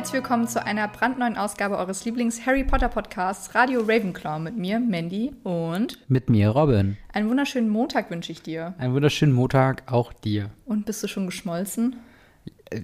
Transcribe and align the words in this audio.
herzlich 0.00 0.22
willkommen 0.22 0.48
zu 0.48 0.64
einer 0.64 0.88
brandneuen 0.88 1.36
Ausgabe 1.36 1.76
eures 1.76 2.06
Lieblings-Harry 2.06 2.64
Potter 2.64 2.88
Podcasts 2.88 3.54
Radio 3.54 3.82
Ravenclaw 3.82 4.38
mit 4.38 4.56
mir, 4.56 4.80
Mandy 4.80 5.30
und 5.42 5.98
Mit 6.08 6.30
mir, 6.30 6.48
Robin. 6.48 6.96
einen 7.12 7.28
wunderschönen 7.28 7.68
Montag 7.68 8.10
wünsche 8.10 8.32
ich 8.32 8.40
dir. 8.40 8.72
Einen 8.78 8.94
wunderschönen 8.94 9.34
Montag 9.34 9.92
auch 9.92 10.14
dir. 10.14 10.48
Und 10.64 10.86
bist 10.86 11.02
du 11.02 11.06
schon 11.06 11.26
geschmolzen? 11.26 11.96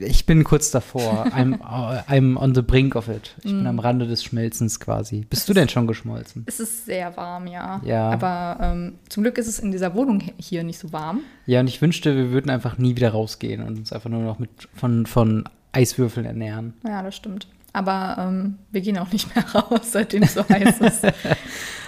Ich 0.01 0.27
bin 0.27 0.45
kurz 0.45 0.71
davor. 0.71 1.25
I'm, 1.35 1.59
I'm 2.07 2.37
on 2.37 2.55
the 2.55 2.61
brink 2.61 2.97
of 2.97 3.09
it. 3.09 3.35
Ich 3.39 3.45
bin 3.45 3.67
am 3.67 3.79
Rande 3.79 4.07
des 4.07 4.23
Schmelzens 4.23 4.79
quasi. 4.79 5.25
Bist 5.31 5.49
du 5.49 5.55
denn 5.55 5.71
schon 5.71 5.87
geschmolzen? 5.87 6.45
Es 6.45 6.61
ist 6.61 6.85
sehr 6.85 7.17
warm, 7.17 7.47
ja. 7.47 7.81
Ja. 7.83 8.11
Aber 8.11 8.59
ähm, 8.61 8.99
zum 9.09 9.23
Glück 9.23 9.39
ist 9.39 9.47
es 9.47 9.59
in 9.59 9.73
dieser 9.73 9.95
Wohnung 9.95 10.21
hier 10.37 10.65
nicht 10.65 10.79
so 10.79 10.93
warm. 10.93 11.21
Ja, 11.47 11.61
und 11.61 11.69
ich 11.69 11.81
wünschte, 11.81 12.15
wir 12.15 12.31
würden 12.31 12.51
einfach 12.51 12.77
nie 12.77 12.95
wieder 12.95 13.13
rausgehen 13.13 13.63
und 13.63 13.79
uns 13.79 13.91
einfach 13.91 14.11
nur 14.11 14.23
noch 14.23 14.39
mit 14.39 14.51
von, 14.75 15.07
von 15.07 15.45
Eiswürfeln 15.77 16.27
ernähren. 16.27 16.75
Ja, 16.87 17.03
das 17.03 17.15
stimmt. 17.17 17.47
Aber 17.73 18.17
ähm, 18.19 18.55
wir 18.73 18.81
gehen 18.81 18.97
auch 18.97 19.13
nicht 19.13 19.35
mehr 19.37 19.45
raus, 19.55 19.81
seitdem 19.93 20.23
es 20.23 20.33
so 20.33 20.49
heiß 20.49 20.79
ist. 20.81 21.03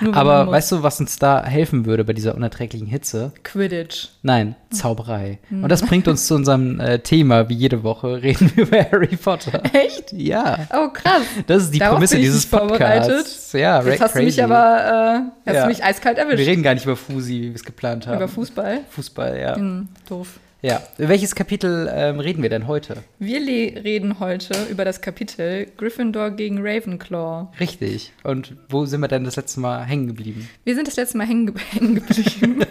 Nur 0.03 0.15
Aber 0.15 0.47
weißt 0.51 0.73
du, 0.73 0.83
was 0.83 1.01
uns 1.01 1.17
da 1.19 1.43
helfen 1.43 1.87
würde 1.87 2.05
bei 2.05 2.13
dieser 2.13 2.35
unerträglichen 2.35 2.87
Hitze? 2.87 3.33
Quidditch. 3.43 4.09
Nein, 4.23 4.55
Zauberei. 4.69 5.39
Und 5.51 5.71
das 5.71 5.81
bringt 5.81 6.07
uns 6.07 6.27
zu 6.27 6.35
unserem 6.35 6.79
äh, 6.79 6.99
Thema. 6.99 7.49
Wie 7.49 7.55
jede 7.55 7.85
Woche 7.85 8.21
reden 8.23 8.53
wir 8.55 8.65
über 8.67 8.79
Harry 8.85 9.17
Potter. 9.17 9.63
Echt? 9.73 10.13
Ja. 10.13 10.59
Oh, 10.75 10.89
krass. 10.93 11.23
Das 11.47 11.63
ist 11.63 11.71
die 11.75 11.79
Darauf 11.79 11.95
Prämisse 11.95 12.19
dieses. 12.19 12.45
Podcasts. 12.45 13.55
Ja, 13.55 13.83
Jetzt 13.83 14.03
hast 14.03 14.15
du 14.15 14.19
mich 14.19 14.37
crazy. 14.37 14.43
aber 14.43 15.25
äh, 15.47 15.49
hast 15.49 15.57
Ja. 15.57 15.67
mich 15.67 15.83
eiskalt 15.83 16.19
Wir 16.19 16.25
erwischt. 16.27 16.47
reden 16.47 16.63
gar 16.63 16.75
nicht 16.75 16.85
über 16.85 16.97
Fusi, 16.97 17.33
wie 17.41 17.49
wir 17.49 17.55
es 17.55 17.65
geplant 17.65 18.07
haben. 18.07 18.17
Über 18.19 18.29
Fußball. 18.29 18.81
Fußball, 18.91 19.39
ja. 19.41 19.57
Hm, 19.57 19.89
doof. 20.07 20.39
Ja. 20.61 20.83
Welches 20.97 21.37
Kapitel 21.37 21.89
ähm, 21.95 22.19
reden 22.19 22.43
wir 22.43 22.51
denn 22.51 22.67
heute? 22.67 23.05
Wir 23.21 23.41
reden 23.41 24.19
heute 24.19 24.55
über 24.69 24.85
das 24.85 25.01
Kapitel 25.01 25.67
Gryffindor 25.77 26.33
gegen 26.33 26.59
Ravenclaw. 26.61 27.53
Richtig. 27.61 28.13
Und 28.25 28.57
wo 28.69 28.85
sind 28.85 29.01
wir 29.01 29.07
denn 29.07 29.23
das 29.23 29.37
letzte 29.37 29.61
Mal 29.61 29.85
hängen 29.85 30.09
geblieben? 30.09 30.49
Wir 30.65 30.75
sind 30.75 30.89
das 30.89 30.97
letzte 30.97 31.17
Mal 31.17 31.29
hängen, 31.29 31.47
ge 31.47 31.55
hängen 31.71 31.95
geblieben. 31.95 32.65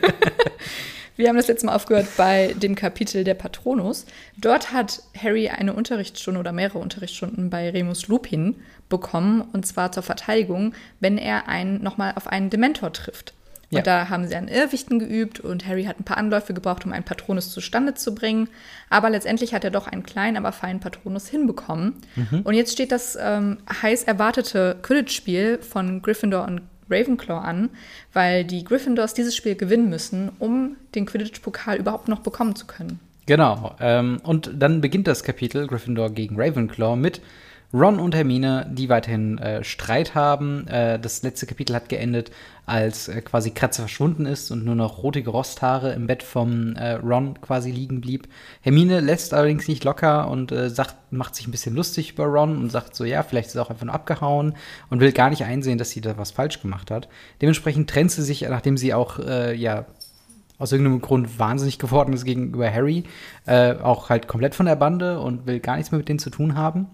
Wir 1.15 1.29
haben 1.29 1.37
das 1.37 1.47
letzte 1.47 1.65
Mal 1.65 1.75
aufgehört 1.75 2.07
bei 2.17 2.53
dem 2.57 2.75
Kapitel 2.75 3.23
der 3.23 3.35
Patronus. 3.35 4.05
Dort 4.37 4.73
hat 4.73 5.01
Harry 5.17 5.47
eine 5.47 5.73
Unterrichtsstunde 5.73 6.41
oder 6.41 6.51
mehrere 6.51 6.79
Unterrichtsstunden 6.79 7.49
bei 7.49 7.69
Remus 7.69 8.07
Lupin 8.09 8.55
bekommen, 8.89 9.41
und 9.53 9.65
zwar 9.65 9.93
zur 9.93 10.03
Verteidigung, 10.03 10.73
wenn 10.99 11.17
er 11.17 11.47
einen, 11.47 11.81
nochmal 11.81 12.13
auf 12.15 12.27
einen 12.27 12.49
Dementor 12.49 12.91
trifft. 12.91 13.33
Und 13.69 13.77
Ja. 13.79 13.83
da 13.83 14.09
haben 14.09 14.25
sie 14.27 14.35
an 14.35 14.47
Irrwichten 14.47 14.97
geübt 14.97 15.41
und 15.41 15.67
Harry 15.67 15.83
hat 15.83 15.99
ein 15.99 16.05
paar 16.05 16.17
Anläufe 16.17 16.53
gebraucht, 16.53 16.85
um 16.85 16.93
einen 16.93 17.03
Patronus 17.03 17.51
zustande 17.51 17.95
zu 17.95 18.15
bringen. 18.15 18.47
Aber 18.89 19.09
letztendlich 19.09 19.53
hat 19.53 19.65
er 19.65 19.71
doch 19.71 19.87
einen 19.87 20.03
kleinen, 20.03 20.37
aber 20.37 20.53
feinen 20.53 20.79
Patronus 20.79 21.27
hinbekommen. 21.27 21.95
Und 22.45 22.53
jetzt 22.53 22.71
steht 22.71 22.93
das 22.93 23.17
ähm, 23.19 23.57
heiß 23.81 24.03
erwartete 24.03 24.77
Quidditch-Spiel 24.81 25.59
von 25.61 26.01
Gryffindor 26.01 26.45
und 26.45 26.61
Ravenclaw 26.89 27.39
an, 27.45 27.69
weil 28.13 28.45
die 28.45 28.63
Gryffindors 28.63 29.13
dieses 29.13 29.35
Spiel 29.35 29.55
gewinnen 29.55 29.89
müssen, 29.89 30.31
um 30.39 30.77
den 30.95 31.05
Quidditch-Pokal 31.05 31.75
überhaupt 31.77 32.07
noch 32.07 32.19
bekommen 32.19 32.55
zu 32.55 32.65
können. 32.67 33.01
Genau. 33.25 33.75
Ähm, 33.81 34.21
und 34.23 34.49
dann 34.55 34.79
beginnt 34.79 35.07
das 35.07 35.23
Kapitel 35.23 35.67
Gryffindor 35.67 36.11
gegen 36.11 36.39
Ravenclaw 36.39 36.95
mit 36.95 37.19
Ron 37.73 37.99
und 37.99 38.15
Hermine, 38.15 38.65
die 38.71 38.87
weiterhin 38.87 39.37
äh, 39.39 39.61
Streit 39.63 40.15
haben. 40.15 40.67
Äh, 40.67 40.99
das 40.99 41.21
letzte 41.23 41.45
Kapitel 41.45 41.75
hat 41.75 41.89
geendet, 41.89 42.31
als 42.65 43.09
äh, 43.09 43.21
quasi 43.21 43.51
Kratze 43.51 43.81
verschwunden 43.81 44.25
ist 44.25 44.51
und 44.51 44.63
nur 44.63 44.75
noch 44.75 45.03
rotige 45.03 45.31
Rosthaare 45.31 45.91
im 45.91 46.07
Bett 46.07 46.23
vom 46.23 46.77
äh, 46.77 46.93
Ron 46.93 47.41
quasi 47.41 47.69
liegen 47.69 47.99
blieb. 47.99 48.29
Hermine 48.61 49.01
lässt 49.01 49.33
allerdings 49.33 49.67
nicht 49.67 49.83
locker 49.83 50.29
und 50.29 50.53
äh, 50.53 50.69
sagt, 50.69 50.95
macht 51.11 51.35
sich 51.35 51.45
ein 51.45 51.51
bisschen 51.51 51.75
lustig 51.75 52.13
über 52.13 52.23
Ron 52.23 52.57
und 52.57 52.71
sagt 52.71 52.95
so, 52.95 53.03
ja, 53.03 53.21
vielleicht 53.21 53.49
ist 53.49 53.55
er 53.55 53.63
auch 53.63 53.69
einfach 53.69 53.85
nur 53.85 53.95
abgehauen 53.95 54.55
und 54.89 55.01
will 55.01 55.11
gar 55.11 55.29
nicht 55.29 55.43
einsehen, 55.43 55.77
dass 55.77 55.89
sie 55.89 56.01
da 56.01 56.17
was 56.17 56.31
falsch 56.31 56.61
gemacht 56.61 56.89
hat. 56.89 57.09
Dementsprechend 57.41 57.89
trennt 57.89 58.11
sie 58.11 58.23
sich, 58.23 58.43
nachdem 58.47 58.77
sie 58.77 58.93
auch, 58.93 59.19
äh, 59.19 59.53
ja, 59.53 59.85
aus 60.57 60.71
irgendeinem 60.71 61.01
Grund 61.01 61.37
wahnsinnig 61.37 61.79
geworden 61.79 62.13
ist 62.13 62.25
gegenüber 62.25 62.67
Harry, 62.73 63.03
auch 63.45 64.09
halt 64.09 64.27
komplett 64.27 64.55
von 64.55 64.65
der 64.65 64.75
Bande 64.75 65.19
und 65.19 65.45
will 65.45 65.59
gar 65.59 65.75
nichts 65.75 65.91
mehr 65.91 65.99
mit 65.99 66.09
denen 66.09 66.17
zu 66.17 66.31
tun 66.31 66.55
haben. 66.55 66.87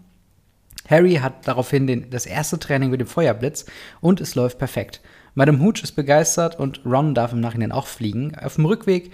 Harry 0.89 1.15
hat 1.15 1.47
daraufhin 1.47 1.87
den, 1.87 2.09
das 2.09 2.25
erste 2.25 2.59
Training 2.59 2.89
mit 2.89 2.99
dem 2.99 3.07
Feuerblitz 3.07 3.65
und 4.01 4.21
es 4.21 4.35
läuft 4.35 4.57
perfekt. 4.57 5.01
Madame 5.35 5.59
Hooch 5.59 5.81
ist 5.83 5.93
begeistert 5.93 6.59
und 6.59 6.81
Ron 6.85 7.15
darf 7.15 7.33
im 7.33 7.39
Nachhinein 7.39 7.71
auch 7.71 7.87
fliegen. 7.87 8.35
Auf 8.35 8.55
dem 8.55 8.65
Rückweg, 8.65 9.11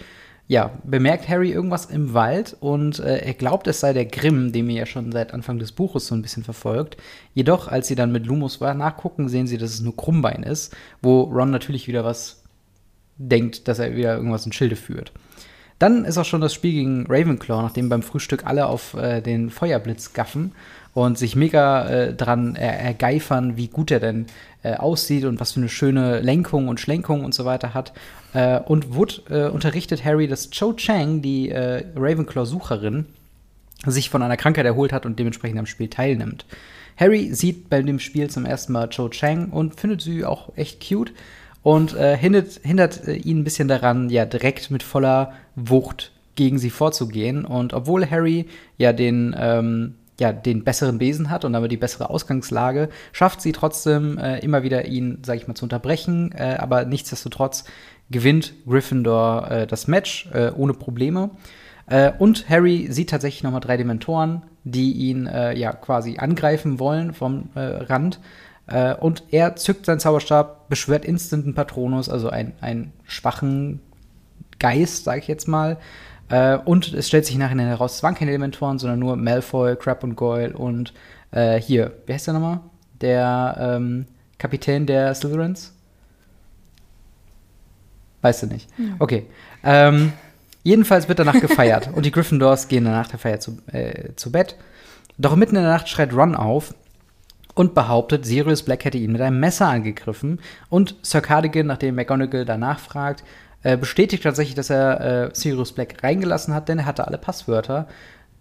ja, 0.48 0.72
bemerkt 0.84 1.30
Harry 1.30 1.52
irgendwas 1.52 1.86
im 1.86 2.14
Wald 2.14 2.58
und 2.60 3.00
äh, 3.00 3.20
er 3.20 3.34
glaubt, 3.36 3.68
es 3.68 3.80
sei 3.80 3.94
der 3.94 4.06
Grimm, 4.06 4.52
den 4.52 4.68
er 4.70 4.78
ja 4.78 4.86
schon 4.86 5.12
seit 5.12 5.34
Anfang 5.34 5.60
des 5.60 5.72
Buches 5.72 6.08
so 6.08 6.16
ein 6.16 6.24
bisschen 6.24 6.44
verfolgt. 6.44 6.98
Jedoch, 7.36 7.68
als 7.68 7.88
sie 7.88 7.96
dann 7.96 8.12
mit 8.12 8.26
Lumos 8.26 8.60
nachgucken, 8.60 9.30
sehen 9.30 9.48
sie, 9.48 9.58
dass 9.58 9.74
es 9.74 9.82
nur 9.82 9.96
Krummbein 9.96 10.44
ist, 10.44 10.76
wo 11.02 11.22
Ron 11.22 11.52
natürlich 11.52 11.88
wieder 11.88 12.04
was 12.04 12.44
denkt, 13.18 13.68
dass 13.68 13.80
er 13.80 13.96
wieder 13.96 14.16
irgendwas 14.16 14.46
in 14.46 14.52
Schilde 14.52 14.76
führt. 14.76 15.12
Dann 15.80 16.04
ist 16.04 16.18
auch 16.18 16.26
schon 16.26 16.42
das 16.42 16.54
Spiel 16.54 16.74
gegen 16.74 17.06
Ravenclaw, 17.08 17.62
nachdem 17.62 17.88
beim 17.88 18.04
Frühstück 18.04 18.46
alle 18.46 18.68
auf 18.68 18.94
äh, 18.96 19.22
den 19.22 19.50
Feuerblitz 19.50 20.12
gaffen 20.14 20.52
und 20.94 21.18
sich 21.18 21.38
mega 21.38 21.88
äh, 21.88 22.14
dran 22.14 22.58
äh, 22.58 22.68
ergeifern, 22.68 23.56
wie 23.56 23.68
gut 23.68 23.90
er 23.90 24.02
denn 24.02 24.26
äh, 24.62 24.76
aussieht 24.76 25.24
und 25.24 25.40
was 25.40 25.54
für 25.54 25.62
eine 25.62 25.70
schöne 25.70 26.20
Lenkung 26.20 26.68
und 26.68 26.82
Schlenkung 26.82 27.24
und 27.24 27.34
so 27.34 27.46
weiter 27.46 27.74
hat. 27.74 27.94
Äh, 28.34 28.60
und 28.60 28.94
Wood 28.94 29.24
äh, 29.30 29.48
unterrichtet 29.48 30.04
Harry, 30.04 30.28
dass 30.28 30.50
Cho 30.50 30.74
Chang, 30.74 31.22
die 31.22 31.50
äh, 31.50 31.86
Ravenclaw-Sucherin, 31.96 33.06
sich 33.86 34.10
von 34.10 34.22
einer 34.22 34.36
Krankheit 34.36 34.66
erholt 34.66 34.92
hat 34.92 35.06
und 35.06 35.18
dementsprechend 35.18 35.60
am 35.60 35.66
Spiel 35.66 35.88
teilnimmt. 35.88 36.46
Harry 36.98 37.34
sieht 37.34 37.70
bei 37.70 37.82
dem 37.82 38.00
Spiel 38.00 38.30
zum 38.30 38.46
ersten 38.46 38.74
Mal 38.74 38.90
Cho 38.90 39.08
Chang 39.08 39.52
und 39.52 39.80
findet 39.80 40.02
sie 40.02 40.26
auch 40.26 40.52
echt 40.58 40.86
cute 40.86 41.14
und 41.62 41.96
äh, 41.96 42.18
hindert, 42.18 42.60
hindert 42.64 43.08
äh, 43.08 43.16
ihn 43.16 43.40
ein 43.40 43.44
bisschen 43.44 43.68
daran, 43.68 44.10
ja, 44.10 44.26
direkt 44.26 44.72
mit 44.72 44.84
voller 44.84 45.34
Wucht 45.56 46.12
gegen 46.36 46.58
sie 46.58 46.70
vorzugehen. 46.70 47.44
Und 47.46 47.74
obwohl 47.74 48.10
Harry 48.10 48.48
ja 48.78 48.94
den, 48.94 49.36
ähm, 49.38 49.96
ja, 50.20 50.32
den 50.32 50.64
besseren 50.64 50.98
Besen 50.98 51.30
hat 51.30 51.44
und 51.44 51.54
damit 51.54 51.72
die 51.72 51.78
bessere 51.78 52.10
Ausgangslage, 52.10 52.90
schafft 53.12 53.42
sie 53.42 53.52
trotzdem 53.52 54.18
äh, 54.18 54.40
immer 54.40 54.64
wieder 54.64 54.86
ihn, 54.86 55.20
sag 55.26 55.36
ich 55.36 55.48
mal, 55.48 55.56
zu 55.56 55.66
unterbrechen. 55.66 56.32
Äh, 56.32 56.56
aber 56.60 56.86
nichtsdestotrotz 56.86 57.66
gewinnt 58.10 58.54
Gryffindor 58.66 59.52
äh, 59.52 59.68
das 59.68 59.88
Match 59.88 60.30
äh, 60.34 60.52
ohne 60.56 60.74
Probleme. 60.74 61.32
Äh, 61.88 62.14
und 62.18 62.50
Harry 62.50 62.88
sieht 62.90 63.10
tatsächlich 63.10 63.44
nochmal 63.44 63.62
drei 63.62 63.76
Dementoren, 63.76 64.44
die 64.64 64.94
ihn 64.94 65.28
äh, 65.28 65.58
ja 65.58 65.74
quasi 65.74 66.18
angreifen 66.20 66.80
wollen 66.80 67.14
vom 67.14 67.50
Rand. 67.56 68.20
Äh, 68.70 68.94
und 68.96 69.24
er 69.32 69.56
zückt 69.56 69.86
seinen 69.86 70.00
Zauberstab, 70.00 70.70
beschwört 70.70 71.06
instant 71.06 71.46
einen 71.46 71.56
Patronus, 71.56 72.08
also 72.10 72.30
ein- 72.30 72.54
einen 72.62 72.94
schwachen 73.06 73.80
Geist, 74.60 75.06
sage 75.06 75.20
ich 75.20 75.28
jetzt 75.28 75.48
mal. 75.48 75.78
Äh, 76.30 76.58
und 76.58 76.94
es 76.94 77.08
stellt 77.08 77.26
sich 77.26 77.38
nachher 77.38 77.58
heraus, 77.58 77.96
es 77.96 78.04
waren 78.04 78.14
keine 78.16 78.32
Dementoren, 78.32 78.78
sondern 78.78 79.00
nur 79.00 79.16
Malfoy, 79.16 79.76
Crab 79.76 80.04
und 80.04 80.16
Goyle 80.16 80.56
und 80.56 80.94
äh, 81.32 81.60
hier, 81.60 81.94
wer 82.06 82.16
heißt 82.16 82.28
der 82.28 82.34
nochmal? 82.36 82.60
Der 83.02 83.58
ähm, 83.78 84.06
Kapitän 84.38 84.86
der 84.86 85.14
Slytherins? 85.16 85.74
Weißt 88.22 88.44
du 88.44 88.48
nicht. 88.48 88.68
Okay. 89.00 89.26
Ähm, 89.64 90.12
jedenfalls 90.64 91.08
wird 91.08 91.20
danach 91.20 91.40
gefeiert 91.40 91.90
und 91.96 92.06
die 92.06 92.12
Gryffindors 92.12 92.68
gehen 92.68 92.86
danach 92.86 93.08
der 93.08 93.20
Feier 93.20 93.40
zu, 93.40 93.58
äh, 93.72 94.14
zu 94.16 94.32
Bett. 94.32 94.56
Doch 95.18 95.36
mitten 95.36 95.56
in 95.56 95.64
der 95.64 95.72
Nacht 95.72 95.90
schreit 95.90 96.14
Ron 96.14 96.36
auf 96.36 96.74
und 97.56 97.74
behauptet, 97.74 98.26
Sirius 98.26 98.64
Black 98.64 98.86
hätte 98.86 98.98
ihn 98.98 99.12
mit 99.12 99.22
einem 99.22 99.40
Messer 99.40 99.68
angegriffen. 99.68 100.40
Und 100.70 100.96
Sir 101.02 101.22
Cardigan, 101.22 101.68
nachdem 101.68 101.96
McGonagall 101.96 102.46
danach 102.46 102.80
fragt, 102.80 103.24
äh, 103.64 103.78
bestätigt 103.78 104.24
tatsächlich, 104.24 104.56
dass 104.56 104.70
er 104.70 105.02
äh, 105.02 105.30
Sirius 105.34 105.74
Black 105.74 106.04
reingelassen 106.04 106.54
hat, 106.54 106.70
denn 106.70 106.80
er 106.80 106.86
hatte 106.86 107.08
alle 107.08 107.18
Passwörter. 107.18 107.88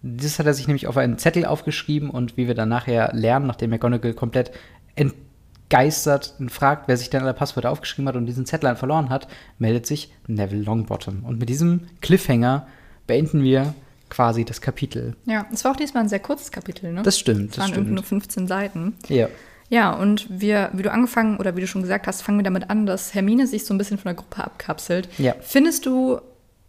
Das 0.03 0.39
hat 0.39 0.47
er 0.47 0.55
sich 0.55 0.69
nämlich 0.69 0.87
auf 0.87 0.97
einen 0.97 1.19
Zettel 1.19 1.45
aufgeschrieben 1.45 2.11
und 2.11 2.37
wie 2.37 2.47
wir 2.47 2.55
dann 2.55 2.69
nachher 2.69 3.11
lernen, 3.13 3.49
nachdem 3.49 3.71
McGonagall 3.71 4.15
komplett 4.15 4.53
entgeistert 4.95 6.35
fragt, 6.49 6.87
wer 6.87 6.97
sich 6.97 7.11
denn 7.11 7.23
alle 7.23 7.35
Passwörter 7.35 7.71
aufgeschrieben 7.71 8.09
hat 8.09 8.15
und 8.15 8.27
diesen 8.27 8.47
Zettel 8.47 8.77
verloren 8.77 9.11
hat, 9.11 9.27
meldet 9.59 9.87
sich 9.87 10.13
Neville 10.29 10.63
Longbottom. 10.63 11.25
Und 11.25 11.41
mit 11.41 11.49
diesem 11.49 11.89
Cliffhanger 12.01 12.69
beenden 13.09 13.43
wir 13.43 13.75
quasi 14.11 14.45
das 14.45 14.61
Kapitel. 14.61 15.15
Ja, 15.27 15.47
es 15.53 15.65
war 15.65 15.73
auch 15.73 15.77
diesmal 15.77 16.03
ein 16.05 16.09
sehr 16.09 16.21
kurzes 16.21 16.51
Kapitel, 16.51 16.93
ne? 16.93 17.03
Das 17.03 17.19
stimmt, 17.19 17.51
Es 17.51 17.57
das 17.57 17.65
waren 17.65 17.73
irgendwie 17.75 17.93
nur 17.95 18.05
stimmt. 18.05 18.23
15 18.25 18.47
Seiten. 18.49 18.95
Ja. 19.09 19.29
Ja, 19.71 19.91
und 19.93 20.27
wir, 20.31 20.71
wie 20.73 20.83
du 20.83 20.91
angefangen 20.91 21.37
oder 21.37 21.55
wie 21.57 21.61
du 21.61 21.67
schon 21.67 21.83
gesagt 21.83 22.07
hast, 22.07 22.23
fangen 22.23 22.39
wir 22.39 22.43
damit 22.45 22.71
an, 22.71 22.87
dass 22.87 23.13
Hermine 23.15 23.47
sich 23.47 23.67
so 23.67 23.75
ein 23.75 23.79
bisschen 23.79 23.99
von 23.99 24.05
der 24.05 24.15
Gruppe 24.15 24.43
abkapselt. 24.43 25.09
Ja. 25.19 25.35
Findest 25.43 25.85
du, 25.85 26.21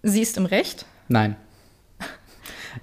sie 0.03 0.21
ist 0.21 0.37
im 0.37 0.45
Recht? 0.45 0.85
Nein. 1.07 1.35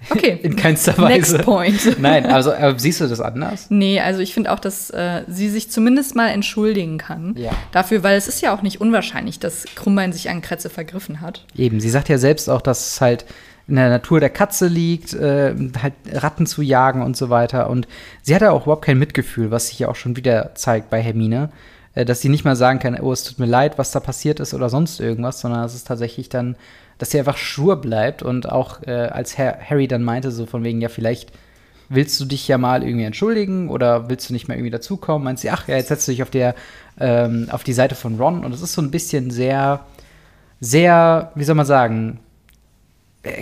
Okay. 0.09 0.37
In 0.43 0.55
keinster 0.57 0.97
Weise. 0.97 1.37
Next 1.37 1.45
point. 1.45 1.99
Nein, 1.99 2.25
also 2.25 2.51
äh, 2.51 2.73
siehst 2.77 2.99
du 2.99 3.07
das 3.07 3.21
anders? 3.21 3.67
Nee, 3.69 4.01
also 4.01 4.19
ich 4.19 4.33
finde 4.33 4.51
auch, 4.51 4.59
dass 4.59 4.89
äh, 4.89 5.23
sie 5.27 5.49
sich 5.49 5.71
zumindest 5.71 6.13
mal 6.13 6.27
entschuldigen 6.27 6.97
kann. 6.97 7.35
Ja. 7.37 7.51
Dafür, 7.71 8.03
weil 8.03 8.17
es 8.17 8.27
ist 8.27 8.41
ja 8.41 8.53
auch 8.53 8.61
nicht 8.61 8.81
unwahrscheinlich, 8.81 9.39
dass 9.39 9.63
Krummbein 9.75 10.11
sich 10.11 10.29
an 10.29 10.41
Kretze 10.41 10.69
vergriffen 10.69 11.21
hat. 11.21 11.45
Eben, 11.55 11.79
sie 11.79 11.89
sagt 11.89 12.09
ja 12.09 12.17
selbst 12.17 12.49
auch, 12.49 12.61
dass 12.61 12.95
es 12.95 13.01
halt 13.01 13.25
in 13.67 13.75
der 13.75 13.89
Natur 13.89 14.19
der 14.19 14.29
Katze 14.29 14.67
liegt, 14.67 15.13
äh, 15.13 15.53
halt 15.81 15.93
Ratten 16.11 16.45
zu 16.45 16.61
jagen 16.61 17.01
und 17.01 17.17
so 17.17 17.29
weiter. 17.29 17.69
Und 17.69 17.87
sie 18.21 18.33
hat 18.33 18.41
ja 18.41 18.51
auch 18.51 18.63
überhaupt 18.63 18.85
kein 18.85 18.97
Mitgefühl, 18.97 19.51
was 19.51 19.67
sich 19.67 19.79
ja 19.79 19.89
auch 19.89 19.95
schon 19.95 20.15
wieder 20.15 20.55
zeigt 20.55 20.89
bei 20.89 21.01
Hermine, 21.01 21.49
äh, 21.93 22.05
dass 22.05 22.21
sie 22.21 22.29
nicht 22.29 22.45
mal 22.45 22.55
sagen 22.55 22.79
kann, 22.79 22.99
oh, 22.99 23.11
es 23.11 23.23
tut 23.23 23.39
mir 23.39 23.45
leid, 23.45 23.77
was 23.77 23.91
da 23.91 23.99
passiert 23.99 24.39
ist 24.39 24.53
oder 24.53 24.69
sonst 24.69 24.99
irgendwas, 24.99 25.41
sondern 25.41 25.65
es 25.65 25.75
ist 25.75 25.87
tatsächlich 25.87 26.29
dann, 26.29 26.55
dass 26.97 27.11
sie 27.11 27.19
einfach 27.19 27.37
schur 27.37 27.81
bleibt 27.81 28.23
und 28.23 28.49
auch 28.49 28.83
äh, 28.83 28.91
als 28.91 29.37
Herr 29.37 29.59
Harry 29.59 29.87
dann 29.87 30.03
meinte, 30.03 30.31
so 30.31 30.45
von 30.45 30.63
wegen, 30.63 30.79
ja, 30.79 30.89
vielleicht 30.89 31.31
willst 31.89 32.19
du 32.19 32.25
dich 32.25 32.47
ja 32.47 32.57
mal 32.57 32.83
irgendwie 32.83 33.05
entschuldigen 33.05 33.69
oder 33.69 34.09
willst 34.09 34.29
du 34.29 34.33
nicht 34.33 34.47
mehr 34.47 34.57
irgendwie 34.57 34.71
dazukommen? 34.71 35.23
Meint 35.23 35.39
sie, 35.39 35.49
ach 35.49 35.67
ja, 35.67 35.75
jetzt 35.75 35.89
setzt 35.89 36.07
du 36.07 36.11
dich 36.11 36.23
auf 36.23 36.29
der, 36.29 36.55
ähm, 36.99 37.47
auf 37.51 37.63
die 37.63 37.73
Seite 37.73 37.95
von 37.95 38.17
Ron 38.17 38.45
und 38.45 38.53
es 38.53 38.61
ist 38.61 38.73
so 38.73 38.81
ein 38.81 38.91
bisschen 38.91 39.29
sehr, 39.29 39.81
sehr, 40.59 41.31
wie 41.35 41.43
soll 41.43 41.55
man 41.55 41.65
sagen, 41.65 42.19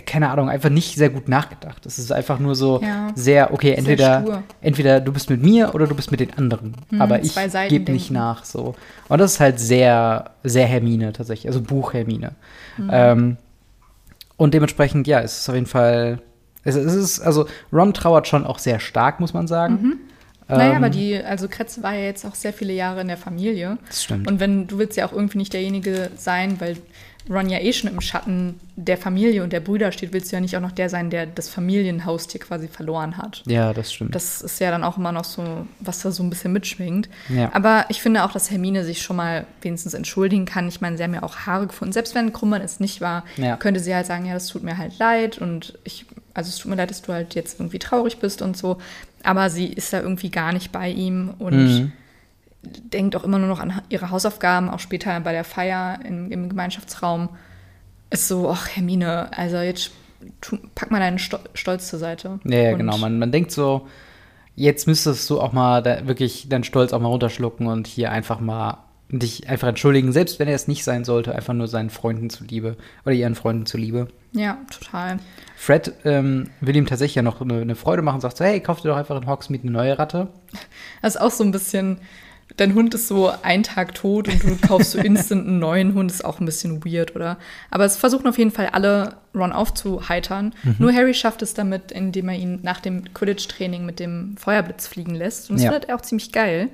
keine 0.05 0.29
Ahnung, 0.29 0.49
einfach 0.49 0.69
nicht 0.69 0.95
sehr 0.95 1.09
gut 1.09 1.27
nachgedacht. 1.29 1.85
Es 1.85 1.99
ist 1.99 2.11
einfach 2.11 2.39
nur 2.39 2.55
so 2.55 2.81
Ja. 2.81 3.07
sehr, 3.15 3.53
okay, 3.53 3.69
Sehr 3.69 3.77
entweder, 3.79 4.21
stur. 4.21 4.43
entweder 4.61 4.99
du 5.01 5.11
bist 5.13 5.29
mit 5.29 5.41
mir 5.41 5.73
oder 5.75 5.87
du 5.87 5.95
bist 5.95 6.11
mit 6.11 6.19
den 6.19 6.33
anderen. 6.37 6.75
Hm, 6.89 7.01
Aber 7.01 7.21
ich 7.21 7.35
gebe 7.69 7.91
nicht 7.91 8.11
nach, 8.11 8.45
so. 8.45 8.75
Und 9.09 9.19
das 9.19 9.33
ist 9.33 9.39
halt 9.39 9.59
sehr, 9.59 10.31
sehr 10.43 10.65
Hermine 10.67 11.13
tatsächlich, 11.13 11.47
also 11.47 11.61
Buch 11.61 11.93
Hermine. 11.93 12.31
Hm. 12.77 12.89
Ähm, 12.91 13.37
und 14.37 14.53
dementsprechend, 14.53 15.07
ja, 15.07 15.21
es 15.21 15.39
ist 15.39 15.49
auf 15.49 15.55
jeden 15.55 15.67
Fall, 15.67 16.19
es, 16.63 16.75
es 16.75 16.93
ist, 16.93 17.19
also 17.21 17.47
Ron 17.71 17.93
trauert 17.93 18.27
schon 18.27 18.45
auch 18.45 18.59
sehr 18.59 18.79
stark, 18.79 19.19
muss 19.19 19.33
man 19.33 19.47
sagen. 19.47 19.99
Naja, 20.47 20.71
Ähm, 20.71 20.75
aber 20.77 20.89
die, 20.89 21.15
also 21.17 21.47
Kretz 21.47 21.81
war 21.81 21.93
ja 21.93 22.01
jetzt 22.03 22.23
auch 22.25 22.35
sehr 22.35 22.53
viele 22.53 22.73
Jahre 22.73 23.01
in 23.01 23.07
der 23.07 23.17
Familie. 23.17 23.77
Das 23.87 24.03
stimmt. 24.03 24.27
Und 24.27 24.39
wenn 24.39 24.67
du 24.67 24.77
willst 24.77 24.95
ja 24.97 25.07
auch 25.07 25.11
irgendwie 25.13 25.39
nicht 25.39 25.53
derjenige 25.53 26.11
sein, 26.17 26.59
weil 26.61 26.77
Ron 27.29 27.49
ja 27.49 27.59
eh 27.59 27.73
schon 27.73 27.89
im 27.89 28.01
Schatten 28.01 28.59
der 28.75 28.97
Familie 28.97 29.43
und 29.43 29.51
der 29.51 29.59
Brüder 29.59 29.91
steht, 29.91 30.13
willst 30.13 30.31
du 30.31 30.35
ja 30.35 30.41
nicht 30.41 30.55
auch 30.57 30.61
noch 30.61 30.71
der 30.71 30.89
sein, 30.89 31.09
der 31.09 31.25
das 31.25 31.49
Familienhaustier 31.49 32.39
quasi 32.41 32.67
verloren 32.67 33.17
hat. 33.17 33.41
ja, 33.47 33.73
das 33.73 33.91
stimmt. 33.93 34.13
Das 34.13 34.41
ist 34.41 34.59
ja 34.59 34.69
dann 34.71 34.83
auch 34.83 34.97
immer 34.97 35.11
noch 35.11 35.23
so, 35.23 35.65
was 35.79 36.01
da 36.01 36.11
so 36.11 36.21
ein 36.23 36.29
bisschen 36.29 36.53
mitschwingt. 36.53 37.09
Ja. 37.29 37.49
Aber 37.53 37.85
ich 37.89 38.01
finde 38.01 38.23
auch, 38.23 38.31
dass 38.31 38.51
Hermine 38.51 38.83
sich 38.83 39.01
schon 39.01 39.15
mal 39.15 39.45
wenigstens 39.61 39.93
entschuldigen 39.93 40.45
kann. 40.45 40.67
Ich 40.67 40.81
meine, 40.81 40.97
sie 40.97 41.03
haben 41.03 41.13
ja 41.13 41.23
auch 41.23 41.35
Haare 41.47 41.67
gefunden. 41.67 41.93
Selbst 41.93 42.13
wenn 42.15 42.31
Krummern 42.33 42.61
es 42.61 42.79
nicht 42.79 43.01
war, 43.01 43.23
Ja. 43.37 43.57
könnte 43.57 43.79
sie 43.79 43.93
halt 43.95 44.05
sagen, 44.05 44.25
ja, 44.25 44.33
das 44.33 44.47
tut 44.47 44.63
mir 44.63 44.77
halt 44.77 44.97
leid 44.99 45.37
und 45.39 45.77
ich, 45.83 46.05
also 46.33 46.49
es 46.49 46.57
tut 46.57 46.69
mir 46.69 46.75
leid, 46.77 46.89
dass 46.91 47.01
du 47.01 47.11
halt 47.13 47.33
jetzt 47.35 47.59
irgendwie 47.59 47.79
traurig 47.79 48.17
bist 48.19 48.41
und 48.41 48.55
so. 48.55 48.77
Aber 49.23 49.49
sie 49.49 49.67
ist 49.67 49.91
da 49.93 50.01
irgendwie 50.01 50.29
gar 50.29 50.53
nicht 50.53 50.71
bei 50.71 50.89
ihm 50.89 51.33
und 51.39 51.55
Mhm. 51.55 51.91
Denkt 52.65 53.15
auch 53.15 53.23
immer 53.23 53.39
nur 53.39 53.47
noch 53.47 53.59
an 53.59 53.81
ihre 53.89 54.11
Hausaufgaben, 54.11 54.69
auch 54.69 54.79
später 54.79 55.19
bei 55.19 55.31
der 55.31 55.43
Feier 55.43 55.99
im, 56.05 56.31
im 56.31 56.49
Gemeinschaftsraum. 56.49 57.29
Ist 58.09 58.27
so, 58.27 58.49
ach 58.49 58.67
Hermine, 58.75 59.29
also 59.37 59.57
jetzt 59.57 59.91
tu, 60.41 60.57
pack 60.75 60.91
mal 60.91 60.99
deinen 60.99 61.19
Sto 61.19 61.37
Stolz 61.53 61.87
zur 61.89 61.99
Seite. 61.99 62.39
Ja, 62.45 62.57
ja 62.57 62.71
Und- 62.71 62.77
genau. 62.79 62.97
Man, 62.97 63.19
man 63.19 63.31
denkt 63.31 63.51
so, 63.51 63.87
jetzt 64.55 64.87
müsstest 64.87 65.29
du 65.29 65.41
auch 65.41 65.53
mal 65.53 65.81
da 65.81 66.07
wirklich 66.07 66.47
deinen 66.49 66.63
Stolz 66.63 66.93
auch 66.93 66.99
mal 66.99 67.09
runterschlucken 67.09 67.67
und 67.67 67.87
hier 67.87 68.11
einfach 68.11 68.39
mal 68.39 68.77
dich 69.09 69.47
einfach 69.47 69.67
entschuldigen, 69.67 70.11
selbst 70.11 70.39
wenn 70.39 70.47
er 70.47 70.55
es 70.55 70.67
nicht 70.67 70.83
sein 70.83 71.03
sollte, 71.03 71.35
einfach 71.35 71.53
nur 71.53 71.67
seinen 71.67 71.91
Freunden 71.91 72.29
zuliebe 72.31 72.75
oder 73.05 73.13
ihren 73.13 73.35
Freunden 73.35 73.67
zuliebe. 73.67 74.07
Ja, 74.31 74.57
total. 74.71 75.19
Fred 75.55 75.93
ähm, 76.05 76.49
will 76.59 76.75
ihm 76.75 76.87
tatsächlich 76.87 77.15
ja 77.15 77.21
noch 77.21 77.39
eine, 77.39 77.61
eine 77.61 77.75
Freude 77.75 78.01
machen, 78.01 78.19
sagt 78.19 78.37
so, 78.37 78.43
hey, 78.45 78.59
kauf 78.61 78.81
dir 78.81 78.89
doch 78.89 78.97
einfach 78.97 79.21
in 79.21 79.27
Hogsmeade 79.27 79.63
eine 79.63 79.71
neue 79.71 79.99
Ratte. 79.99 80.29
Das 81.03 81.15
ist 81.15 81.21
auch 81.21 81.29
so 81.31 81.43
ein 81.43 81.51
bisschen, 81.51 81.99
dein 82.57 82.73
Hund 82.73 82.93
ist 82.93 83.07
so 83.07 83.31
ein 83.41 83.63
Tag 83.63 83.95
tot 83.95 84.27
und 84.29 84.43
du 84.43 84.55
kaufst 84.67 84.91
so 84.91 84.97
instant 84.99 85.47
einen 85.47 85.59
neuen 85.59 85.93
Hund, 85.93 86.09
ist 86.11 86.23
auch 86.23 86.39
ein 86.39 86.45
bisschen 86.45 86.85
weird, 86.85 87.15
oder? 87.15 87.37
Aber 87.69 87.83
es 87.85 87.97
versuchen 87.97 88.27
auf 88.27 88.37
jeden 88.37 88.51
Fall 88.51 88.67
alle 88.71 89.17
Ron 89.33 89.51
aufzuheitern. 89.51 90.53
Nur 90.79 90.93
Harry 90.93 91.13
schafft 91.13 91.41
es 91.41 91.53
damit, 91.53 91.91
indem 91.91 92.29
er 92.29 92.35
ihn 92.35 92.59
nach 92.63 92.79
dem 92.79 93.13
Quidditch-Training 93.13 93.85
mit 93.85 93.99
dem 93.99 94.37
Feuerblitz 94.37 94.87
fliegen 94.87 95.15
lässt. 95.15 95.49
Und 95.49 95.57
das 95.57 95.63
Ja. 95.65 95.71
findet 95.71 95.89
er 95.89 95.95
auch 95.97 96.01
ziemlich 96.01 96.31
geil. 96.31 96.69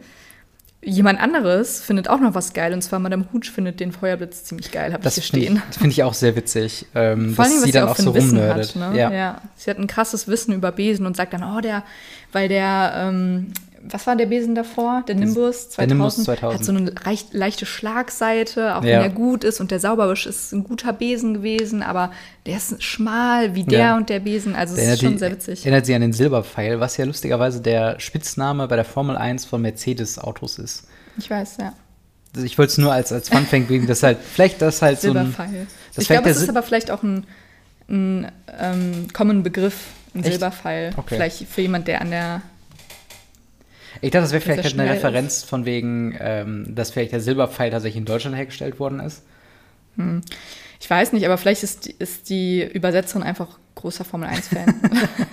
Jemand 0.84 1.20
anderes 1.20 1.80
findet 1.82 2.10
auch 2.10 2.20
noch 2.20 2.34
was 2.34 2.54
geil, 2.54 2.74
und 2.74 2.82
zwar 2.82 2.98
Madame 2.98 3.26
Hooch 3.32 3.52
findet 3.54 3.80
den 3.80 3.92
Feuerblitz 3.92 4.46
ziemlich 4.46 4.72
geil, 4.72 4.94
hab 4.94 5.04
Das 5.04 5.16
ich 5.16 5.26
hier 5.26 5.32
finde 5.32 5.46
ich, 5.46 5.52
stehen. 5.52 5.64
das 5.68 5.78
find 5.78 5.94
ich 5.94 6.02
auch 6.04 6.16
sehr 6.16 6.36
witzig, 6.36 6.88
ähm, 6.96 7.36
Vor 7.36 7.46
allem, 7.46 7.54
dass 7.54 7.62
was 7.62 7.66
sie 7.68 7.72
dann 7.72 7.84
auch 7.88 7.92
auch 7.92 7.98
so 7.98 8.10
rumnerdet. 8.10 8.76
hat. 8.76 8.94
Ne? 8.94 9.00
Ja. 9.00 9.42
Sie 9.58 9.70
hat 9.70 9.78
ein 9.78 9.86
krasses 9.86 10.28
Wissen 10.28 10.56
über 10.56 10.72
Besen 10.72 11.06
und 11.06 11.16
sagt 11.16 11.34
dann, 11.34 11.44
oh, 11.44 11.62
der, 11.62 11.84
weil 12.32 12.50
der, 12.50 12.94
ähm, 12.96 13.54
was 13.84 14.06
war 14.08 14.16
der 14.16 14.26
Besen 14.28 14.56
davor? 14.56 15.04
Der 15.08 15.16
Nimbus 15.16 15.70
2000, 15.72 15.78
der 15.78 15.88
Nimbus 15.88 16.24
2000. 16.24 16.60
hat 16.60 16.66
so 16.66 16.72
eine 16.72 16.92
leicht, 17.06 17.34
leichte 17.34 17.66
Schlagseite, 17.66 18.76
auch 18.76 18.84
Ja. 18.84 18.94
wenn 18.94 19.00
der 19.02 19.10
gut 19.10 19.44
ist 19.44 19.60
und 19.60 19.72
der 19.72 19.80
Sauberwisch 19.80 20.26
ist 20.26 20.52
ein 20.54 20.64
guter 20.64 20.94
Besen 20.94 21.34
gewesen, 21.34 21.84
aber 21.84 22.12
der 22.46 22.58
ist 22.58 22.82
schmal 22.84 23.56
wie 23.56 23.64
der 23.64 23.80
Ja. 23.80 23.98
und 23.98 24.10
der 24.10 24.20
Besen, 24.20 24.56
also 24.56 24.74
es 24.74 24.80
Erinnert, 24.80 24.96
ist 24.96 25.02
schon 25.04 25.12
die- 25.14 25.18
sehr 25.20 25.32
witzig. 25.32 25.66
erinnert 25.66 25.86
sie 25.86 25.96
an 25.96 26.02
den 26.02 26.14
Silberpfeil, 26.14 26.80
was 26.80 26.98
ja 26.98 27.06
lustigerweise 27.06 27.62
der 27.62 28.00
Spitzname 28.00 28.68
bei 28.68 28.76
der 28.76 28.86
Formel 28.86 29.16
1 29.18 29.46
von 29.46 29.62
Mercedes-Autos 29.62 30.60
ist. 30.60 30.88
Ich 31.18 31.30
weiß, 31.30 31.58
ja. 31.60 31.74
Also 32.34 32.46
ich 32.46 32.58
wollte 32.58 32.72
es 32.72 32.78
nur 32.78 32.94
als, 32.94 33.12
als 33.12 33.30
Fun-Fact 33.30 33.68
geben, 33.68 33.88
dass 33.88 34.04
halt, 34.04 34.18
vielleicht 34.34 34.62
das 34.62 34.82
halt 34.82 35.02
so 35.02 35.10
ein, 35.10 35.14
Silberpfeil. 35.16 35.68
das 35.96 36.04
ich 36.04 36.08
glaube, 36.08 36.24
der 36.24 36.32
es 36.32 36.42
ist 36.42 36.50
aber 36.50 36.64
vielleicht 36.64 36.90
auch 36.92 37.04
ein, 37.04 37.26
ein 37.90 38.32
ähm, 38.60 39.08
Common 39.12 39.44
Begriff, 39.44 39.76
ein? 40.16 40.24
Silberpfeil. 40.24 40.92
Okay. 40.96 41.16
Vielleicht 41.16 41.48
für 41.48 41.62
jemand, 41.62 41.88
der 41.88 42.00
an 42.02 42.12
der 42.12 42.42
Ich 44.00 44.12
dachte, 44.12 44.24
das 44.24 44.32
wäre 44.32 44.42
vielleicht 44.42 44.64
halt 44.64 44.80
eine 44.80 44.90
Referenz 44.90 45.44
von 45.44 45.66
wegen, 45.66 46.16
ähm, 46.20 46.74
dass 46.76 46.92
vielleicht 46.92 47.12
der 47.12 47.20
Silberpfeil 47.20 47.70
tatsächlich 47.72 47.98
in 48.00 48.06
Deutschland 48.06 48.36
hergestellt 48.38 48.80
worden 48.80 49.00
ist. 49.02 49.24
Ich 50.80 50.90
weiß 50.90 51.12
nicht, 51.14 51.26
aber 51.26 51.38
vielleicht 51.38 51.64
ist, 51.64 51.86
die- 51.88 51.96
ist 52.00 52.30
die 52.30 52.64
Übersetzerin 52.64 53.24
einfach 53.24 53.60
großer 53.76 54.06
Formel 54.06 54.30
1-Fan. 54.30 54.74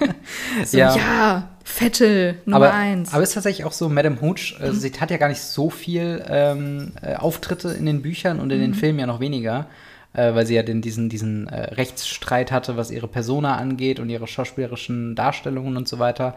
so, 0.64 0.76
Ja. 0.76 0.96
ja. 0.96 1.49
Vettel, 1.64 2.37
Nummer 2.46 2.66
aber, 2.66 2.75
1. 2.75 3.12
aber 3.12 3.22
es 3.22 3.28
ist 3.31 3.34
tatsächlich 3.34 3.64
auch 3.66 3.72
so, 3.72 3.88
Madame 3.88 4.20
Hooch, 4.20 4.56
äh, 4.60 4.72
sie 4.72 4.90
hat 4.99 5.10
ja 5.10 5.16
gar 5.19 5.28
nicht 5.28 5.40
so 5.43 5.70
viel 5.70 6.25
ähm, 6.28 6.93
äh, 7.02 7.14
Auftritte 7.14 7.69
in 7.70 7.87
den 7.87 8.02
Büchern 8.02 8.40
und 8.40 8.50
in 8.50 8.58
Mhm. 8.58 8.62
den 8.62 8.75
Filmen 8.75 8.99
ja 8.99 9.06
noch 9.06 9.20
weniger, 9.20 9.66
äh, 10.14 10.34
weil 10.34 10.46
sie 10.46 10.55
ja 10.55 10.62
den, 10.62 10.81
diesen, 10.82 11.08
diesen 11.08 11.46
äh, 11.49 11.75
Rechtsstreit 11.75 12.50
hatte, 12.52 12.76
was 12.76 12.90
ihre 12.90 13.06
Persona 13.06 13.56
angeht 13.56 14.00
und 14.00 14.08
ihre 14.10 14.26
schauspielerischen 14.26 15.14
Darstellungen 15.14 15.76
und 15.76 15.87
so 15.87 15.99
weiter. 15.99 16.34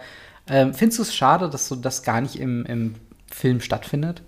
Ähm, 0.48 0.74
findest 0.74 1.00
du 1.00 1.04
es 1.04 1.16
schade, 1.16 1.50
dass 1.50 1.68
so 1.68 1.76
das 1.76 2.04
gar 2.04 2.22
nicht 2.22 2.36
im, 2.40 2.66
im 2.66 2.96
Film 3.32 3.62
stattfindet? 3.62 4.22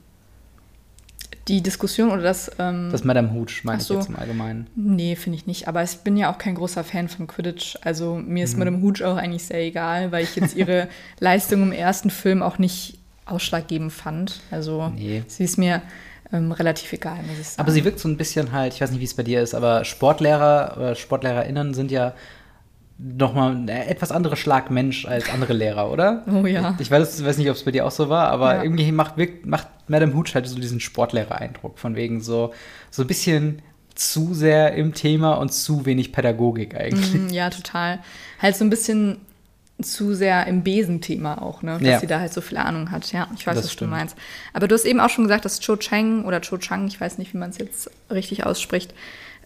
die 1.50 1.62
Diskussion 1.62 2.10
oder 2.10 2.22
das. 2.22 2.50
Ähm, 2.58 2.88
Das 2.90 3.04
Madame 3.04 3.34
Hooch, 3.34 3.64
meine 3.66 3.82
ich 3.82 3.88
so. 3.88 3.96
jetzt 3.96 4.08
im 4.08 4.16
Allgemeinen. 4.16 4.68
nee, 4.78 5.18
finde 5.18 5.38
ich 5.38 5.46
nicht. 5.46 5.68
Aber 5.68 5.84
ich 5.84 5.98
bin 5.98 6.16
ja 6.16 6.32
auch 6.32 6.38
kein 6.38 6.56
großer 6.56 6.86
Fan 6.86 7.10
von 7.10 7.28
Quidditch. 7.28 7.76
Also 7.82 8.16
mir 8.16 8.24
Mhm. 8.26 8.38
ist 8.38 8.58
Madame 8.58 8.82
Hooch 8.82 9.04
auch 9.04 9.18
eigentlich 9.18 9.44
sehr 9.44 9.60
egal, 9.62 10.14
weil 10.14 10.24
ich 10.24 10.38
jetzt 10.38 10.56
ihre 10.56 10.88
Leistung 11.20 11.62
im 11.64 11.72
ersten 11.74 12.10
Film 12.12 12.42
auch 12.42 12.60
nicht 12.60 12.98
ausschlaggebend 13.26 13.92
fand. 13.92 14.40
Also 14.52 14.90
Nee. 14.96 15.24
sie 15.28 15.44
ist 15.44 15.58
mir 15.58 15.82
ähm, 16.32 16.54
relativ 16.54 16.94
egal, 16.94 17.18
muss 17.24 17.38
ich 17.40 17.48
sagen. 17.50 17.60
Aber 17.62 17.72
sie 17.74 17.84
wirkt 17.84 18.00
so 18.00 18.08
ein 18.08 18.16
bisschen 18.16 18.54
halt, 18.54 18.74
ich 18.74 18.80
weiß 18.80 18.92
nicht, 18.92 19.02
wie 19.02 19.06
es 19.06 19.14
bei 19.14 19.24
dir 19.24 19.42
ist, 19.42 19.54
aber 19.54 19.84
Sportlehrer 19.84 20.76
oder 20.78 20.96
SportlehrerInnen 20.96 21.74
sind 21.74 21.92
ja 21.92 22.14
nochmal 22.98 23.56
ein 23.56 23.68
etwas 23.68 24.12
anderes 24.12 24.40
Schlag 24.40 24.70
Mensch 24.72 25.06
als 25.06 25.30
andere 25.30 25.54
Lehrer, 25.54 25.92
oder? 25.92 26.24
Oh 26.32 26.46
ja. 26.46 26.76
Ich 26.80 26.90
weiß, 26.92 27.24
weiß 27.26 27.38
nicht, 27.38 27.50
ob 27.50 27.56
es 27.56 27.64
bei 27.64 27.72
dir 27.72 27.86
auch 27.86 27.92
so 27.92 28.08
war, 28.10 28.30
aber 28.30 28.56
Ja. 28.58 28.64
irgendwie 28.64 28.92
macht, 28.92 29.18
wirkt, 29.18 29.46
macht 29.46 29.68
Madame 29.88 30.14
Hooch 30.14 30.36
halt 30.36 30.48
so 30.48 30.60
diesen 30.60 30.80
Sportlehrer-Eindruck, 30.80 31.80
von 31.80 31.96
wegen 31.96 32.22
so, 32.22 32.54
so 32.92 33.02
ein 33.04 33.08
bisschen 33.08 33.62
zu 33.96 34.34
sehr 34.34 34.74
im 34.76 34.94
Thema 34.94 35.34
und 35.34 35.52
zu 35.54 35.86
wenig 35.86 36.12
Pädagogik 36.12 36.76
eigentlich. 36.76 37.14
Mm, 37.14 37.30
Ja, 37.30 37.50
total. 37.50 38.00
Halt 38.42 38.56
so 38.56 38.64
ein 38.64 38.70
bisschen 38.70 39.18
zu 39.82 40.14
sehr 40.14 40.46
im 40.48 40.64
Besenthema 40.64 41.40
auch, 41.40 41.62
ne? 41.64 41.74
Dass 41.80 41.82
Ja. 41.88 42.00
sie 42.00 42.08
da 42.08 42.20
halt 42.20 42.32
so 42.34 42.42
viel 42.42 42.58
Ahnung 42.58 42.92
hat. 42.92 43.12
Ja, 43.12 43.28
ich 43.36 43.46
weiß, 43.46 43.56
Das 43.56 43.66
was 43.66 43.74
stimmt. 43.74 43.92
du 43.92 43.96
meinst. 43.96 44.16
Aber 44.54 44.68
du 44.68 44.76
hast 44.76 44.86
eben 44.86 45.00
auch 45.00 45.10
schon 45.10 45.26
gesagt, 45.26 45.46
dass 45.46 45.60
Cho 45.60 45.76
Chang 45.78 46.26
oder 46.26 46.42
Cho 46.42 46.58
Chang, 46.58 46.88
ich 46.88 47.02
weiß 47.02 47.18
nicht, 47.18 47.34
wie 47.34 47.38
man 47.38 47.50
es 47.50 47.58
jetzt 47.58 47.90
richtig 48.10 48.46
ausspricht, 48.46 48.94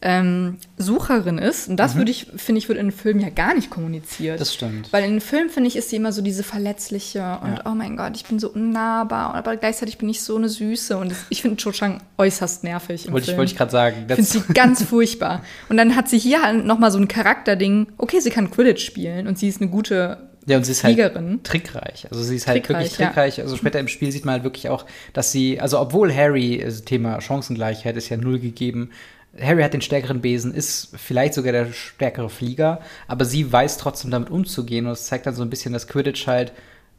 ähm, 0.02 0.58
Sucherin 0.78 1.38
ist. 1.40 1.68
Und 1.70 1.78
das 1.78 1.96
würde 1.96 2.12
ich, 2.12 2.28
finde 2.36 2.60
ich, 2.60 2.68
wird 2.70 2.78
in 2.78 2.88
den 2.88 2.92
Filmen 2.92 3.20
ja 3.20 3.30
gar 3.30 3.56
nicht 3.56 3.70
kommuniziert. 3.70 4.36
Mhm. 4.36 4.40
Das 4.40 4.54
stimmt. 4.54 4.94
Weil 4.94 5.04
in 5.06 5.12
den 5.12 5.22
Filmen, 5.22 5.50
finde 5.50 5.68
ich, 5.68 5.76
ist 5.76 5.90
sie 5.90 5.96
immer 5.96 6.12
so 6.12 6.22
diese 6.22 6.44
verletzliche 6.44 7.20
und 7.44 7.56
Ja. 7.58 7.64
oh 7.66 7.76
mein 7.76 7.98
Gott, 7.98 8.16
ich 8.16 8.26
bin 8.26 8.38
so 8.40 8.50
unnahbar, 8.50 9.34
aber 9.34 9.56
gleichzeitig 9.58 9.98
bin 9.98 10.08
ich 10.10 10.22
so 10.22 10.36
eine 10.36 10.50
Süße. 10.50 10.98
Und 10.98 11.10
das, 11.12 11.18
ich 11.30 11.42
finde 11.42 11.58
Cho 11.58 11.72
Chang 11.72 12.02
äußerst 12.18 12.64
nervig 12.64 13.06
im 13.08 13.14
Wollte 13.14 13.24
ich, 13.24 13.30
Film. 13.30 13.38
wollte 13.40 13.52
ich 13.52 13.58
gerade 13.58 13.72
sagen. 13.72 14.06
Ich 14.08 14.16
finde 14.16 14.30
sie 14.30 14.42
ganz 14.54 14.84
furchtbar. 14.88 15.42
Und 15.70 15.78
dann 15.78 15.96
hat 15.96 16.10
sie 16.10 16.20
hier 16.20 16.42
halt 16.44 16.66
nochmal 16.66 16.92
so 16.92 17.00
ein 17.00 17.08
Charakterding. 17.08 17.88
Okay, 17.98 18.20
sie 18.20 18.30
kann 18.30 18.52
Quidditch 18.52 18.86
spielen 18.86 19.28
und 19.28 19.40
sie 19.40 19.48
ist 19.48 19.62
eine 19.62 19.70
gute 19.72 20.18
Ja, 20.46 20.58
und 20.58 20.64
sie 20.64 20.72
ist 20.74 20.84
halt 20.84 20.94
Fliegerin. 20.94 21.42
trickreich. 21.44 22.08
Also 22.12 22.24
sie 22.24 22.36
ist 22.36 22.48
halt 22.48 22.64
Trickreich, 22.64 22.86
wirklich 22.92 23.08
trickreich. 23.08 23.42
Also 23.42 23.58
später 23.58 23.80
im 23.80 23.88
Spiel 23.88 24.12
sieht 24.12 24.26
man 24.26 24.34
halt 24.34 24.44
wirklich 24.44 24.70
auch, 24.70 24.86
dass 25.14 25.32
sie, 25.32 25.60
also 25.60 25.80
obwohl 25.80 26.14
Harry, 26.14 26.62
also 26.64 26.84
Thema 26.84 27.20
Chancengleichheit 27.20 27.98
ist 27.98 28.10
ja 28.10 28.18
null 28.18 28.40
gegeben. 28.40 28.92
Harry 29.40 29.62
hat 29.62 29.74
den 29.74 29.82
stärkeren 29.82 30.22
Besen, 30.22 30.54
ist 30.54 30.90
vielleicht 30.98 31.34
sogar 31.34 31.52
der 31.52 31.72
stärkere 31.72 32.30
Flieger, 32.30 32.82
aber 33.08 33.26
sie 33.26 33.52
weiß 33.52 33.78
trotzdem 33.78 34.10
damit 34.10 34.30
umzugehen 34.30 34.86
und 34.86 34.94
es 34.94 35.06
zeigt 35.06 35.26
dann 35.26 35.36
so 35.36 35.44
ein 35.44 35.50
bisschen, 35.50 35.74
dass 35.74 35.88
Quidditch 35.88 36.28
halt 36.28 36.54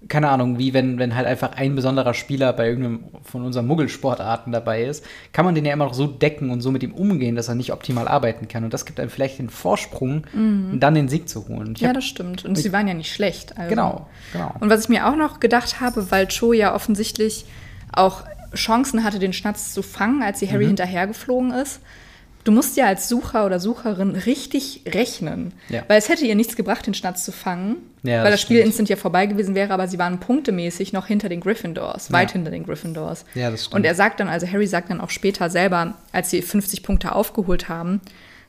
keine 0.06 0.28
Ahnung, 0.28 0.58
wie 0.58 0.74
wenn, 0.74 0.98
wenn 0.98 1.16
halt 1.16 1.26
einfach 1.26 1.52
ein 1.56 1.74
besonderer 1.74 2.14
Spieler 2.14 2.52
bei 2.52 2.68
irgendeinem 2.68 3.04
von 3.24 3.44
unseren 3.44 3.66
Muggelsportarten 3.66 4.52
dabei 4.52 4.84
ist, 4.84 5.04
kann 5.32 5.44
man 5.44 5.56
den 5.56 5.64
ja 5.64 5.72
immer 5.72 5.86
noch 5.86 5.94
so 5.94 6.06
decken 6.06 6.50
und 6.50 6.60
so 6.60 6.70
mit 6.70 6.84
ihm 6.84 6.94
umgehen, 6.94 7.34
dass 7.34 7.48
er 7.48 7.56
nicht 7.56 7.72
optimal 7.72 8.06
arbeiten 8.06 8.46
kann. 8.46 8.62
Und 8.62 8.72
das 8.72 8.84
gibt 8.84 9.00
einem 9.00 9.10
vielleicht 9.10 9.40
den 9.40 9.50
Vorsprung, 9.50 10.24
mhm. 10.32 10.78
dann 10.78 10.94
den 10.94 11.08
Sieg 11.08 11.28
zu 11.28 11.48
holen. 11.48 11.74
Ja, 11.78 11.92
das 11.92 12.04
stimmt. 12.04 12.44
Und 12.44 12.56
sie 12.56 12.72
waren 12.72 12.86
ja 12.86 12.94
nicht 12.94 13.12
schlecht. 13.12 13.58
Also. 13.58 13.70
Genau, 13.70 14.06
genau. 14.32 14.54
Und 14.60 14.70
was 14.70 14.84
ich 14.84 14.88
mir 14.88 15.08
auch 15.08 15.16
noch 15.16 15.40
gedacht 15.40 15.80
habe, 15.80 16.12
weil 16.12 16.28
Cho 16.28 16.52
ja 16.52 16.74
offensichtlich 16.74 17.46
auch 17.92 18.22
Chancen 18.54 19.02
hatte, 19.02 19.18
den 19.18 19.32
Schnatz 19.32 19.74
zu 19.74 19.82
fangen, 19.82 20.22
als 20.22 20.38
sie 20.38 20.48
Harry 20.48 20.64
mhm. 20.64 20.68
hinterhergeflogen 20.68 21.50
ist, 21.50 21.80
du 22.48 22.52
musst 22.52 22.78
ja 22.78 22.86
als 22.86 23.10
Sucher 23.10 23.44
oder 23.44 23.60
Sucherin 23.60 24.12
richtig 24.12 24.80
rechnen. 24.88 25.52
Ja. 25.68 25.82
Weil 25.86 25.98
es 25.98 26.08
hätte 26.08 26.24
ihr 26.24 26.34
nichts 26.34 26.56
gebracht, 26.56 26.86
den 26.86 26.94
Schnatz 26.94 27.22
zu 27.22 27.30
fangen, 27.30 27.76
ja, 28.02 28.22
weil 28.22 28.30
das, 28.30 28.32
das 28.32 28.40
Spiel 28.40 28.60
instant 28.60 28.88
ja 28.88 28.96
vorbei 28.96 29.26
gewesen 29.26 29.54
wäre, 29.54 29.74
aber 29.74 29.86
sie 29.86 29.98
waren 29.98 30.18
punktemäßig 30.18 30.94
noch 30.94 31.06
hinter 31.06 31.28
den 31.28 31.40
Gryffindors, 31.40 32.10
weit 32.10 32.32
hinter 32.32 32.50
den 32.50 32.64
Gryffindors. 32.64 33.26
Ja, 33.34 33.50
das 33.50 33.66
stimmt. 33.66 33.74
Und 33.74 33.84
er 33.84 33.94
sagt 33.94 34.20
dann, 34.20 34.28
also 34.28 34.46
Harry 34.46 34.66
sagt 34.66 34.88
dann 34.88 35.02
auch 35.02 35.10
später 35.10 35.50
selber, 35.50 35.94
als 36.10 36.30
sie 36.30 36.40
50 36.40 36.82
Punkte 36.82 37.12
aufgeholt 37.12 37.68
haben, 37.68 38.00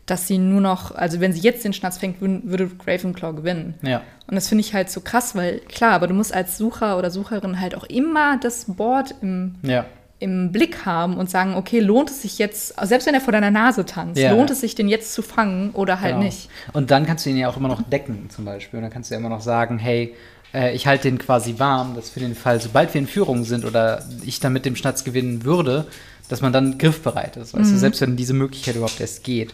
dass 0.06 0.28
sie 0.28 0.38
nur 0.38 0.62
noch, 0.62 0.96
also 0.96 1.20
wenn 1.20 1.34
sie 1.34 1.42
jetzt 1.42 1.66
den 1.66 1.74
Schnatz 1.74 1.98
fängt, 1.98 2.22
würde 2.22 2.72
Ravenclaw 2.88 3.34
gewinnen. 3.34 3.74
Ja. 3.82 4.02
Und 4.28 4.36
das 4.36 4.48
finde 4.48 4.62
ich 4.62 4.74
halt 4.74 4.90
so 4.90 5.02
krass, 5.02 5.36
weil 5.36 5.60
klar, 5.60 5.92
aber 5.92 6.08
du 6.08 6.14
musst 6.14 6.34
als 6.34 6.58
Sucher 6.58 6.98
oder 6.98 7.12
Sucherin 7.12 7.60
halt 7.60 7.76
auch 7.76 7.84
immer 7.84 8.38
das 8.38 8.64
Board 8.66 9.16
im 9.22 9.56
ja 9.62 9.86
im 10.20 10.52
Blick 10.52 10.86
haben 10.86 11.18
und 11.18 11.30
sagen, 11.30 11.56
okay, 11.56 11.80
lohnt 11.80 12.10
es 12.10 12.22
sich 12.22 12.38
jetzt, 12.40 12.76
selbst 12.82 13.08
wenn 13.08 13.14
er 13.14 13.22
vor 13.22 13.32
deiner 13.32 13.52
Nase 13.52 13.86
tanzt, 13.86 14.20
ja. 14.20 14.32
lohnt 14.34 14.50
es 14.50 14.60
sich, 14.60 14.76
den 14.76 14.90
jetzt 14.90 15.14
zu 15.14 15.22
fangen 15.22 15.72
oder 15.72 16.02
halt 16.02 16.16
genau. 16.16 16.26
nicht. 16.26 16.50
Und 16.74 16.92
dann 16.92 17.06
kannst 17.06 17.26
du 17.26 17.30
ihn 17.30 17.38
ja 17.38 17.48
auch 17.48 17.56
immer 17.56 17.70
noch 17.70 17.82
decken, 17.82 18.30
zum 18.30 18.44
Beispiel. 18.44 18.78
Und 18.78 18.84
dann 18.84 18.92
kannst 18.92 19.10
du 19.10 19.16
ja 19.16 19.20
immer 19.20 19.30
noch 19.30 19.42
sagen, 19.42 19.80
hey, 19.80 20.14
äh, 20.54 20.76
ich 20.76 20.88
halte 20.88 21.10
den 21.10 21.20
quasi 21.20 21.56
warm, 21.58 21.96
dass 21.96 22.10
für 22.10 22.20
den 22.20 22.36
Fall, 22.36 22.60
sobald 22.60 22.94
wir 22.94 23.00
in 23.00 23.08
Führung 23.08 23.46
sind 23.46 23.64
oder 23.64 24.04
ich 24.26 24.40
dann 24.42 24.52
mit 24.52 24.66
dem 24.66 24.76
Schnatz 24.76 25.06
gewinnen 25.06 25.46
würde, 25.46 25.88
dass 26.28 26.42
man 26.42 26.52
dann 26.52 26.78
griffbereit 26.78 27.38
ist. 27.38 27.54
Weißt 27.54 27.70
mhm. 27.70 27.74
du, 27.74 27.80
selbst 27.80 28.02
wenn 28.02 28.16
diese 28.18 28.34
Möglichkeit 28.34 28.76
überhaupt 28.76 29.00
erst 29.00 29.24
geht. 29.24 29.54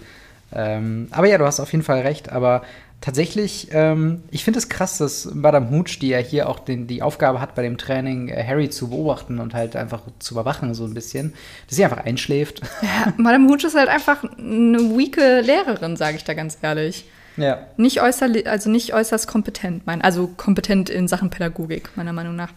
Ähm, 0.51 1.07
aber 1.11 1.27
ja, 1.27 1.37
du 1.37 1.45
hast 1.45 1.59
auf 1.59 1.71
jeden 1.71 1.83
Fall 1.83 2.01
recht. 2.01 2.31
Aber 2.31 2.63
tatsächlich, 3.05 3.67
ähm, 3.71 4.23
ich 4.31 4.43
finde 4.43 4.57
es 4.57 4.67
krass, 4.67 4.97
dass 4.97 5.25
Madame 5.31 5.69
Hooch, 5.69 5.99
die 6.01 6.07
ja 6.07 6.17
hier 6.17 6.49
auch 6.49 6.57
den, 6.57 6.87
die 6.87 7.03
Aufgabe 7.03 7.39
hat, 7.39 7.53
bei 7.53 7.61
dem 7.61 7.77
Training 7.77 8.29
äh, 8.29 8.43
Harry 8.43 8.71
zu 8.71 8.89
beobachten 8.89 9.39
und 9.39 9.53
halt 9.53 9.75
einfach 9.75 10.01
zu 10.17 10.33
überwachen, 10.33 10.73
so 10.73 10.85
ein 10.85 10.95
bisschen, 10.95 11.33
dass 11.67 11.75
sie 11.75 11.83
einfach 11.83 12.03
einschläft. 12.03 12.61
Ja, 12.81 13.13
Madame 13.17 13.47
Hooch 13.47 13.63
ist 13.63 13.75
halt 13.75 13.89
einfach 13.89 14.23
eine 14.23 14.79
weake 14.97 15.41
Lehrerin, 15.41 15.95
sage 15.97 16.17
ich 16.17 16.23
da 16.23 16.33
ganz 16.33 16.57
ehrlich. 16.63 17.05
Ja. 17.37 17.67
Nicht 17.77 18.01
äußerst, 18.01 18.47
also 18.47 18.69
nicht 18.71 18.95
äußerst 18.95 19.27
kompetent, 19.27 19.85
mein, 19.85 20.01
also 20.01 20.27
kompetent 20.27 20.89
in 20.89 21.07
Sachen 21.07 21.29
Pädagogik, 21.29 21.91
meiner 21.95 22.13
Meinung 22.13 22.35
nach. 22.35 22.53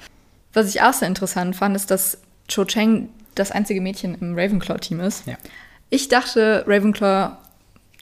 Was 0.54 0.74
ich 0.74 0.80
auch 0.80 0.94
sehr 0.94 1.08
interessant 1.08 1.56
fand, 1.56 1.76
ist, 1.76 1.90
dass 1.90 2.18
Cho 2.48 2.64
Chang 2.64 3.10
das 3.34 3.50
einzige 3.50 3.82
Mädchen 3.82 4.16
im 4.18 4.34
Ravenclaw-Team 4.34 5.00
ist. 5.00 5.26
Ja. 5.26 5.36
Ich 5.90 6.08
dachte, 6.08 6.64
Ravenclaw 6.66 7.36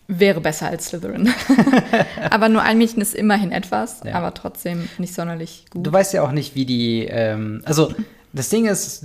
wäre 0.08 0.40
besser 0.40 0.68
als 0.68 0.86
Slytherin. 0.86 1.32
aber 2.30 2.48
nur 2.48 2.62
ein 2.62 2.78
Mädchen 2.78 3.02
ist 3.02 3.14
immerhin 3.14 3.52
etwas, 3.52 4.00
ja. 4.04 4.14
aber 4.14 4.34
trotzdem 4.34 4.88
nicht 4.98 5.14
sonderlich 5.14 5.66
gut. 5.70 5.86
Du 5.86 5.92
weißt 5.92 6.12
ja 6.14 6.22
auch 6.22 6.32
nicht, 6.32 6.54
wie 6.54 6.66
die, 6.66 7.04
ähm, 7.04 7.62
also 7.64 7.92
das 8.36 8.50
Ding 8.50 8.66
ist, 8.66 9.04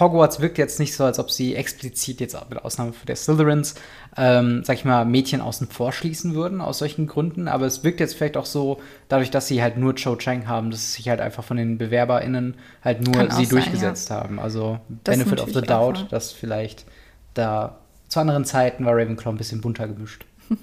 Hogwarts 0.00 0.40
wirkt 0.40 0.56
jetzt 0.56 0.80
nicht 0.80 0.94
so, 0.94 1.04
als 1.04 1.18
ob 1.18 1.30
sie 1.30 1.54
explizit 1.54 2.20
jetzt 2.20 2.36
mit 2.48 2.64
Ausnahme 2.64 2.94
der 3.06 3.14
Slytherins, 3.14 3.74
ähm, 4.16 4.64
sag 4.64 4.76
ich 4.76 4.86
mal, 4.86 5.04
Mädchen 5.04 5.42
außen 5.42 5.68
vor 5.68 5.92
schließen 5.92 6.34
würden 6.34 6.62
aus 6.62 6.78
solchen 6.78 7.06
Gründen. 7.06 7.46
Aber 7.46 7.66
es 7.66 7.84
wirkt 7.84 8.00
jetzt 8.00 8.14
vielleicht 8.14 8.38
auch 8.38 8.46
so, 8.46 8.80
dadurch, 9.08 9.30
dass 9.30 9.48
sie 9.48 9.62
halt 9.62 9.76
nur 9.76 9.94
Cho 9.96 10.16
Chang 10.16 10.48
haben, 10.48 10.70
dass 10.70 10.80
es 10.80 10.94
sich 10.94 11.10
halt 11.10 11.20
einfach 11.20 11.44
von 11.44 11.58
den 11.58 11.76
BewerberInnen 11.76 12.54
halt 12.82 13.02
nur 13.02 13.14
Kann 13.14 13.30
sie 13.32 13.46
durchgesetzt 13.46 14.08
ja. 14.08 14.16
haben. 14.16 14.40
Also 14.40 14.78
das 14.88 15.18
Benefit 15.18 15.40
of 15.40 15.52
the 15.52 15.60
Doubt, 15.60 16.06
dass 16.10 16.32
vielleicht 16.32 16.86
da 17.34 17.80
zu 18.14 18.20
anderen 18.20 18.44
Zeiten 18.44 18.84
war 18.86 18.94
Ravenclaw 18.94 19.34
ein 19.34 19.38
bisschen 19.38 19.60
bunter 19.60 19.86
gemischt. 19.86 20.24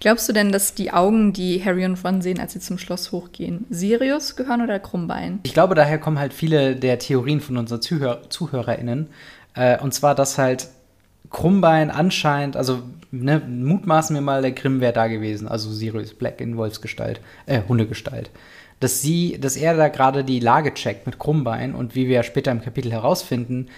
Glaubst 0.00 0.28
du 0.28 0.32
denn, 0.32 0.52
dass 0.52 0.74
die 0.74 0.92
Augen, 0.92 1.32
die 1.32 1.64
Harry 1.64 1.84
und 1.84 2.02
Ron 2.04 2.20
sehen, 2.20 2.40
als 2.40 2.52
sie 2.52 2.60
zum 2.60 2.78
Schloss 2.78 3.12
hochgehen, 3.12 3.64
Sirius 3.70 4.36
gehören 4.36 4.62
oder 4.62 4.78
Krummbein? 4.78 5.40
Ich 5.42 5.54
glaube, 5.54 5.74
daher 5.74 5.98
kommen 5.98 6.18
halt 6.18 6.32
viele 6.32 6.76
der 6.76 6.98
Theorien 6.98 7.40
von 7.40 7.56
unseren 7.56 7.80
Zuhör 7.80 8.28
ZuhörerInnen. 8.28 9.08
Äh, 9.54 9.78
und 9.78 9.94
zwar, 9.94 10.14
dass 10.14 10.38
halt 10.38 10.68
Krummbein 11.30 11.90
anscheinend, 11.90 12.56
also 12.56 12.82
ne, 13.10 13.40
mutmaßen 13.40 14.14
wir 14.14 14.20
mal, 14.20 14.42
der 14.42 14.52
Grimm 14.52 14.80
wäre 14.80 14.92
da 14.92 15.06
gewesen, 15.06 15.46
also 15.46 15.70
Sirius 15.70 16.14
Black 16.14 16.40
in 16.40 16.56
Wolfsgestalt, 16.56 17.20
äh, 17.46 17.62
Hundegestalt. 17.68 18.30
Dass 18.80 19.02
sie, 19.02 19.38
dass 19.38 19.56
er 19.56 19.76
da 19.76 19.88
gerade 19.88 20.24
die 20.24 20.40
Lage 20.40 20.74
checkt 20.74 21.06
mit 21.06 21.18
Krummbein 21.18 21.74
und 21.74 21.94
wie 21.94 22.08
wir 22.08 22.22
später 22.22 22.50
im 22.50 22.62
Kapitel 22.62 22.90
herausfinden, 22.90 23.68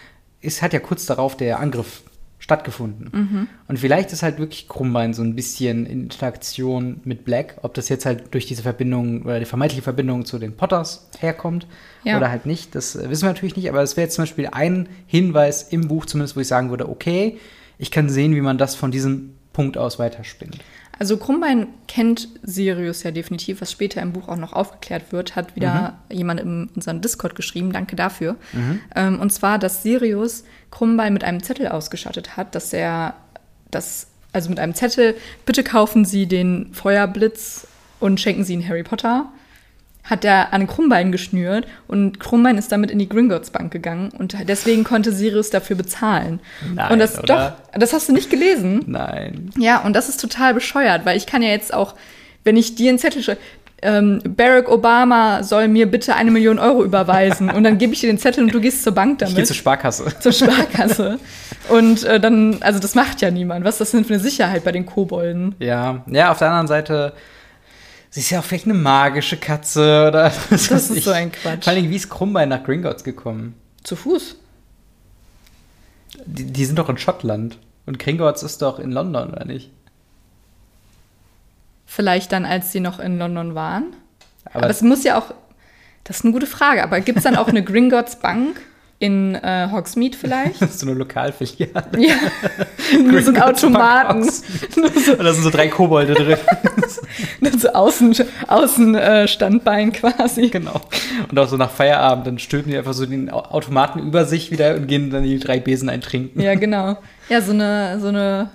ist, 0.41 0.63
hat 0.63 0.73
ja 0.73 0.81
kurz 0.81 1.07
darauf 1.07 1.37
der 1.37 1.61
Angriff 1.61 2.03
stattgefunden. 2.43 3.09
Mhm. 3.13 3.49
Und 3.69 3.79
vielleicht 3.79 4.13
ist 4.13 4.25
halt 4.25 4.41
wirklich 4.41 4.67
Krummbein 4.67 5.15
so 5.15 5.23
ein 5.23 5.37
bisschen 5.37 5.87
in 5.87 6.03
Interaktion 6.03 7.01
mit 7.05 7.25
Black, 7.25 7.55
ob 7.63 7.73
das 7.75 7.89
jetzt 7.89 8.05
halt 8.05 8.35
durch 8.35 8.47
diese 8.47 8.63
Verbindung 8.63 9.23
oder 9.23 9.39
die 9.39 9.45
vermeintliche 9.45 9.83
Verbindung 9.83 10.25
zu 10.25 10.41
den 10.41 10.57
Potters 10.57 11.09
herkommt 11.21 11.69
ja. 12.03 12.17
oder 12.17 12.31
halt 12.31 12.45
nicht, 12.45 12.75
das 12.75 12.97
äh, 12.97 13.09
wissen 13.09 13.23
wir 13.23 13.29
natürlich 13.29 13.55
nicht, 13.55 13.69
aber 13.69 13.81
es 13.81 13.97
wäre 13.97 14.07
jetzt 14.07 14.17
zum 14.17 14.23
Beispiel 14.23 14.49
ein 14.51 14.89
Hinweis 15.07 15.63
im 15.63 15.87
Buch 15.87 16.05
zumindest, 16.05 16.35
wo 16.35 16.41
ich 16.41 16.49
sagen 16.49 16.71
würde, 16.71 16.89
okay, 16.89 17.39
ich 17.79 17.93
kann 17.93 18.09
sehen, 18.09 18.35
wie 18.35 18.41
man 18.41 18.59
das 18.59 18.75
von 18.75 18.91
diesem 18.91 19.35
Punkt 19.53 19.79
aus 19.79 20.01
weiterspinnt. 20.01 20.59
Also 21.03 21.17
Krummbein 21.17 21.67
kennt 21.89 22.29
Sirius 22.45 23.03
ja 23.03 23.11
definitiv, 23.11 23.61
was 23.61 23.73
später 23.73 24.01
im 24.01 24.13
Buch 24.13 24.29
auch 24.29 24.37
noch 24.37 24.53
aufgeklärt 24.53 25.11
wird, 25.11 25.35
hat 25.35 25.57
wieder 25.57 25.99
mhm. 26.09 26.17
jemand 26.17 26.39
in 26.39 26.71
unserem 26.77 27.01
Discord 27.01 27.35
geschrieben, 27.35 27.73
danke 27.73 27.97
dafür. 27.97 28.37
Mhm. 28.53 28.81
Ähm, 28.95 29.19
und 29.19 29.33
zwar, 29.33 29.59
dass 29.59 29.83
Sirius 29.83 30.45
Krummbein 30.71 31.13
mit 31.13 31.25
einem 31.25 31.43
Zettel 31.43 31.67
ausgestattet 31.67 32.37
hat, 32.37 32.55
dass 32.55 32.73
er 32.73 33.15
das, 33.73 34.07
also 34.33 34.49
mit 34.49 34.61
einem 34.61 34.77
Zettel, 34.77 35.17
bitte 35.45 35.65
kaufen 35.65 36.05
Sie 36.05 36.27
den 36.27 36.73
Feuerblitz 36.73 37.67
und 37.99 38.21
schenken 38.21 38.45
Sie 38.45 38.53
ihn 38.53 38.69
Harry 38.69 38.85
Potter 38.85 39.27
hat 40.05 40.25
er 40.25 40.53
an 40.53 40.67
Krummbein 40.67 41.13
geschnürt 41.13 41.67
und 41.87 42.19
Krummbein 42.19 42.59
ist 42.59 42.73
damit 42.73 42.91
in 42.91 42.99
die 42.99 43.09
Gringotts 43.09 43.51
Bank 43.51 43.73
gegangen 43.73 44.11
und 44.19 44.37
deswegen 44.49 44.85
konnte 44.85 45.13
Sirius 45.13 45.51
dafür 45.51 45.77
bezahlen. 45.77 46.41
Nein, 46.75 46.93
und 46.93 46.99
das 46.99 47.19
oder? 47.19 47.57
doch, 47.73 47.79
das 47.79 47.93
hast 47.93 48.09
du 48.09 48.13
nicht 48.13 48.29
gelesen? 48.29 48.85
Nein. 48.87 49.51
Ja, 49.57 49.83
und 49.83 49.95
das 49.95 50.09
ist 50.09 50.21
total 50.21 50.55
bescheuert, 50.55 51.07
weil 51.07 51.17
ich 51.17 51.27
kann 51.27 51.43
ja 51.43 51.51
jetzt 51.51 51.73
auch, 51.73 51.95
wenn 52.43 52.57
ich 52.57 52.75
dir 52.75 52.89
einen 52.89 52.99
Zettel 52.99 53.23
schreibe, 53.23 53.41
ähm, 53.85 54.21
Barack 54.25 54.69
Obama 54.69 55.43
soll 55.43 55.67
mir 55.67 55.91
bitte 55.91 56.15
eine 56.15 56.31
Million 56.31 56.59
Euro 56.61 56.85
überweisen 56.85 57.51
und 57.51 57.65
dann 57.65 57.79
gebe 57.79 57.93
ich 57.93 58.01
dir 58.01 58.07
den 58.07 58.19
Zettel 58.19 58.45
und 58.45 58.55
du 58.55 58.61
gehst 58.61 58.85
zur 58.85 58.95
Bank 58.95 59.19
damit. 59.19 59.33
Ich 59.33 59.37
gehe 59.37 59.45
zur 59.45 59.57
Sparkasse. 59.57 60.05
Zur 60.21 60.33
Sparkasse. 60.33 61.19
und 61.69 62.05
äh, 62.05 62.21
dann, 62.21 62.59
also 62.61 62.79
das 62.79 62.95
macht 62.95 63.21
ja 63.21 63.31
niemand. 63.31 63.65
Was 63.65 63.75
ist 63.75 63.81
das 63.81 63.91
denn 63.91 64.05
für 64.05 64.15
eine 64.15 64.23
Sicherheit 64.23 64.63
bei 64.63 64.71
den 64.71 64.87
Kobolden? 64.87 65.57
Ja, 65.59 66.05
ja, 66.07 66.31
auf 66.31 66.39
der 66.39 66.49
anderen 66.49 66.69
Seite 66.69 67.13
sie 68.13 68.21
ist 68.21 68.31
ja 68.31 68.39
auch 68.39 68.45
vielleicht 68.45 68.67
eine 68.67 68.75
magische 68.75 69.37
Katze 69.37 70.07
oder 70.09 70.33
was 70.51 70.69
Das 70.69 70.91
ist 70.91 70.99
ich. 70.99 71.05
so 71.05 71.11
ein 71.11 71.33
Quatsch. 71.33 71.65
Vor 71.65 71.73
allem, 71.73 71.91
wie 71.91 71.97
ist 71.97 72.09
Krummbein 72.09 72.49
nach 72.51 72.63
Gringotts 72.63 73.03
gekommen? 73.03 73.55
Zu 73.83 73.97
Fuß. 73.97 74.37
Die, 76.25 76.45
die 76.45 76.65
sind 76.65 76.79
doch 76.79 76.89
in 76.89 76.99
Schottland. 76.99 77.59
Und 77.87 77.99
Gringotts 77.99 78.45
ist 78.45 78.63
doch 78.63 78.79
in 78.79 78.93
London, 78.93 79.31
oder 79.33 79.45
nicht? 79.45 79.71
Vielleicht 81.87 82.31
dann, 82.33 82.45
als 82.45 82.71
sie 82.71 82.81
noch 82.81 83.01
in 83.01 83.19
London 83.19 83.55
waren. 83.55 83.97
Aber, 84.45 84.57
aber 84.65 84.71
es 84.71 84.83
muss 84.83 85.03
ja 85.05 85.19
auch. 85.19 85.35
Das 86.05 86.19
ist 86.19 86.25
eine 86.25 86.33
gute 86.33 86.47
Frage. 86.47 86.83
Aber 86.85 87.01
gibt 87.01 87.19
es 87.19 87.25
dann 87.25 87.37
auch 87.37 87.49
eine 87.49 87.63
Gringotts 87.65 88.17
Bank? 88.21 88.61
In 89.03 89.35
äh, 89.35 89.69
Hogsmeade 89.73 90.17
vielleicht. 90.17 90.61
so 90.73 90.87
eine 90.87 90.95
Lokalfiliale. 90.95 91.99
Ja, 91.99 92.15
nur 93.03 93.21
so 93.21 93.33
ein 93.33 93.43
Automaten. 93.43 94.23
da 95.19 95.33
sind 95.33 95.43
so 95.43 95.51
drei 95.51 95.67
Kobolde 95.67 96.15
drin. 96.15 96.37
so 97.59 97.69
Außen, 97.71 98.15
Außenstandbein 98.47 99.89
äh, 99.89 99.93
quasi. 99.93 100.49
Genau. 100.51 100.81
Und 101.29 101.37
auch 101.37 101.49
so 101.49 101.57
nach 101.57 101.73
Feierabend, 101.73 102.29
dann 102.29 102.39
stülpen 102.39 102.71
die 102.71 102.79
einfach 102.79 102.93
so 102.93 103.05
den 103.05 103.29
Automaten 103.29 103.99
über 103.99 104.25
sich 104.25 104.53
wieder 104.53 104.77
und 104.77 104.87
gehen 104.87 105.11
dann 105.11 105.25
die 105.25 105.41
drei 105.41 105.59
Besen 105.59 105.89
eintrinken. 105.89 106.41
Ja, 106.41 106.55
genau. 106.55 106.97
Ja, 107.29 107.41
so 107.41 107.51
eine, 107.51 107.99
so 107.99 108.07
eine 108.07 108.51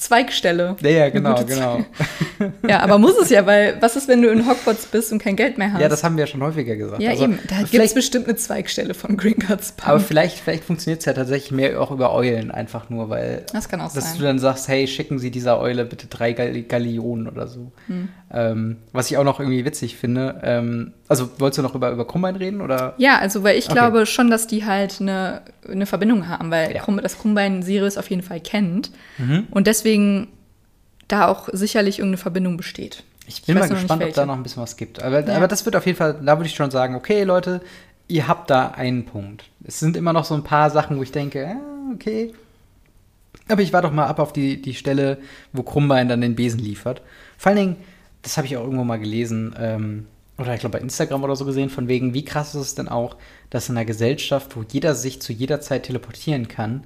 Zweigstelle. 0.00 0.76
Ja, 0.80 0.90
ja, 0.90 1.10
genau, 1.10 1.44
genau. 1.44 1.84
ja, 2.68 2.80
aber 2.80 2.98
muss 2.98 3.18
es 3.20 3.28
ja, 3.28 3.44
weil 3.44 3.76
was 3.80 3.96
ist, 3.96 4.08
wenn 4.08 4.22
du 4.22 4.30
in 4.30 4.48
Hogwarts 4.48 4.86
bist 4.86 5.12
und 5.12 5.18
kein 5.18 5.36
Geld 5.36 5.58
mehr 5.58 5.74
hast? 5.74 5.80
Ja, 5.80 5.88
das 5.88 6.02
haben 6.02 6.16
wir 6.16 6.24
ja 6.24 6.26
schon 6.26 6.42
häufiger 6.42 6.74
gesagt. 6.74 7.02
Ja, 7.02 7.10
also, 7.10 7.24
eben. 7.24 7.38
Da 7.48 7.62
gibt 7.62 7.84
es 7.84 7.92
bestimmt 7.92 8.26
eine 8.26 8.36
Zweigstelle 8.36 8.94
von 8.94 9.18
Gringotts 9.18 9.72
Pump. 9.72 9.88
Aber 9.88 10.00
vielleicht, 10.00 10.38
vielleicht 10.38 10.64
funktioniert 10.64 11.00
es 11.00 11.04
ja 11.04 11.12
tatsächlich 11.12 11.52
mehr 11.52 11.78
auch 11.80 11.90
über 11.90 12.14
Eulen 12.14 12.50
einfach 12.50 12.88
nur, 12.88 13.10
weil. 13.10 13.44
Das 13.52 13.68
kann 13.68 13.82
auch 13.82 13.92
dass 13.92 14.12
sein. 14.12 14.18
du 14.18 14.24
dann 14.24 14.38
sagst, 14.38 14.68
hey, 14.68 14.86
schicken 14.86 15.18
Sie 15.18 15.30
dieser 15.30 15.60
Eule 15.60 15.84
bitte 15.84 16.06
drei 16.06 16.32
Gallionen 16.32 17.28
oder 17.28 17.46
so. 17.46 17.70
Hm. 17.86 18.08
Ähm, 18.32 18.76
was 18.92 19.10
ich 19.10 19.16
auch 19.16 19.24
noch 19.24 19.40
irgendwie 19.40 19.64
witzig 19.64 19.96
finde. 19.96 20.40
Ähm, 20.44 20.92
also, 21.08 21.30
wolltest 21.38 21.58
du 21.58 21.62
noch 21.62 21.74
über, 21.74 21.90
über 21.90 22.06
Krummbein 22.06 22.36
reden? 22.36 22.60
Oder? 22.60 22.94
Ja, 22.96 23.18
also, 23.18 23.42
weil 23.42 23.58
ich 23.58 23.66
okay. 23.66 23.74
glaube 23.74 24.06
schon, 24.06 24.30
dass 24.30 24.46
die 24.46 24.64
halt 24.64 25.00
eine, 25.00 25.42
eine 25.68 25.86
Verbindung 25.86 26.28
haben, 26.28 26.50
weil 26.50 26.74
ja. 26.74 26.84
das 27.00 27.18
Krummbein 27.18 27.62
Sirius 27.62 27.98
auf 27.98 28.08
jeden 28.08 28.22
Fall 28.22 28.40
kennt. 28.40 28.92
Mhm. 29.18 29.48
Und 29.50 29.66
deswegen 29.66 30.28
da 31.08 31.26
auch 31.26 31.48
sicherlich 31.52 31.98
irgendeine 31.98 32.18
Verbindung 32.18 32.56
besteht. 32.56 33.02
Ich 33.26 33.42
bin 33.42 33.56
Ich 33.56 33.60
mal 33.60 33.68
gespannt, 33.68 34.02
ob 34.02 34.12
da 34.12 34.26
noch 34.26 34.34
ein 34.34 34.42
bisschen 34.42 34.62
was 34.62 34.76
gibt. 34.76 35.02
Aber, 35.02 35.26
Ja. 35.26 35.36
aber 35.36 35.48
das 35.48 35.64
wird 35.64 35.76
auf 35.76 35.86
jeden 35.86 35.98
Fall, 35.98 36.16
da 36.24 36.38
würde 36.38 36.48
ich 36.48 36.54
schon 36.54 36.70
sagen, 36.70 36.94
okay, 36.94 37.24
Leute, 37.24 37.60
ihr 38.08 38.28
habt 38.28 38.50
da 38.50 38.68
einen 38.68 39.04
Punkt. 39.04 39.44
Es 39.64 39.80
sind 39.80 39.96
immer 39.96 40.12
noch 40.12 40.24
so 40.24 40.34
ein 40.34 40.44
paar 40.44 40.70
Sachen, 40.70 40.98
wo 40.98 41.02
ich 41.02 41.12
denke, 41.12 41.42
ja, 41.42 41.56
okay. 41.94 42.32
Aber 43.48 43.62
ich 43.62 43.72
warte 43.72 43.88
doch 43.88 43.94
mal 43.94 44.06
ab 44.06 44.18
auf 44.18 44.32
die, 44.32 44.60
die 44.60 44.74
Stelle, 44.74 45.18
wo 45.52 45.62
Krummbein 45.62 46.08
dann 46.08 46.20
den 46.20 46.36
Besen 46.36 46.60
liefert. 46.60 47.02
Vor 47.36 47.50
allen 47.50 47.58
Dingen, 47.58 47.76
das 48.22 48.36
habe 48.36 48.46
ich 48.46 48.56
auch 48.56 48.64
irgendwo 48.64 48.84
mal 48.84 48.98
gelesen, 48.98 49.54
ähm, 49.58 50.06
oder 50.38 50.54
ich 50.54 50.60
glaube 50.60 50.78
bei 50.78 50.82
Instagram 50.82 51.22
oder 51.22 51.36
so 51.36 51.44
gesehen, 51.44 51.68
von 51.70 51.88
wegen, 51.88 52.14
wie 52.14 52.24
krass 52.24 52.54
ist 52.54 52.60
es 52.60 52.74
denn 52.74 52.88
auch, 52.88 53.16
dass 53.50 53.68
in 53.68 53.76
einer 53.76 53.84
Gesellschaft, 53.84 54.56
wo 54.56 54.64
jeder 54.70 54.94
sich 54.94 55.20
zu 55.20 55.32
jeder 55.32 55.60
Zeit 55.60 55.84
teleportieren 55.84 56.48
kann, 56.48 56.84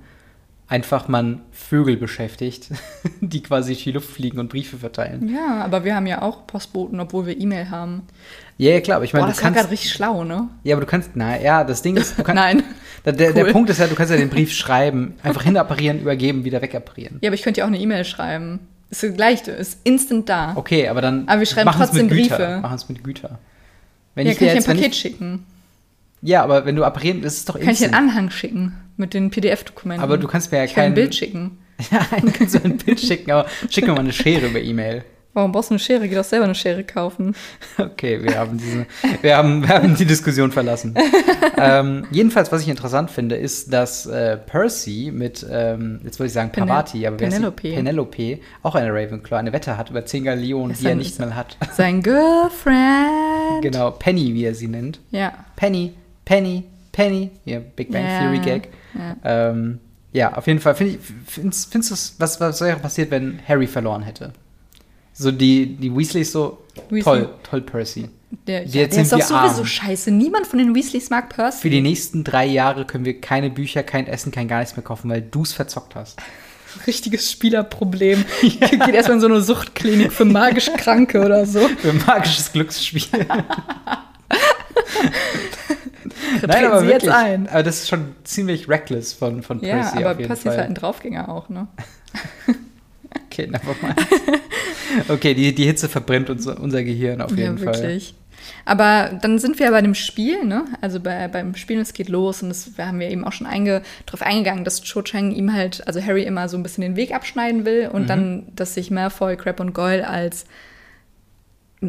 einfach 0.66 1.08
man 1.08 1.42
Vögel 1.52 1.96
beschäftigt, 1.96 2.70
die 3.20 3.42
quasi 3.42 3.72
durch 3.72 3.84
die 3.84 3.92
Luft 3.92 4.10
fliegen 4.10 4.38
und 4.40 4.48
Briefe 4.48 4.78
verteilen. 4.78 5.28
Ja, 5.32 5.62
aber 5.64 5.84
wir 5.84 5.94
haben 5.94 6.06
ja 6.06 6.22
auch 6.22 6.46
Postboten, 6.46 6.98
obwohl 7.00 7.26
wir 7.26 7.38
E-Mail 7.38 7.70
haben. 7.70 8.02
Ja, 8.56 8.70
ja, 8.72 8.80
klar, 8.80 8.96
aber 8.96 9.04
ich 9.04 9.12
meine, 9.12 9.24
Boah, 9.26 9.30
du 9.30 9.32
das 9.34 9.42
war 9.42 9.50
kannst. 9.50 9.60
gerade 9.60 9.72
richtig 9.72 9.92
schlau, 9.92 10.24
ne? 10.24 10.48
Ja, 10.62 10.74
aber 10.74 10.84
du 10.84 10.90
kannst. 10.90 11.10
Na 11.14 11.38
ja, 11.40 11.64
das 11.64 11.82
Ding 11.82 11.96
ist, 11.96 12.18
du 12.18 12.22
kannst. 12.24 12.42
Nein. 12.42 12.62
Der, 13.04 13.12
der, 13.12 13.32
der 13.34 13.44
Cool. 13.46 13.52
Punkt 13.52 13.70
ist 13.70 13.78
ja, 13.78 13.86
du 13.86 13.94
kannst 13.94 14.10
ja 14.10 14.16
den 14.16 14.30
Brief 14.30 14.52
schreiben, 14.52 15.14
einfach 15.22 15.42
hinapparieren, 15.42 16.00
übergeben, 16.00 16.44
wieder 16.44 16.62
wegapparieren. 16.62 17.18
Ja, 17.20 17.28
aber 17.28 17.34
ich 17.34 17.42
könnte 17.42 17.58
ja 17.60 17.64
auch 17.64 17.68
eine 17.68 17.78
E-Mail 17.78 18.04
schreiben. 18.04 18.60
Ist 18.94 19.02
das 19.02 19.14
gleiche, 19.14 19.50
ist 19.50 19.80
instant 19.82 20.28
da. 20.28 20.52
Okay, 20.54 20.86
aber 20.86 21.00
dann. 21.00 21.26
Aber 21.26 21.40
wir 21.40 21.46
schreiben 21.46 21.68
trotzdem 21.74 22.06
mit 22.06 22.16
Güter. 22.16 22.36
Briefe. 22.36 22.60
Machen 22.60 22.76
es 22.76 22.88
mit 22.88 23.02
Güter. 23.02 23.40
Wenn 24.14 24.24
ja, 24.24 24.32
ich 24.32 24.38
kann 24.38 24.46
dir 24.46 24.52
ich 24.52 24.52
ein 24.52 24.56
jetzt, 24.58 24.68
wenn 24.68 24.76
Paket 24.76 24.92
ich, 24.92 25.00
schicken. 25.00 25.46
Ja, 26.22 26.44
aber 26.44 26.64
wenn 26.64 26.76
du 26.76 26.84
apparieren, 26.84 27.20
das 27.20 27.34
ist 27.38 27.48
doch 27.48 27.54
Kann 27.54 27.64
ich 27.64 27.70
instant. 27.70 27.94
einen 27.94 28.08
Anhang 28.10 28.30
schicken 28.30 28.74
mit 28.96 29.12
den 29.12 29.30
PDF-Dokumenten. 29.30 30.00
Aber 30.00 30.16
du 30.16 30.28
kannst 30.28 30.52
mir 30.52 30.58
ja 30.58 30.64
ich 30.64 30.74
kann 30.74 30.84
kein 30.84 30.92
ein 30.92 30.94
Bild 30.94 31.14
schicken. 31.14 31.58
Ja, 31.90 32.06
kannst 32.32 32.54
du 32.54 32.62
ein 32.62 32.78
Bild 32.78 33.00
schicken, 33.00 33.32
aber 33.32 33.48
schick 33.68 33.84
mir 33.84 33.94
mal 33.94 33.98
eine 33.98 34.12
Schere 34.12 34.46
über 34.46 34.60
E-Mail. 34.60 35.04
Warum 35.34 35.50
brauchst 35.52 35.70
du 35.70 35.74
eine 35.74 35.78
Schere? 35.80 36.08
Geh 36.08 36.14
doch 36.14 36.24
selber 36.24 36.44
eine 36.44 36.54
Schere 36.54 36.84
kaufen. 36.84 37.34
Okay, 37.76 38.22
wir 38.22 38.38
haben, 38.38 38.56
diese, 38.56 38.86
wir 39.20 39.36
haben, 39.36 39.62
wir 39.62 39.68
haben 39.68 39.96
die 39.96 40.04
Diskussion 40.04 40.52
verlassen. 40.52 40.94
ähm, 41.58 42.06
jedenfalls, 42.12 42.52
was 42.52 42.62
ich 42.62 42.68
interessant 42.68 43.10
finde, 43.10 43.34
ist, 43.36 43.72
dass 43.72 44.06
äh, 44.06 44.36
Percy 44.36 45.10
mit, 45.12 45.44
ähm, 45.50 46.00
jetzt 46.04 46.20
wollte 46.20 46.28
ich 46.28 46.32
sagen 46.34 46.50
Pene- 46.52 46.66
Pavati, 46.66 47.04
aber 47.06 47.18
wer? 47.18 47.28
Penelope. 47.30 47.72
Penelope, 47.74 48.38
auch 48.62 48.76
eine 48.76 48.90
Ravenclaw, 48.92 49.38
eine 49.40 49.52
Wette 49.52 49.76
hat 49.76 49.90
über 49.90 50.06
10 50.06 50.22
Galeonen, 50.24 50.70
Das 50.70 50.78
die 50.80 50.86
er 50.86 50.94
nicht 50.94 51.18
mehr 51.18 51.34
hat. 51.34 51.56
Sein 51.72 52.00
Girlfriend. 52.02 53.62
genau, 53.62 53.90
Penny, 53.90 54.34
wie 54.34 54.44
er 54.44 54.54
sie 54.54 54.68
nennt. 54.68 55.00
Ja. 55.10 55.32
Penny, 55.56 55.94
Penny, 56.24 56.64
Penny, 56.92 57.30
ja, 57.44 57.58
Big 57.74 57.90
Bang 57.90 58.04
Ja, 58.04 58.20
Theory 58.20 58.38
Gag. 58.38 58.68
ja. 58.94 59.16
Ähm, 59.50 59.80
ja, 60.12 60.32
auf 60.34 60.46
jeden 60.46 60.60
Fall. 60.60 60.76
Find 60.76 60.90
ich, 60.90 60.98
findest, 61.26 61.74
du, 61.74 61.78
es- 61.80 62.14
was, 62.18 62.40
was 62.40 62.60
wäre 62.60 62.78
passiert, 62.78 63.10
wenn 63.10 63.40
Harry 63.48 63.66
verloren 63.66 64.02
hätte? 64.02 64.32
So 65.14 65.30
die, 65.30 65.76
die 65.76 65.96
Weasleys 65.96 66.32
so, 66.32 66.58
Weasley. 66.90 67.02
toll, 67.02 67.28
toll 67.48 67.60
Percy. 67.60 68.08
Der, 68.48 68.62
Jetzt 68.64 68.74
ja, 68.74 68.82
der 68.82 68.92
sind 68.92 69.02
ist 69.02 69.12
doch 69.12 69.20
sowieso 69.20 69.58
arm. 69.58 69.66
scheiße. 69.66 70.10
Niemand 70.10 70.46
von 70.46 70.58
den 70.58 70.74
Weasleys 70.74 71.08
mag 71.08 71.28
Percy. 71.28 71.60
Für 71.62 71.70
die 71.70 71.80
nächsten 71.80 72.24
drei 72.24 72.46
Jahre 72.46 72.84
können 72.84 73.04
wir 73.04 73.20
keine 73.20 73.48
Bücher, 73.48 73.84
kein 73.84 74.08
Essen, 74.08 74.32
kein 74.32 74.48
gar 74.48 74.58
nichts 74.58 74.76
mehr 74.76 74.82
kaufen, 74.82 75.08
weil 75.08 75.22
du 75.22 75.42
es 75.42 75.52
verzockt 75.52 75.94
hast. 75.94 76.18
richtiges 76.88 77.30
Spielerproblem. 77.30 78.24
Geht 78.40 78.72
erstmal 78.88 79.16
in 79.16 79.20
so 79.20 79.26
eine 79.28 79.40
Suchtklinik 79.40 80.12
für 80.12 80.24
magisch 80.24 80.68
Kranke 80.76 81.24
oder 81.24 81.46
so. 81.46 81.60
Für 81.78 81.90
ein 81.90 82.02
magisches 82.04 82.52
Glücksspiel. 82.52 83.02
Treten 86.40 86.80
Sie 86.80 86.86
jetzt 86.86 87.08
ein. 87.08 87.48
Aber 87.48 87.62
das 87.62 87.80
ist 87.82 87.88
schon 87.88 88.14
ziemlich 88.24 88.68
reckless 88.68 89.12
von, 89.12 89.42
von 89.42 89.60
Ja, 89.60 89.76
Percy 89.76 89.98
aber 89.98 90.10
auf 90.12 90.18
jeden 90.18 90.28
Percy 90.28 90.42
Fall. 90.42 90.52
ist 90.52 90.58
halt 90.58 90.68
ein 90.70 90.74
Draufgänger 90.74 91.28
auch, 91.28 91.48
ne? 91.48 91.68
Okay, 93.26 93.46
nevermind. 93.50 93.96
okay, 95.08 95.34
die, 95.34 95.54
die 95.54 95.64
Hitze 95.64 95.88
verbrennt 95.88 96.30
uns, 96.30 96.46
unser 96.46 96.82
Gehirn 96.82 97.20
auf 97.20 97.30
jeden 97.36 97.58
ja, 97.58 97.64
Fall. 97.72 97.74
wirklich. 97.82 98.14
Aber 98.66 99.18
dann 99.22 99.38
sind 99.38 99.58
wir 99.58 99.66
ja 99.66 99.72
bei 99.72 99.80
dem 99.80 99.94
Spiel, 99.94 100.44
ne? 100.44 100.64
Also 100.80 101.00
bei, 101.00 101.28
beim 101.28 101.54
Spielen, 101.54 101.80
es 101.80 101.94
geht 101.94 102.08
los 102.08 102.42
und 102.42 102.50
das 102.50 102.76
wir 102.76 102.86
haben 102.86 103.00
wir 103.00 103.08
eben 103.10 103.24
auch 103.24 103.32
schon 103.32 103.46
einge, 103.46 103.82
drauf 104.06 104.22
eingegangen, 104.22 104.64
dass 104.64 104.82
Cho 104.82 105.02
Chang 105.02 105.32
ihm 105.32 105.52
halt, 105.52 105.86
also 105.86 106.02
Harry 106.02 106.24
immer 106.24 106.48
so 106.48 106.56
ein 106.56 106.62
bisschen 106.62 106.82
den 106.82 106.96
Weg 106.96 107.14
abschneiden 107.14 107.64
will 107.64 107.88
und 107.92 108.02
Mhm. 108.02 108.06
dann, 108.06 108.42
dass 108.54 108.74
sich 108.74 108.90
Malfoy, 108.90 109.36
Crab 109.36 109.60
und 109.60 109.72
Goyle 109.72 110.06
als 110.06 110.44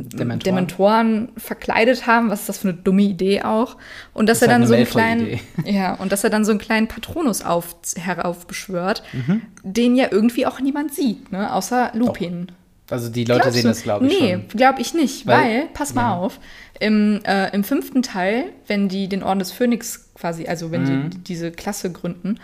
Dementoren. 0.04 0.40
Dementoren 0.40 1.30
verkleidet 1.38 2.06
haben. 2.08 2.30
Was 2.30 2.42
ist 2.42 2.50
das 2.50 2.58
für 2.60 2.70
eine 2.70 2.78
dumme 2.78 3.02
Idee 3.04 3.42
auch? 3.44 3.78
Und 4.14 4.28
dass 4.30 4.40
Das 4.40 4.48
er 4.50 4.54
dann 4.54 4.62
halt 4.62 4.68
so 4.70 4.74
eine 4.76 4.84
einen 4.84 5.40
kleinen, 5.40 5.40
ja, 5.66 5.94
und 5.96 6.12
dass 6.12 6.24
er 6.24 6.30
dann 6.30 6.46
so 6.46 6.52
einen 6.52 6.60
kleinen 6.60 6.88
Patronus 6.88 7.42
auf, 7.44 7.76
heraufbeschwört, 7.98 9.04
Mhm. 9.14 9.42
den 9.64 9.96
ja 9.96 10.08
irgendwie 10.12 10.46
auch 10.46 10.60
niemand 10.60 10.94
sieht, 10.94 11.32
ne? 11.32 11.54
Außer 11.54 11.92
Lupin. 11.94 12.48
Also 12.90 13.10
die 13.10 13.24
Leute 13.26 13.42
Glaubst 13.42 13.54
sehen 13.56 13.64
du? 13.64 13.68
das, 13.70 13.82
glaube 13.84 14.06
ich, 14.08 14.20
Nee, 14.20 14.40
glaube 14.50 14.80
ich 14.82 14.94
nicht, 14.94 15.26
Weil- 15.26 15.38
weil, 15.38 15.66
pass 15.74 15.96
mal 15.96 16.04
ja. 16.04 16.16
auf, 16.18 16.40
im, 16.80 17.20
äh, 17.26 17.50
im 17.54 17.64
fünften 17.64 18.04
Teil, 18.04 18.46
wenn 18.68 18.90
die 18.90 19.08
den 19.08 19.24
Orden 19.24 19.40
des 19.40 19.52
Phönix 19.52 20.12
quasi, 20.14 20.46
also 20.48 20.72
wenn 20.72 20.84
Mhm. 20.84 21.10
die 21.10 21.18
diese 21.20 21.52
Klasse 21.52 21.92
gründen 21.92 22.40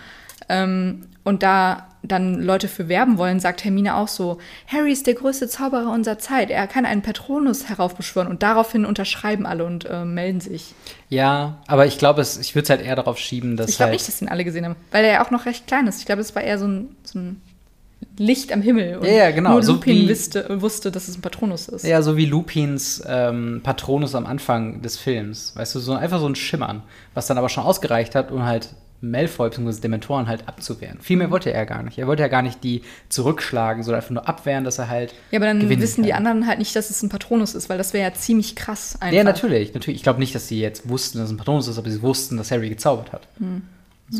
ähm, 0.49 1.03
und 1.23 1.43
da 1.43 1.87
dann 2.03 2.41
Leute 2.41 2.67
für 2.67 2.89
werben 2.89 3.19
wollen, 3.19 3.39
sagt 3.39 3.63
Hermine 3.63 3.95
auch 3.95 4.07
so, 4.07 4.39
Harry 4.67 4.91
ist 4.91 5.05
der 5.05 5.13
größte 5.13 5.47
Zauberer 5.47 5.91
unserer 5.91 6.17
Zeit, 6.17 6.49
er 6.49 6.65
kann 6.65 6.85
einen 6.87 7.03
Patronus 7.03 7.69
heraufbeschwören 7.69 8.27
und 8.27 8.41
daraufhin 8.41 8.85
unterschreiben 8.85 9.45
alle 9.45 9.63
und 9.65 9.85
äh, 9.85 10.03
melden 10.03 10.41
sich. 10.41 10.73
Ja, 11.09 11.59
aber 11.67 11.85
ich 11.85 11.99
glaube, 11.99 12.21
es- 12.21 12.37
ich 12.39 12.55
würde 12.55 12.63
es 12.63 12.69
halt 12.71 12.81
eher 12.81 12.95
darauf 12.95 13.19
schieben, 13.19 13.55
dass 13.55 13.69
Ich 13.69 13.75
glaube 13.77 13.91
halt, 13.91 13.99
nicht, 13.99 14.07
dass 14.07 14.17
den 14.17 14.29
alle 14.29 14.43
gesehen 14.43 14.65
haben, 14.65 14.75
weil 14.91 15.05
er 15.05 15.11
ja 15.13 15.23
auch 15.25 15.29
noch 15.29 15.45
recht 15.45 15.67
klein 15.67 15.85
ist. 15.85 15.99
Ich 15.99 16.07
glaube, 16.07 16.21
es 16.21 16.33
war 16.33 16.41
eher 16.41 16.57
so 16.57 16.65
ein, 16.67 16.95
so 17.03 17.19
ein 17.19 17.39
Licht 18.17 18.51
am 18.51 18.63
Himmel. 18.63 18.97
Und 18.97 19.05
Ja, 19.05 19.11
ja, 19.11 19.31
genau, 19.31 19.51
Nur 19.51 19.61
so 19.63 19.73
Lupin 19.73 19.95
wie- 19.95 20.09
wusste, 20.09 20.59
wusste, 20.61 20.91
dass 20.91 21.07
es 21.07 21.17
ein 21.17 21.21
Patronus 21.21 21.67
ist. 21.67 21.85
Ja, 21.85 22.01
so 22.01 22.17
wie 22.17 22.25
Lupins 22.25 23.03
ähm, 23.07 23.61
Patronus 23.63 24.15
am 24.15 24.25
Anfang 24.25 24.81
des 24.81 24.97
Films. 24.97 25.55
Weißt 25.55 25.75
du, 25.75 25.79
so 25.79 25.93
einfach 25.93 26.19
so 26.19 26.27
ein 26.27 26.33
Schimmern, 26.35 26.81
was 27.13 27.27
dann 27.27 27.37
aber 27.37 27.49
schon 27.49 27.63
ausgereicht 27.63 28.15
hat, 28.15 28.31
um 28.31 28.43
halt 28.43 28.69
Malfoy 29.01 29.49
bzw. 29.49 29.81
Dementoren 29.81 30.27
halt 30.27 30.47
abzuwehren. 30.47 30.99
Viel 31.01 31.17
mehr 31.17 31.31
wollte 31.31 31.51
er 31.51 31.65
gar 31.65 31.81
nicht. 31.83 31.97
Er 31.97 32.07
wollte 32.07 32.21
ja 32.21 32.27
gar 32.27 32.41
nicht 32.43 32.63
die 32.63 32.83
zurückschlagen, 33.09 33.83
sondern 33.83 33.99
einfach 34.01 34.11
nur 34.11 34.27
abwehren, 34.29 34.63
dass 34.63 34.77
er 34.79 34.89
halt. 34.89 35.13
Ja, 35.31 35.39
aber 35.39 35.47
dann 35.47 35.67
wissen 35.69 36.03
die 36.03 36.13
anderen 36.13 36.47
halt 36.47 36.59
nicht, 36.59 36.75
dass 36.75 36.89
es 36.89 37.01
ein 37.03 37.09
Patronus 37.09 37.55
ist, 37.55 37.69
weil 37.69 37.77
das 37.77 37.93
wäre 37.93 38.09
ja 38.09 38.13
ziemlich 38.13 38.55
krass 38.55 38.97
einfach. 39.01 39.15
Ja, 39.17 39.23
natürlich, 39.23 39.73
natürlich. 39.73 39.97
Ich 39.97 40.03
glaube 40.03 40.19
nicht, 40.19 40.33
dass 40.35 40.47
sie 40.47 40.59
jetzt 40.59 40.87
wussten, 40.89 41.17
dass 41.17 41.25
es 41.27 41.33
ein 41.33 41.37
Patronus 41.37 41.67
ist, 41.67 41.77
aber 41.77 41.89
sie 41.89 42.01
wussten, 42.01 42.37
dass 42.37 42.51
Harry 42.51 42.69
gezaubert 42.69 43.11
hat. 43.11 43.27
So. 43.37 43.45
Hm, 43.45 43.61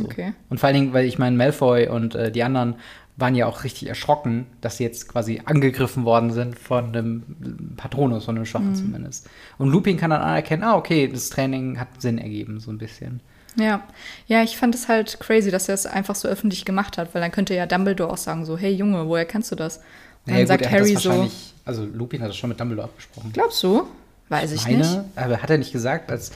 Okay. 0.06 0.32
Und 0.50 0.58
vor 0.60 0.68
allen 0.68 0.76
Dingen, 0.78 0.94
weil 0.94 1.06
ich 1.06 1.20
meine, 1.20 1.36
Malfoy 1.36 1.90
und 1.90 2.16
äh, 2.16 2.32
die 2.32 2.44
anderen 2.44 2.76
waren 3.18 3.36
ja 3.36 3.46
auch 3.46 3.66
richtig 3.66 3.90
erschrocken, 3.90 4.46
dass 4.62 4.78
sie 4.78 4.86
jetzt 4.86 5.10
quasi 5.10 5.42
angegriffen 5.44 6.06
worden 6.06 6.32
sind 6.32 6.58
von 6.58 6.86
einem 6.96 7.76
Patronus, 7.76 8.24
von 8.24 8.38
einem 8.38 8.46
Schwachen 8.46 8.70
Mhm. 8.70 8.76
zumindest. 8.76 9.30
Und 9.58 9.70
Lupin 9.70 9.98
kann 9.98 10.12
dann 10.12 10.22
anerkennen, 10.22 10.64
ah, 10.64 10.78
okay, 10.78 11.10
das 11.10 11.30
Training 11.30 11.78
hat 11.78 11.90
Sinn 12.02 12.20
ergeben, 12.20 12.62
so 12.62 12.72
ein 12.72 12.78
bisschen. 12.78 13.20
Ja. 13.58 13.84
Ja, 14.28 14.44
ich 14.44 14.58
fand 14.58 14.76
es 14.76 14.88
halt 14.88 15.20
crazy, 15.20 15.52
dass 15.52 15.68
er 15.68 15.76
es 15.76 15.86
einfach 15.86 16.16
so 16.16 16.28
öffentlich 16.28 16.64
gemacht 16.66 16.98
hat, 16.98 17.14
weil 17.14 17.22
dann 17.22 17.32
könnte 17.32 17.54
ja 17.54 17.66
Dumbledore 17.66 18.12
auch 18.12 18.18
sagen 18.18 18.46
so, 18.46 18.58
hey 18.58 18.72
Junge, 18.74 19.08
woher 19.08 19.26
kennst 19.26 19.52
du 19.52 19.56
das? 19.56 19.78
Und 19.78 20.34
Naja, 20.34 20.40
dann 20.40 20.48
sagt 20.48 20.66
hat 20.66 20.72
Harry 20.72 20.96
so, 20.96 21.30
Also 21.66 21.86
Lupin 21.86 22.22
hat 22.22 22.30
das 22.30 22.38
schon 22.38 22.50
mit 22.50 22.60
Dumbledore 22.60 22.88
abgesprochen. 22.88 23.32
glaubst 23.34 23.62
du? 23.64 23.88
Weiß 24.30 24.52
ich 24.54 24.64
Meine, 24.64 24.78
nicht. 24.78 25.00
aber 25.16 25.42
hat 25.42 25.50
er 25.50 25.58
nicht 25.58 25.74
gesagt, 25.74 26.10
als 26.12 26.32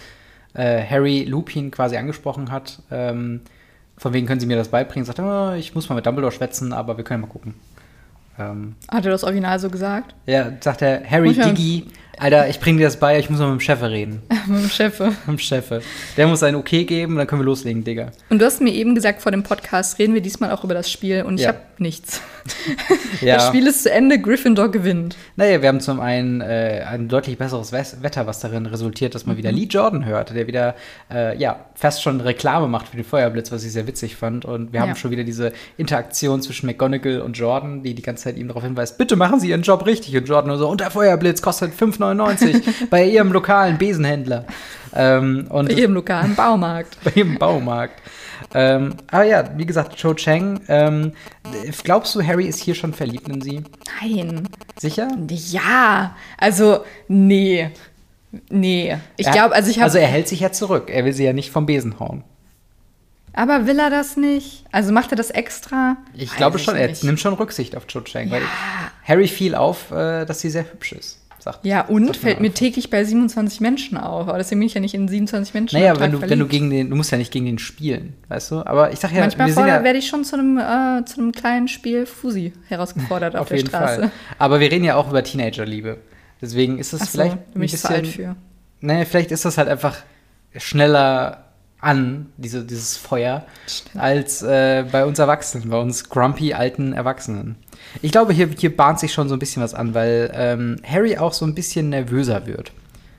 äh, 0.53 0.83
Harry 0.83 1.23
Lupin 1.23 1.71
quasi 1.71 1.95
angesprochen 1.95 2.51
hat, 2.51 2.79
ähm, 2.91 3.41
von 3.97 4.11
wegen 4.11 4.27
können 4.27 4.41
Sie 4.41 4.45
mir 4.47 4.57
das 4.57 4.67
beibringen, 4.67 5.05
sagt 5.05 5.19
er, 5.19 5.51
oh, 5.53 5.55
ich 5.55 5.73
muss 5.73 5.87
mal 5.87 5.95
mit 5.95 6.05
Dumbledore 6.05 6.33
schwätzen, 6.33 6.73
aber 6.73 6.97
wir 6.97 7.05
können 7.05 7.21
mal 7.21 7.27
gucken. 7.27 7.53
Ähm, 8.37 8.75
Hat 8.91 9.05
er 9.05 9.11
das 9.11 9.23
Original 9.23 9.57
so 9.59 9.69
gesagt? 9.69 10.13
ja, 10.25 10.51
sagt 10.59 10.81
er, 10.81 11.09
Harry 11.09 11.31
Diggy, 11.33 11.85
Alter, 12.17 12.47
ich 12.49 12.59
bring 12.59 12.77
dir 12.77 12.85
das 12.85 12.97
bei, 12.97 13.19
ich 13.19 13.29
muss 13.29 13.39
mal 13.39 13.47
mit 13.51 13.59
dem 13.59 13.61
Chef 13.61 13.81
reden. 13.81 14.21
Mit 14.47 14.61
dem 14.63 14.69
Chef. 14.69 14.99
mit 14.99 15.13
dem 15.27 15.39
Chef. 15.39 15.65
Der 16.17 16.27
muss 16.27 16.43
ein 16.43 16.53
Okay 16.55 16.83
geben, 16.83 17.15
dann 17.15 17.25
können 17.25 17.41
wir 17.41 17.45
loslegen, 17.45 17.83
Digga. 17.83 18.11
Und 18.29 18.39
du 18.39 18.45
hast 18.45 18.61
mir 18.61 18.71
eben 18.73 18.93
gesagt, 18.93 19.21
vor 19.23 19.31
dem 19.31 19.41
Podcast 19.41 19.97
reden 19.97 20.13
wir 20.13 20.21
diesmal 20.21 20.51
auch 20.51 20.63
über 20.63 20.75
das 20.75 20.91
Spiel 20.91 21.23
und 21.23 21.35
ich 21.35 21.41
Ja. 21.41 21.49
habe 21.49 21.59
nichts. 21.79 22.21
Ja. 23.21 23.35
Das 23.35 23.47
Spiel 23.47 23.65
ist 23.65 23.81
zu 23.83 23.91
Ende, 23.91 24.19
Gryffindor 24.19 24.69
gewinnt. 24.69 25.15
Naja, 25.35 25.61
wir 25.61 25.69
haben 25.69 25.79
zum 25.79 25.99
einen 25.99 26.41
äh, 26.41 26.83
ein 26.87 27.07
deutlich 27.07 27.37
besseres 27.37 27.71
Wetter, 27.71 28.27
was 28.27 28.39
darin 28.39 28.65
resultiert, 28.67 29.15
dass 29.15 29.25
man 29.25 29.37
wieder 29.37 29.51
Lee 29.51 29.63
Jordan 29.63 30.05
hört, 30.05 30.35
der 30.35 30.45
wieder 30.45 30.75
äh, 31.11 31.35
ja 31.37 31.65
fast 31.75 32.03
schon 32.03 32.19
Reklame 32.21 32.67
macht 32.67 32.89
für 32.89 32.97
den 32.97 33.05
Feuerblitz, 33.05 33.51
was 33.51 33.63
ich 33.63 33.71
sehr 33.71 33.87
witzig 33.87 34.15
fand. 34.15 34.45
Und 34.45 34.73
wir 34.73 34.81
haben 34.81 34.89
Ja. 34.89 34.95
schon 34.95 35.09
wieder 35.11 35.23
diese 35.23 35.53
Interaktion 35.77 36.41
zwischen 36.41 36.67
McGonagall 36.67 37.21
und 37.21 37.35
Jordan, 37.37 37.81
die 37.83 37.95
die 37.95 38.01
ganze 38.03 38.25
Zeit 38.25 38.37
ihm 38.37 38.47
darauf 38.49 38.63
hinweist, 38.63 38.97
bitte 38.99 39.15
machen 39.15 39.39
Sie 39.39 39.49
Ihren 39.49 39.63
Job 39.63 39.85
richtig. 39.87 40.15
Und 40.15 40.25
Jordan 40.27 40.49
nur 40.49 40.57
so, 40.57 40.67
und 40.69 40.81
der 40.81 40.91
Feuerblitz 40.91 41.41
kostet 41.41 41.71
5,99 41.73 42.04
bei 42.89 43.05
Ihrem 43.05 43.31
lokalen 43.31 43.77
Besenhändler. 43.77 44.45
Ähm, 44.93 45.47
und 45.49 45.67
Bei 45.67 45.73
ihrem 45.75 45.93
lokalen 45.93 46.35
Baumarkt. 46.35 46.97
bei 47.03 47.11
jedem 47.15 47.37
Baumarkt. 47.37 48.01
Ähm, 48.53 48.95
aber 49.11 49.23
ja, 49.23 49.43
wie 49.57 49.65
gesagt, 49.65 49.97
Cho 49.97 50.13
Chang. 50.13 50.61
Ähm, 50.69 51.11
glaubst 51.83 52.15
du, 52.15 52.23
Harry 52.25 52.45
ist 52.45 52.59
hier 52.61 52.75
schon 52.75 52.93
verliebt 52.93 53.27
in 53.27 53.41
sie? 53.41 53.63
Nein. 54.01 54.47
Sicher? 54.79 55.09
Ja, 55.29 56.15
also 56.37 56.85
nee. 57.09 57.71
Nee. 58.49 58.95
Ich 59.17 59.27
Er- 59.27 59.33
glaube, 59.33 59.55
also 59.55 59.69
ich 59.69 59.77
habe 59.77 59.85
Also 59.85 59.97
er 59.97 60.07
hält 60.07 60.27
sich 60.29 60.39
ja 60.41 60.51
zurück. 60.53 60.89
Er 60.89 61.03
will 61.03 61.13
sie 61.13 61.25
ja 61.25 61.33
nicht 61.33 61.51
vom 61.51 61.65
Besen 61.65 61.99
hauen. 61.99 62.23
Aber 63.33 63.67
will 63.67 63.79
er 63.79 63.89
das 63.89 64.15
nicht? 64.15 64.63
Also 64.71 64.93
macht 64.93 65.11
er 65.11 65.17
das 65.17 65.29
extra? 65.29 65.97
Ich 66.13 66.29
Weiß 66.31 66.37
glaube 66.37 66.57
schon, 66.59 66.77
er 66.77 66.87
nicht. 66.87 67.03
nimmt 67.03 67.19
schon 67.19 67.33
Rücksicht 67.33 67.75
auf 67.75 67.85
Cho 67.87 67.99
Chang. 68.01 68.31
Weil 68.31 68.41
Ja. 68.43 68.47
Harry 69.03 69.27
fiel 69.27 69.55
auf, 69.55 69.91
äh, 69.91 70.23
dass 70.25 70.39
sie 70.39 70.49
sehr 70.49 70.63
hübsch 70.71 70.93
ist. 70.93 71.19
Sagt 71.45 71.65
Ja, 71.65 71.81
und 71.81 72.17
fällt 72.17 72.41
mir 72.41 72.53
täglich 72.53 72.89
bei 72.89 73.03
27 73.05 73.61
Menschen 73.61 73.97
auf. 73.97 74.27
Aber 74.27 74.37
deswegen 74.37 74.59
bin 74.59 74.67
ich 74.67 74.73
ja 74.73 74.81
nicht 74.81 74.93
in 74.93 75.07
27 75.07 75.53
Menschen. 75.53 75.79
Naja, 75.79 75.97
wenn 75.99 76.11
du, 76.11 76.21
wenn 76.21 76.39
du 76.39 76.47
gegen 76.47 76.69
den, 76.69 76.89
du 76.89 76.95
musst 76.95 77.11
ja 77.11 77.17
nicht 77.17 77.31
gegen 77.31 77.45
den 77.45 77.59
spielen, 77.59 78.15
weißt 78.27 78.51
du? 78.51 78.65
Aber 78.65 78.91
ich 78.91 78.99
sag 78.99 79.11
ja, 79.13 79.21
Manchmal 79.21 79.55
wir 79.55 79.67
ja 79.67 79.83
werde 79.83 79.99
ich 79.99 80.07
schon 80.07 80.25
zu 80.25 80.37
einem, 80.37 80.57
äh, 80.57 81.05
zu 81.05 81.21
einem 81.21 81.31
kleinen 81.31 81.69
Spiel 81.69 82.05
Fusi 82.05 82.51
herausgefordert 82.67 83.35
auf, 83.35 83.43
auf 83.43 83.47
der 83.47 83.57
jeden 83.57 83.69
Straße. 83.69 84.01
Fall. 84.01 84.11
Aber 84.37 84.59
wir 84.59 84.69
reden 84.69 84.83
ja 84.83 84.95
auch 84.95 85.09
über 85.09 85.23
Teenagerliebe. 85.23 85.99
Deswegen 86.41 86.79
ist 86.79 86.93
es 86.93 87.01
Achso, 87.01 87.11
vielleicht 87.11 87.53
bin 87.53 87.63
ich 87.63 87.77
zu 87.77 87.89
alt 87.89 88.07
für. 88.07 88.35
Naja, 88.81 89.05
vielleicht 89.05 89.31
ist 89.31 89.45
das 89.45 89.57
halt 89.57 89.69
einfach 89.69 89.97
schneller 90.57 91.45
an, 91.79 92.31
diese, 92.37 92.63
dieses 92.65 92.97
Feuer, 92.97 93.45
als 93.93 94.41
äh, 94.41 94.85
bei 94.91 95.05
uns 95.05 95.19
Erwachsenen, 95.19 95.69
bei 95.69 95.77
uns 95.77 96.09
grumpy 96.09 96.53
alten 96.53 96.93
Erwachsenen. 96.93 97.57
Ich 98.01 98.11
glaube, 98.11 98.33
hier, 98.33 98.49
hier 98.57 98.75
bahnt 98.75 98.99
sich 98.99 99.13
schon 99.13 99.29
so 99.29 99.35
ein 99.35 99.39
bisschen 99.39 99.63
was 99.63 99.73
an, 99.73 99.93
weil 99.93 100.31
ähm, 100.33 100.77
Harry 100.83 101.17
auch 101.17 101.33
so 101.33 101.45
ein 101.45 101.55
bisschen 101.55 101.89
nervöser 101.89 102.45
wird. 102.45 102.71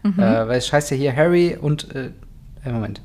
Mhm. 0.03 0.19
Äh, 0.19 0.49
weil 0.49 0.59
es 0.59 0.73
heißt 0.73 0.91
ja 0.91 0.97
hier 0.97 1.15
Harry 1.15 1.57
und, 1.61 1.95
äh, 1.95 2.11
äh, 2.65 2.73
Moment, 2.73 3.01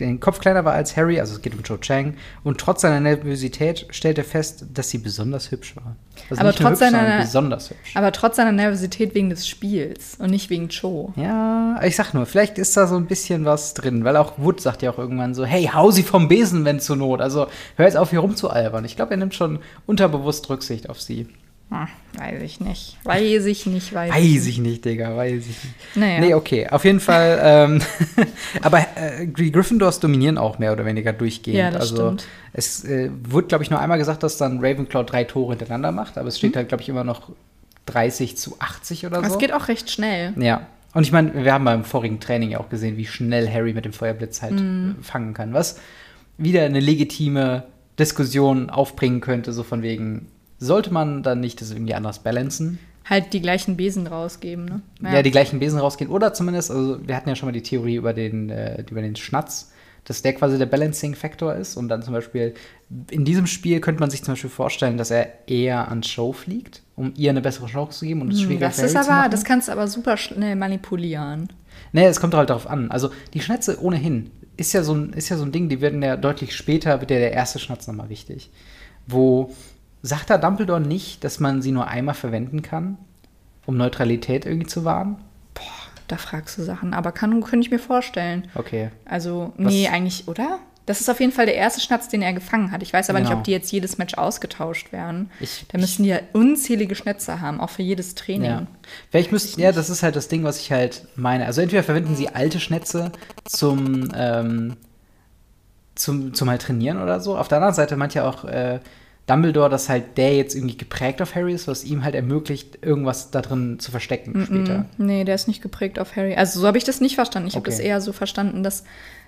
den 0.00 0.20
Kopf 0.20 0.38
kleiner 0.40 0.64
war 0.64 0.72
als 0.74 0.96
Harry, 0.96 1.18
also 1.20 1.34
es 1.34 1.42
geht 1.42 1.54
um 1.54 1.62
Cho 1.62 1.76
Chang, 1.78 2.14
und 2.44 2.58
trotz 2.58 2.82
seiner 2.82 3.00
Nervosität 3.00 3.86
stellt 3.90 4.18
er 4.18 4.24
fest, 4.24 4.66
dass 4.74 4.90
sie 4.90 4.98
besonders 4.98 5.50
hübsch 5.50 5.76
war. 5.76 5.96
Also 6.30 6.40
Aber 6.40 6.52
trotz 6.52 6.80
hübsch, 6.80 6.90
seiner- 6.92 7.18
besonders 7.20 7.70
hübsch. 7.70 7.92
Aber 7.94 8.12
trotz 8.12 8.36
seiner 8.36 8.52
Nervosität 8.52 9.14
wegen 9.14 9.30
des 9.30 9.46
Spiels 9.48 10.16
und 10.18 10.30
nicht 10.30 10.50
wegen 10.50 10.68
Joe. 10.68 11.12
Ja, 11.16 11.80
ich 11.82 11.96
sag 11.96 12.14
nur, 12.14 12.26
vielleicht 12.26 12.58
ist 12.58 12.76
da 12.76 12.86
so 12.86 12.96
ein 12.96 13.06
bisschen 13.06 13.44
was 13.44 13.74
drin, 13.74 14.04
weil 14.04 14.16
auch 14.16 14.34
Wood 14.38 14.60
sagt 14.60 14.82
ja 14.82 14.90
auch 14.90 14.98
irgendwann 14.98 15.34
so, 15.34 15.44
hey, 15.44 15.70
hau 15.72 15.90
sie 15.90 16.02
vom 16.02 16.28
Besen, 16.28 16.64
wenn 16.64 16.80
zur 16.80 16.96
Not. 16.96 17.20
Also 17.20 17.46
hör 17.76 17.86
jetzt 17.86 17.96
auf, 17.96 18.10
hier 18.10 18.20
rumzualbern. 18.20 18.84
Ich 18.84 18.96
glaube, 18.96 19.12
er 19.12 19.16
nimmt 19.18 19.34
schon 19.34 19.58
unterbewusst 19.86 20.48
Rücksicht 20.50 20.88
auf 20.88 21.00
sie. 21.00 21.26
Hm, 21.68 21.88
weiß 22.16 22.42
ich 22.42 22.60
nicht. 22.60 22.96
Weiß 23.02 23.44
ich 23.46 23.66
nicht, 23.66 23.92
weiß, 23.92 24.12
Weiß 24.12 24.46
ich 24.46 24.58
nicht, 24.58 24.84
Digga, 24.84 25.16
weiß 25.16 25.32
ich 25.42 25.46
nicht. 25.48 25.96
Naja. 25.96 26.20
Nee, 26.20 26.34
okay, 26.34 26.68
auf 26.68 26.84
jeden 26.84 27.00
Fall. 27.00 27.40
ähm, 27.42 27.82
aber 28.62 28.78
äh, 28.96 29.26
die 29.26 29.50
Gryffindors 29.50 29.98
dominieren 29.98 30.38
auch 30.38 30.58
mehr 30.60 30.72
oder 30.72 30.84
weniger 30.84 31.12
durchgehend. 31.12 31.58
Ja, 31.58 31.70
das 31.72 31.90
also 31.90 31.96
stimmt. 31.96 32.26
es 32.52 32.84
äh, 32.84 33.10
wurde, 33.28 33.48
glaube 33.48 33.64
ich, 33.64 33.70
nur 33.70 33.80
einmal 33.80 33.98
gesagt, 33.98 34.22
dass 34.22 34.36
dann 34.38 34.58
Ravenclaw 34.64 35.04
drei 35.04 35.24
Tore 35.24 35.50
hintereinander 35.54 35.90
macht, 35.92 36.18
aber 36.18 36.28
es 36.28 36.38
steht 36.38 36.54
halt, 36.56 36.68
glaube 36.68 36.82
ich, 36.82 36.88
immer 36.88 37.02
noch 37.04 37.30
30 37.86 38.36
zu 38.36 38.56
80 38.60 39.06
oder 39.06 39.16
so. 39.16 39.22
Das 39.22 39.38
geht 39.38 39.52
auch 39.52 39.68
recht 39.68 39.90
schnell. 39.90 40.34
Ja. 40.38 40.66
Und 40.94 41.02
ich 41.02 41.12
meine, 41.12 41.44
wir 41.44 41.52
haben 41.52 41.64
beim 41.64 41.84
vorigen 41.84 42.20
Training 42.20 42.50
ja 42.50 42.60
auch 42.60 42.68
gesehen, 42.68 42.96
wie 42.96 43.06
schnell 43.06 43.50
Harry 43.52 43.74
mit 43.74 43.84
dem 43.84 43.92
Feuerblitz 43.92 44.40
halt 44.40 44.54
Mhm. 44.60 44.96
äh, 45.00 45.04
fangen 45.04 45.34
kann. 45.34 45.52
Was 45.52 45.78
wieder 46.38 46.64
eine 46.64 46.80
legitime 46.80 47.64
Diskussion 47.98 48.70
aufbringen 48.70 49.20
könnte, 49.20 49.52
so 49.52 49.62
von 49.62 49.82
wegen, 49.82 50.28
sollte 50.58 50.92
man 50.92 51.22
dann 51.22 51.40
nicht 51.40 51.60
das 51.60 51.70
irgendwie 51.70 51.94
anders 51.94 52.20
balancen? 52.20 52.78
Halt 53.04 53.32
die 53.32 53.40
gleichen 53.40 53.76
Besen 53.76 54.06
rausgeben, 54.06 54.64
ne? 54.64 54.80
Ja. 55.12 55.22
die 55.22 55.30
gleichen 55.30 55.60
Besen 55.60 55.78
rausgehen. 55.78 56.10
Oder 56.10 56.34
zumindest, 56.34 56.70
also 56.72 56.98
wir 57.06 57.14
hatten 57.16 57.28
ja 57.28 57.36
schon 57.36 57.46
mal 57.46 57.52
die 57.52 57.62
Theorie 57.62 57.94
über 57.96 58.12
den, 58.12 58.50
äh, 58.50 58.82
über 58.90 59.00
den 59.00 59.14
Schnatz, 59.14 59.70
dass 60.04 60.22
der 60.22 60.32
quasi 60.34 60.58
der 60.58 60.66
Balancing-Faktor 60.66 61.54
ist. 61.54 61.76
Und 61.76 61.88
dann 61.88 62.02
zum 62.02 62.14
Beispiel, 62.14 62.54
in 63.10 63.24
diesem 63.24 63.46
Spiel 63.46 63.80
könnte 63.80 64.00
man 64.00 64.10
sich 64.10 64.24
zum 64.24 64.32
Beispiel 64.34 64.50
vorstellen, 64.50 64.96
dass 64.98 65.10
er 65.12 65.48
eher 65.48 65.88
an 65.88 66.02
Show 66.02 66.32
fliegt, 66.32 66.82
um 66.96 67.12
ihr 67.16 67.30
eine 67.30 67.40
bessere 67.42 67.66
Chance 67.66 67.98
zu 68.00 68.06
geben 68.06 68.22
und 68.22 68.32
es 68.32 68.38
Hm, 68.40 68.46
schwieriger 68.46 68.66
Das 68.66 68.78
ist 68.78 68.94
Harry 68.96 69.04
zu 69.04 69.10
aber, 69.10 69.20
machen. 69.20 69.30
das 69.30 69.44
kannst 69.44 69.68
du 69.68 69.72
aber 69.72 69.86
super 69.86 70.16
schnell 70.16 70.56
manipulieren. 70.56 71.48
Nee, 71.92 72.06
es 72.06 72.20
kommt 72.20 72.34
halt 72.34 72.50
darauf 72.50 72.68
an. 72.68 72.90
Also 72.90 73.10
die 73.34 73.40
Schnätze 73.40 73.80
ohnehin 73.80 74.30
ist 74.56 74.72
ja 74.72 74.82
so 74.82 74.94
ein, 74.94 75.12
ist 75.12 75.28
ja 75.28 75.36
so 75.36 75.44
ein 75.44 75.52
Ding, 75.52 75.68
die 75.68 75.80
werden 75.80 76.02
ja 76.02 76.16
deutlich 76.16 76.56
später, 76.56 77.00
wird 77.00 77.10
ja 77.12 77.18
der 77.18 77.32
erste 77.32 77.58
Schnatz 77.60 77.86
nochmal 77.86 78.08
wichtig. 78.08 78.50
Wo 79.06 79.50
sagt 80.06 80.30
da 80.30 80.38
Dumbledore 80.38 80.80
nicht, 80.80 81.24
dass 81.24 81.40
man 81.40 81.62
sie 81.62 81.72
nur 81.72 81.86
einmal 81.88 82.14
verwenden 82.14 82.62
kann, 82.62 82.96
um 83.66 83.76
Neutralität 83.76 84.46
irgendwie 84.46 84.66
zu 84.66 84.84
wahren? 84.84 85.16
Da 86.08 86.16
fragst 86.18 86.56
du 86.56 86.62
Sachen. 86.62 86.94
Aber 86.94 87.10
kann, 87.12 87.40
könnte 87.42 87.66
ich 87.66 87.70
mir 87.72 87.80
vorstellen. 87.80 88.48
Okay. 88.54 88.90
Also, 89.04 89.52
Was- 89.56 89.72
nee, 89.72 89.88
eigentlich, 89.88 90.28
oder? 90.28 90.60
Das 90.84 91.00
ist 91.00 91.08
auf 91.10 91.18
jeden 91.18 91.32
Fall 91.32 91.46
der 91.46 91.56
erste 91.56 91.80
Schnatz, 91.80 92.06
den 92.08 92.22
er 92.22 92.32
gefangen 92.32 92.70
hat. 92.70 92.80
Ich 92.80 92.92
weiß 92.92 93.10
aber 93.10 93.18
nicht, 93.18 93.26
Genau. 93.28 93.38
ob 93.40 93.44
die 93.44 93.50
jetzt 93.50 93.72
jedes 93.72 93.98
Match 93.98 94.14
ausgetauscht 94.14 94.92
werden. 94.92 95.32
Ich- 95.40 95.64
da 95.66 95.78
müssen 95.78 96.04
die 96.04 96.10
ja 96.10 96.20
unzählige 96.32 96.94
Schnätze 96.94 97.40
haben, 97.40 97.58
auch 97.60 97.70
für 97.70 97.82
jedes 97.82 98.14
Training. 98.14 98.48
Ja. 98.50 98.66
Vielleicht 99.10 99.32
müssten, 99.32 99.60
ja, 99.60 99.72
das 99.72 99.90
ist 99.90 100.04
halt 100.04 100.14
das 100.14 100.28
Ding, 100.28 100.44
was 100.44 100.60
ich 100.60 100.70
halt 100.70 101.08
meine. 101.16 101.44
Also 101.46 101.60
entweder 101.60 101.82
verwenden 101.82 102.14
sie 102.14 102.28
alte 102.28 102.60
Schnätze 102.60 103.10
zum, 103.44 104.12
ähm, 104.14 104.76
zum, 105.96 106.34
zum 106.34 106.48
halt 106.50 106.62
trainieren 106.62 107.02
oder 107.02 107.18
so. 107.18 107.36
Auf 107.36 107.48
der 107.48 107.58
anderen 107.58 107.74
Seite 107.74 107.96
meint 107.96 108.14
ja 108.14 108.28
auch 108.28 108.44
äh, 108.44 108.78
Dumbledore, 109.26 109.68
dass 109.68 109.88
halt 109.88 110.16
der 110.18 110.36
jetzt 110.36 110.54
irgendwie 110.54 110.76
geprägt 110.76 111.20
auf 111.20 111.34
Harry 111.34 111.52
ist, 111.52 111.66
was 111.66 111.84
ihm 111.84 112.04
halt 112.04 112.14
ermöglicht, 112.14 112.78
irgendwas 112.82 113.30
da 113.32 113.42
drin 113.42 113.78
zu 113.80 113.90
verstecken 113.90 114.44
später. 114.46 114.86
Mm, 114.98 115.06
Nee, 115.06 115.24
der 115.24 115.34
ist 115.34 115.48
nicht 115.48 115.62
geprägt 115.62 115.98
auf 115.98 116.14
Harry. 116.14 116.36
Also 116.36 116.60
so 116.60 116.66
habe 116.66 116.78
ich 116.78 116.84
das 116.84 117.00
nicht 117.00 117.16
verstanden. 117.16 117.48
Ich 117.48 117.54
habe 117.56 117.62
Okay. 117.68 117.70
das 117.76 117.80
eher 117.80 118.00
so 118.00 118.12
verstanden, 118.12 118.62
dass 118.62 118.84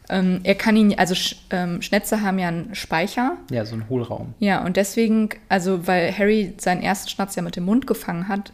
ähm, 0.08 0.40
er 0.44 0.54
kann 0.54 0.76
ihn, 0.76 0.94
also 0.98 1.14
Sch, 1.14 1.36
ähm, 1.50 1.82
Schnätze 1.82 2.22
haben 2.22 2.38
ja 2.38 2.48
einen 2.48 2.74
Speicher. 2.74 3.36
Ja, 3.50 3.64
so 3.66 3.74
ein 3.74 3.88
Hohlraum. 3.88 4.34
Ja, 4.38 4.64
und 4.64 4.76
deswegen, 4.76 5.28
also 5.48 5.86
weil 5.86 6.16
Harry 6.16 6.54
seinen 6.58 6.80
ersten 6.82 7.08
Schnatz 7.10 7.34
ja 7.34 7.42
mit 7.42 7.56
dem 7.56 7.64
Mund 7.64 7.86
gefangen 7.86 8.28
hat, 8.28 8.52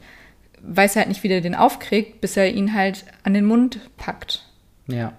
weiß 0.63 0.97
er 0.97 1.01
halt 1.01 1.09
nicht, 1.11 1.23
wie 1.23 1.29
der 1.29 1.43
den 1.43 1.55
aufkriegt, 1.55 2.21
bis 2.23 2.37
er 2.39 2.51
ihn 2.53 2.73
halt 2.75 3.05
an 3.23 3.35
den 3.35 3.45
Mund 3.45 3.79
packt. 3.99 4.47
Ja. 4.89 5.13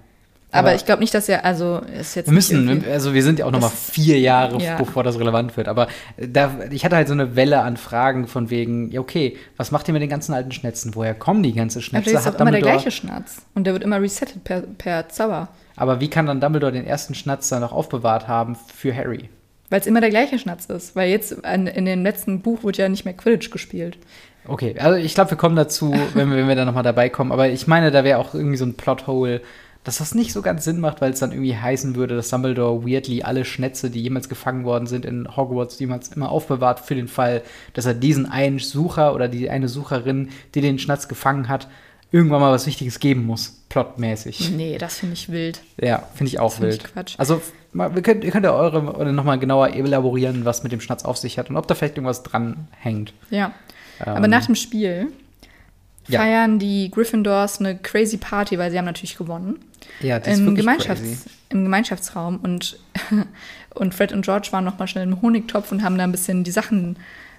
Aber, 0.60 0.76
ich 0.76 0.86
glaube 0.86 1.02
nicht, 1.02 1.14
dass 1.14 1.30
er, 1.30 1.46
also 1.46 1.82
ist 2.00 2.16
jetzt 2.16 2.28
Wir 2.28 2.34
müssen, 2.34 2.84
also 2.92 3.14
wir 3.14 3.24
sind 3.24 3.40
ja 3.40 3.46
auch 3.46 3.52
noch 3.52 3.62
mal 3.62 3.70
Das- 3.70 3.90
vier 3.92 4.20
Jahre, 4.20 4.58
Ja. 4.62 4.78
bevor 4.78 5.04
das 5.04 5.20
relevant 5.20 5.56
wird. 5.58 5.68
Aber 5.68 5.88
da, 6.18 6.52
ich 6.72 6.84
hatte 6.86 6.96
halt 6.96 7.08
so 7.08 7.14
eine 7.14 7.36
Welle 7.36 7.62
an 7.62 7.78
Fragen 7.78 8.28
von 8.28 8.50
wegen, 8.50 8.92
ja 8.92 9.00
okay, 9.02 9.38
was 9.58 9.72
macht 9.72 9.88
ihr 9.88 9.94
mit 9.94 10.02
den 10.02 10.10
ganzen 10.10 10.34
alten 10.34 10.52
Schnätzen? 10.52 10.96
Woher 10.96 11.14
kommen 11.14 11.44
die 11.44 11.54
ganzen 11.54 11.80
Aber 11.80 11.84
Schnätze? 11.84 12.12
das 12.14 12.26
ist 12.26 12.36
auch 12.36 12.40
immer 12.40 12.52
der 12.52 12.62
gleiche 12.62 12.92
Schnatz. 12.92 13.38
Und 13.54 13.66
der 13.66 13.74
wird 13.74 13.84
immer 13.84 14.02
resettet 14.02 14.44
per, 14.44 14.62
per 14.62 15.10
Zauber. 15.10 15.50
Aber 15.76 16.00
wie 16.00 16.10
kann 16.10 16.26
dann 16.26 16.40
Dumbledore 16.40 16.72
den 16.72 16.86
ersten 16.88 17.16
Schnatz 17.16 17.50
dann 17.50 17.62
noch 17.62 17.72
aufbewahrt 17.74 18.28
haben 18.28 18.56
für 18.74 18.96
Harry? 18.96 19.30
Weil 19.70 19.80
es 19.82 19.88
immer 19.88 20.00
der 20.00 20.10
gleiche 20.12 20.40
Schnatz 20.40 20.66
ist. 20.68 20.96
Weil 20.96 21.10
jetzt 21.10 21.44
an, 21.44 21.68
in 21.68 21.86
dem 21.86 22.04
letzten 22.04 22.42
Buch 22.42 22.64
wurde 22.64 22.78
ja 22.84 22.88
nicht 22.88 23.04
mehr 23.04 23.14
Quidditch 23.16 23.50
gespielt. 23.52 23.98
Okay, 24.48 24.76
also 24.80 24.96
ich 24.98 25.16
glaube, 25.16 25.32
wir 25.32 25.38
kommen 25.38 25.56
dazu, 25.56 25.92
wenn 26.14 26.30
wir, 26.30 26.38
wenn 26.38 26.48
wir 26.48 26.56
da 26.56 26.66
nochmal 26.66 26.84
dabei 26.84 27.10
kommen. 27.10 27.32
Aber 27.32 27.50
ich 27.50 27.66
meine, 27.68 27.90
da 27.92 28.04
wäre 28.04 28.20
auch 28.20 28.34
irgendwie 28.36 28.58
so 28.58 28.66
ein 28.66 28.76
Plothole, 28.76 29.42
dass 29.86 30.00
das 30.00 30.16
nicht 30.16 30.34
so 30.34 30.42
ganz 30.42 30.66
Sinn 30.66 30.80
macht, 30.80 31.00
weil 31.00 31.14
es 31.14 31.20
dann 31.20 31.32
irgendwie 31.32 31.56
heißen 31.56 31.96
würde, 31.96 32.16
dass 32.16 32.30
Dumbledore 32.30 32.86
weirdly 32.86 33.22
alle 33.22 33.46
Schnätze, 33.46 33.92
die 33.92 34.02
jemals 34.02 34.28
gefangen 34.28 34.66
worden 34.66 34.88
sind 34.88 35.06
in 35.06 35.38
Hogwarts, 35.38 35.80
jemals 35.80 36.10
immer 36.10 36.30
aufbewahrt 36.30 36.80
für 36.80 36.96
den 36.96 37.08
Fall, 37.08 37.44
dass 37.74 37.86
er 37.86 37.94
diesen 37.94 38.26
einen 38.26 38.60
Sucher 38.60 39.14
oder 39.14 39.28
die 39.28 39.50
eine 39.50 39.70
Sucherin, 39.70 40.30
die 40.56 40.62
den 40.62 40.80
Schnatz 40.80 41.08
gefangen 41.08 41.48
hat, 41.48 41.68
irgendwann 42.12 42.42
mal 42.42 42.52
was 42.52 42.66
Wichtiges 42.66 43.00
geben 43.00 43.26
muss, 43.26 43.62
plotmäßig. 43.70 44.52
Nee, 44.52 44.80
das 44.80 44.98
finde 44.98 45.14
ich 45.14 45.30
wild. 45.30 45.62
Ja, 45.80 46.08
finde 46.16 46.30
ich 46.30 46.40
auch 46.40 46.54
find 46.54 46.74
ich 46.74 46.80
wild. 46.80 46.94
Quatsch. 46.94 47.16
Also, 47.20 47.42
mal, 47.72 47.94
wir 47.94 48.02
könnt, 48.02 48.24
ihr 48.24 48.32
könnt 48.32 48.46
ja 48.46 48.54
eure 48.54 48.82
oder 48.96 49.12
nochmal 49.12 49.38
genauer 49.38 49.76
elaborieren, 49.76 50.46
was 50.46 50.64
mit 50.64 50.72
dem 50.72 50.82
Schnatz 50.82 51.06
auf 51.06 51.18
sich 51.18 51.38
hat 51.38 51.52
und 51.52 51.58
ob 51.58 51.68
da 51.68 51.76
vielleicht 51.76 51.98
irgendwas 51.98 52.24
dran 52.24 52.68
hängt. 52.72 53.14
Ja. 53.30 53.54
Ähm, 54.04 54.16
Aber 54.16 54.28
nach 54.28 54.48
dem 54.48 54.56
Spiel 54.56 55.10
ja. 56.08 56.20
feiern 56.20 56.60
die 56.60 56.92
Gryffindors 56.92 57.60
eine 57.60 57.78
crazy 57.78 58.18
Party, 58.18 58.58
weil 58.58 58.72
sie 58.72 58.78
haben 58.78 58.86
natürlich 58.86 59.18
gewonnen. 59.18 59.60
Ja, 60.02 60.20
das 60.20 60.34
ist 60.34 60.40
Im, 60.40 60.46
wirklich 60.48 60.66
Gemeinschafts-, 60.66 61.02
crazy. 61.02 61.30
Im 61.50 61.64
Gemeinschaftsraum. 61.64 62.38
Und, 62.38 62.80
und 63.76 63.94
Fred 63.94 64.14
und 64.14 64.24
George 64.24 64.50
waren 64.52 64.66
noch 64.66 64.78
mal 64.78 64.88
schnell 64.88 65.04
im 65.04 65.22
Honigtopf 65.22 65.72
und 65.72 65.84
haben 65.84 65.98
da 65.98 66.04
ein 66.04 66.12
bisschen 66.12 66.44
die 66.44 66.52
Sachen 66.52 66.98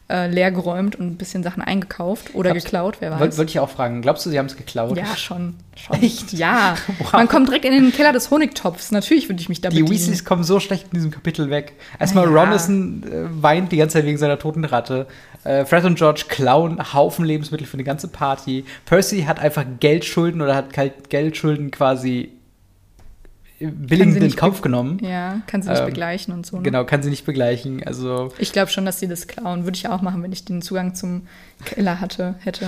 äh, 0.08 0.28
leer 0.28 0.52
geräumt 0.52 0.94
und 0.96 1.06
ein 1.06 1.16
bisschen 1.16 1.42
Sachen 1.42 1.62
eingekauft 1.62 2.34
oder 2.34 2.50
Glaubst- 2.50 2.66
geklaut, 2.66 2.96
wer 3.00 3.10
weiß. 3.10 3.20
Wollte 3.20 3.38
wollt 3.38 3.50
ich 3.50 3.58
auch 3.58 3.68
fragen, 3.68 4.02
glaubst 4.02 4.24
du, 4.24 4.30
sie 4.30 4.38
haben 4.38 4.46
es 4.46 4.56
geklaut? 4.56 4.96
ja, 4.96 5.16
schon. 5.16 5.54
schon. 5.76 6.00
Echt? 6.02 6.32
Ja. 6.32 6.76
Wow. 6.98 7.12
Man 7.12 7.28
kommt 7.28 7.48
direkt 7.48 7.64
in 7.64 7.72
den 7.72 7.92
Keller 7.92 8.12
des 8.12 8.30
Honigtopfs. 8.30 8.90
Natürlich 8.92 9.28
würde 9.28 9.40
ich 9.40 9.48
mich 9.48 9.60
da 9.60 9.68
Die 9.68 9.80
bedienen. 9.80 9.90
Weasleys 9.98 10.24
kommen 10.24 10.44
so 10.44 10.60
schlecht 10.60 10.84
in 10.86 10.90
diesem 10.92 11.10
Kapitel 11.10 11.50
weg. 11.50 11.74
Erstmal 11.98 12.26
Naja. 12.28 12.44
Ron 12.44 12.52
ist 12.52 12.68
ein, 12.68 13.02
äh, 13.04 13.42
weint 13.42 13.72
die 13.72 13.76
ganze 13.76 13.94
Zeit 13.94 14.06
wegen 14.06 14.18
seiner 14.18 14.38
toten 14.38 14.64
Ratte. 14.64 15.06
Äh, 15.44 15.64
Fred 15.64 15.84
und 15.84 15.96
George 15.96 16.24
klauen 16.28 16.92
Haufen 16.94 17.24
Lebensmittel 17.24 17.66
für 17.66 17.74
eine 17.74 17.84
ganze 17.84 18.08
Party. 18.08 18.64
Percy 18.84 19.22
hat 19.24 19.38
einfach 19.40 19.64
Geldschulden 19.80 20.40
oder 20.40 20.54
hat 20.54 20.66
Geldschulden 21.08 21.70
quasi 21.70 22.30
billigend 23.60 24.16
in 24.18 24.36
Kauf 24.36 24.60
genommen. 24.60 24.98
Ja, 25.02 25.40
kann 25.46 25.62
sie 25.62 25.70
nicht 25.70 25.80
Ähm, 25.80 25.86
begleichen 25.86 26.34
und 26.34 26.44
so. 26.46 26.56
Ne? 26.58 26.62
Genau, 26.62 26.84
kann 26.84 27.02
sie 27.02 27.10
nicht 27.10 27.24
begleichen. 27.24 27.82
Also 27.84 28.32
Ich 28.38 28.52
glaube 28.52 28.70
schon, 28.70 28.84
dass 28.84 29.00
sie 29.00 29.08
das 29.08 29.26
klauen. 29.26 29.64
Würde 29.64 29.76
ich 29.76 29.88
auch 29.88 30.02
machen, 30.02 30.22
wenn 30.22 30.32
ich 30.32 30.44
den 30.44 30.62
Zugang 30.62 30.94
zum 30.94 31.22
Keller 31.64 32.00
hatte, 32.00 32.34
hätte. 32.40 32.66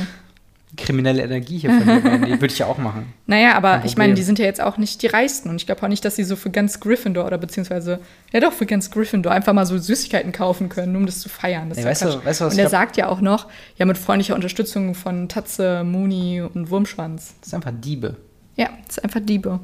kriminelle 0.77 1.23
Energie 1.23 1.59
hier 1.59 1.71
von 1.71 1.87
Mandy. 1.87 2.31
Würde 2.33 2.47
ich 2.53 2.59
ja 2.59 2.67
auch 2.67 2.77
machen. 2.79 3.13
Naja, 3.27 3.55
aber 3.57 3.83
ich 3.85 3.97
meine, 3.99 4.15
die 4.15 4.23
sind 4.23 4.39
ja 4.39 4.47
jetzt 4.47 4.61
auch 4.63 4.79
nicht 4.79 5.03
die 5.03 5.07
Reichsten. 5.07 5.51
Und 5.51 5.57
ich 5.57 5.67
glaube 5.67 5.83
auch 5.83 5.89
nicht, 5.89 6.03
dass 6.05 6.17
sie 6.17 6.25
so 6.25 6.35
für 6.37 6.49
ganz 6.51 6.81
Gryffindor 6.81 7.27
oder 7.27 7.37
beziehungsweise, 7.37 8.01
ja 8.33 8.41
doch, 8.41 8.53
für 8.55 8.65
ganz 8.67 8.91
Gryffindor 8.91 9.33
einfach 9.33 9.53
mal 9.53 9.67
so 9.67 9.77
Süßigkeiten 9.77 10.33
kaufen 10.33 10.69
können, 10.71 10.97
um 10.97 11.05
das 11.05 11.21
zu 11.21 11.29
feiern. 11.29 11.69
Das 11.69 11.79
ja 11.79 11.85
weißt 11.85 12.03
du- 12.05 12.25
weißt 12.25 12.41
du, 12.41 12.45
was 12.47 12.53
Und 12.55 12.59
er 12.61 12.69
sagt 12.71 12.97
ja 12.97 13.09
auch 13.09 13.21
noch, 13.21 13.47
ja, 13.77 13.85
mit 13.85 13.99
freundlicher 13.99 14.35
Unterstützung 14.35 14.95
von 14.95 15.29
Tatze, 15.29 15.85
Mooni 15.85 16.41
und 16.43 16.71
Wurmschwanz. 16.71 17.35
Das 17.41 17.49
ist 17.49 17.55
einfach 17.55 17.73
Diebe. 17.75 18.17
Ja, 18.57 18.69
das 18.87 18.97
ist 18.99 19.05
einfach 19.05 19.21
Diebe. 19.21 19.61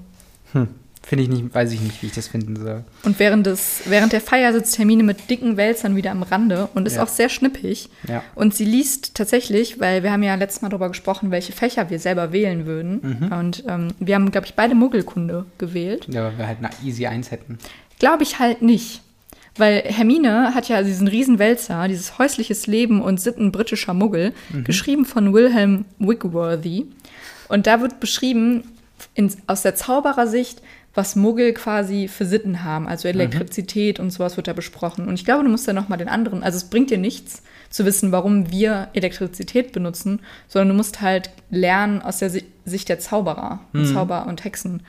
Finde 1.06 1.24
ich 1.24 1.28
nicht, 1.28 1.54
weiß 1.54 1.72
ich 1.72 1.80
nicht, 1.80 2.02
wie 2.02 2.06
ich 2.06 2.12
das 2.12 2.28
finden 2.28 2.56
soll. 2.56 2.82
Und 3.04 3.18
während, 3.18 3.46
des, 3.46 3.82
während 3.84 4.12
der 4.12 4.20
Feier 4.20 4.52
sitzt 4.52 4.78
Hermine 4.78 5.02
mit 5.02 5.28
dicken 5.28 5.56
Wälzern 5.56 5.96
wieder 5.96 6.10
am 6.10 6.22
Rande 6.22 6.68
und 6.74 6.86
ist 6.86 6.96
Ja. 6.96 7.02
auch 7.02 7.08
sehr 7.08 7.28
schnippig. 7.28 7.88
Ja. 8.08 8.22
Und 8.34 8.54
sie 8.54 8.64
liest 8.64 9.14
tatsächlich, 9.14 9.80
weil 9.80 10.02
wir 10.02 10.12
haben 10.12 10.22
ja 10.22 10.34
letztes 10.34 10.62
Mal 10.62 10.70
darüber 10.70 10.88
gesprochen, 10.88 11.30
welche 11.30 11.52
Fächer 11.52 11.90
wir 11.90 11.98
selber 11.98 12.32
wählen 12.32 12.64
würden. 12.66 13.18
Mhm. 13.20 13.32
Und 13.32 13.64
ähm, 13.68 13.88
wir 14.00 14.14
haben, 14.14 14.30
glaube 14.30 14.46
ich, 14.46 14.54
beide 14.54 14.74
Muggelkunde 14.74 15.44
gewählt. 15.58 16.06
Ja, 16.10 16.24
weil 16.24 16.38
wir 16.38 16.46
halt 16.46 16.58
eine 16.58 16.70
Easy 16.82 17.06
1 17.06 17.30
hätten. 17.30 17.58
Glaube 17.98 18.22
ich 18.22 18.38
halt 18.38 18.62
nicht. 18.62 19.02
Weil 19.56 19.82
Hermine 19.86 20.52
hat 20.54 20.68
ja 20.68 20.82
diesen 20.82 21.06
riesen 21.06 21.38
Wälzer, 21.38 21.86
dieses 21.86 22.18
häusliches 22.18 22.66
Leben 22.66 23.00
und 23.00 23.20
Sitten 23.20 23.52
britischer 23.52 23.94
Muggel, 23.94 24.32
Mhm. 24.50 24.64
geschrieben 24.64 25.04
von 25.04 25.32
Wilhelm 25.32 25.84
Wigworthy. 26.00 26.86
Und 27.48 27.66
da 27.68 27.80
wird 27.80 28.00
beschrieben, 28.00 28.64
in, 29.14 29.32
aus 29.46 29.62
der 29.62 29.76
Zauberersicht, 29.76 30.60
was 30.94 31.16
Muggel 31.16 31.52
quasi 31.54 32.06
für 32.08 32.24
Sitten 32.24 32.62
haben. 32.62 32.86
Also 32.86 33.08
Mhm. 33.08 33.14
Elektrizität 33.14 33.98
und 34.00 34.10
sowas 34.10 34.36
wird 34.36 34.46
da 34.48 34.52
besprochen. 34.52 35.08
Und 35.08 35.14
ich 35.14 35.24
glaube, 35.24 35.42
du 35.44 35.50
musst 35.50 35.66
dann 35.66 35.74
nochmal 35.76 35.98
den 35.98 36.08
anderen, 36.08 36.42
also 36.42 36.56
es 36.56 36.64
bringt 36.64 36.90
dir 36.90 36.98
nichts 36.98 37.42
zu 37.70 37.84
wissen, 37.84 38.12
warum 38.12 38.50
wir 38.52 38.88
Elektrizität 38.92 39.72
benutzen, 39.72 40.20
sondern 40.48 40.68
du 40.68 40.74
musst 40.74 41.00
halt 41.00 41.30
lernen, 41.50 42.00
aus 42.02 42.18
der 42.18 42.30
Si- 42.30 42.44
Sicht 42.64 42.88
der 42.88 43.00
Zauberer, 43.00 43.60
und 43.72 43.86
Zauber 43.92 44.26
und 44.26 44.44
Hexen 44.44 44.82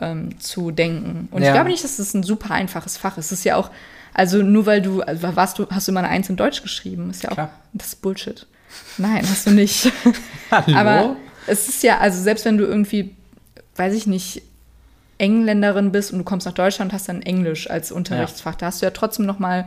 ähm, 0.00 0.38
zu 0.38 0.70
denken. 0.72 1.28
Und 1.30 1.40
Ja. 1.42 1.48
ich 1.48 1.54
glaube 1.54 1.70
nicht, 1.70 1.82
dass 1.82 1.98
es 1.98 2.12
ein 2.12 2.22
super 2.22 2.50
einfaches 2.50 2.98
Fach 2.98 3.16
ist. 3.16 3.26
Es 3.26 3.38
ist 3.38 3.44
ja 3.44 3.56
auch, 3.56 3.70
also 4.12 4.42
nur 4.42 4.66
weil 4.66 4.82
du, 4.82 5.00
also 5.00 5.34
warst 5.36 5.58
du, 5.58 5.66
hast 5.70 5.88
du 5.88 5.92
immer 5.92 6.00
eine 6.00 6.10
Eins 6.10 6.28
in 6.28 6.36
Deutsch 6.36 6.60
geschrieben, 6.62 7.08
ist 7.08 7.22
ja 7.22 7.30
auch, 7.30 7.34
Klar. 7.34 7.50
das 7.72 7.88
ist 7.88 8.02
Bullshit. 8.02 8.46
Nein, 8.98 9.26
hast 9.26 9.46
du 9.46 9.52
nicht. 9.52 9.90
Hallo? 10.50 10.76
Aber 10.76 11.16
es 11.46 11.66
ist 11.70 11.82
ja, 11.82 11.96
also 11.98 12.20
selbst 12.20 12.44
wenn 12.44 12.58
du 12.58 12.64
irgendwie, 12.64 13.16
weiß 13.76 13.94
ich 13.94 14.06
nicht, 14.06 14.42
Engländerin 15.18 15.92
bist 15.92 16.12
und 16.12 16.18
du 16.18 16.24
kommst 16.24 16.46
nach 16.46 16.52
Deutschland, 16.54 16.92
hast 16.92 17.08
dann 17.08 17.22
Englisch 17.22 17.70
als 17.70 17.90
Unterrichtsfach, 17.92 18.54
da 18.54 18.66
hast 18.66 18.82
du 18.82 18.86
ja 18.86 18.90
trotzdem 18.90 19.26
noch 19.26 19.38
mal, 19.38 19.66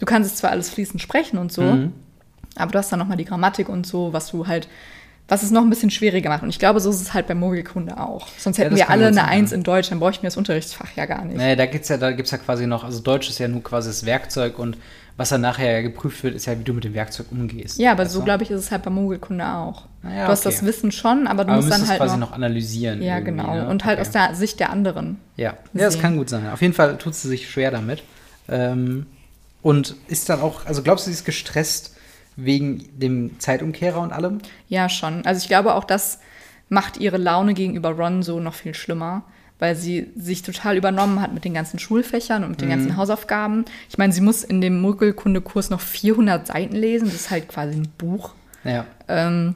du 0.00 0.06
kannst 0.06 0.30
es 0.30 0.36
zwar 0.38 0.50
alles 0.50 0.70
fließend 0.70 1.00
sprechen 1.02 1.38
und 1.38 1.52
so, 1.52 1.62
Mhm. 1.62 1.92
aber 2.56 2.72
du 2.72 2.78
hast 2.78 2.90
dann 2.90 2.98
noch 2.98 3.06
mal 3.08 3.16
die 3.16 3.24
Grammatik 3.26 3.68
und 3.68 3.86
so, 3.86 4.12
was 4.12 4.30
du 4.30 4.46
halt, 4.46 4.68
was 5.28 5.42
es 5.42 5.50
noch 5.50 5.60
ein 5.60 5.68
bisschen 5.68 5.90
schwieriger 5.90 6.30
macht. 6.30 6.42
Und 6.42 6.48
ich 6.48 6.58
glaube, 6.58 6.80
so 6.80 6.88
ist 6.88 7.02
es 7.02 7.12
halt 7.12 7.26
bei 7.26 7.34
Mogelkunde 7.34 8.00
auch. 8.00 8.26
Sonst 8.38 8.56
Ja, 8.56 8.64
hätten 8.64 8.76
das 8.76 8.86
wir 8.86 8.90
alle 8.90 9.06
eine 9.08 9.14
sein, 9.16 9.24
Eins 9.26 9.50
ja. 9.50 9.58
in 9.58 9.62
Deutsch, 9.62 9.90
dann 9.90 9.98
bräuchten 10.00 10.22
wir 10.22 10.28
das 10.28 10.38
Unterrichtsfach 10.38 10.88
ja 10.96 11.04
gar 11.04 11.22
nicht. 11.26 11.36
Nee, 11.36 11.54
da 11.54 11.66
gibt's 11.66 11.90
ja, 11.90 11.98
da 11.98 12.12
gibt's 12.12 12.30
ja 12.30 12.38
quasi 12.38 12.66
noch, 12.66 12.82
also 12.84 13.00
Deutsch 13.00 13.28
ist 13.28 13.38
ja 13.38 13.46
nur 13.48 13.62
quasi 13.62 13.90
das 13.90 14.06
Werkzeug 14.06 14.58
und 14.58 14.78
was 15.18 15.30
dann 15.30 15.40
nachher 15.40 15.82
geprüft 15.82 16.22
wird, 16.22 16.36
ist 16.36 16.46
ja, 16.46 16.56
wie 16.56 16.62
du 16.62 16.72
mit 16.72 16.84
dem 16.84 16.94
Werkzeug 16.94 17.26
umgehst. 17.32 17.76
Ja, 17.78 17.90
aber 17.90 18.04
Weißt 18.04 18.12
so 18.12 18.22
glaube 18.22 18.44
ich, 18.44 18.52
ist 18.52 18.60
es 18.60 18.70
halt 18.70 18.84
bei 18.84 18.90
Mogelkunde 18.90 19.44
auch. 19.44 19.82
Na 20.02 20.14
ja, 20.14 20.26
du 20.26 20.30
hast 20.30 20.46
okay. 20.46 20.54
das 20.54 20.64
Wissen 20.64 20.92
schon, 20.92 21.26
aber 21.26 21.44
du 21.44 21.50
Aber 21.50 21.56
musst 21.56 21.68
musst 21.68 21.80
dann 21.80 21.84
es 21.84 21.90
halt 21.90 22.00
quasi 22.00 22.16
noch, 22.16 22.28
noch 22.28 22.36
analysieren. 22.36 23.02
Ja, 23.02 23.18
genau. 23.18 23.52
Ne? 23.52 23.68
Und 23.68 23.84
halt 23.84 23.98
Okay. 23.98 24.06
aus 24.06 24.12
der 24.12 24.34
Sicht 24.36 24.60
der 24.60 24.70
anderen. 24.70 25.18
Ja, 25.36 25.54
ja 25.74 25.84
das 25.86 25.98
kann 25.98 26.16
gut 26.16 26.28
sein. 26.28 26.48
Auf 26.48 26.62
jeden 26.62 26.72
Fall 26.72 26.96
tut 26.98 27.16
sie 27.16 27.26
sich 27.26 27.50
schwer 27.50 27.72
damit. 27.72 28.04
Ähm, 28.48 29.06
und 29.60 29.96
ist 30.06 30.28
dann 30.28 30.40
auch, 30.40 30.66
also 30.66 30.84
glaubst 30.84 31.06
du, 31.06 31.10
sie 31.10 31.14
ist 31.14 31.24
gestresst 31.24 31.96
wegen 32.36 32.88
dem 32.96 33.40
Zeitumkehrer 33.40 34.00
und 34.00 34.12
allem? 34.12 34.38
Ja, 34.68 34.88
schon. 34.88 35.26
Also 35.26 35.42
ich 35.42 35.48
glaube 35.48 35.74
auch, 35.74 35.82
das 35.82 36.20
macht 36.68 36.96
ihre 36.96 37.16
Laune 37.16 37.54
gegenüber 37.54 37.90
Ron 37.90 38.22
so 38.22 38.38
noch 38.38 38.54
viel 38.54 38.74
schlimmer, 38.74 39.24
weil 39.58 39.74
sie 39.76 40.10
sich 40.16 40.42
total 40.42 40.76
übernommen 40.76 41.20
hat 41.20 41.34
mit 41.34 41.44
den 41.44 41.54
ganzen 41.54 41.78
Schulfächern 41.78 42.44
und 42.44 42.50
mit 42.50 42.60
den 42.60 42.68
Mhm. 42.68 42.72
ganzen 42.72 42.96
Hausaufgaben. 42.96 43.64
Ich 43.88 43.98
meine, 43.98 44.12
sie 44.12 44.20
muss 44.20 44.44
in 44.44 44.60
dem 44.60 44.80
Muggelkunde-Kurs 44.80 45.70
noch 45.70 45.80
400 45.80 46.46
Seiten 46.46 46.76
lesen. 46.76 47.06
Das 47.06 47.14
ist 47.14 47.30
halt 47.30 47.48
quasi 47.48 47.74
ein 47.76 47.88
Buch. 47.98 48.30
Ja. 48.64 48.84
Ähm, 49.08 49.54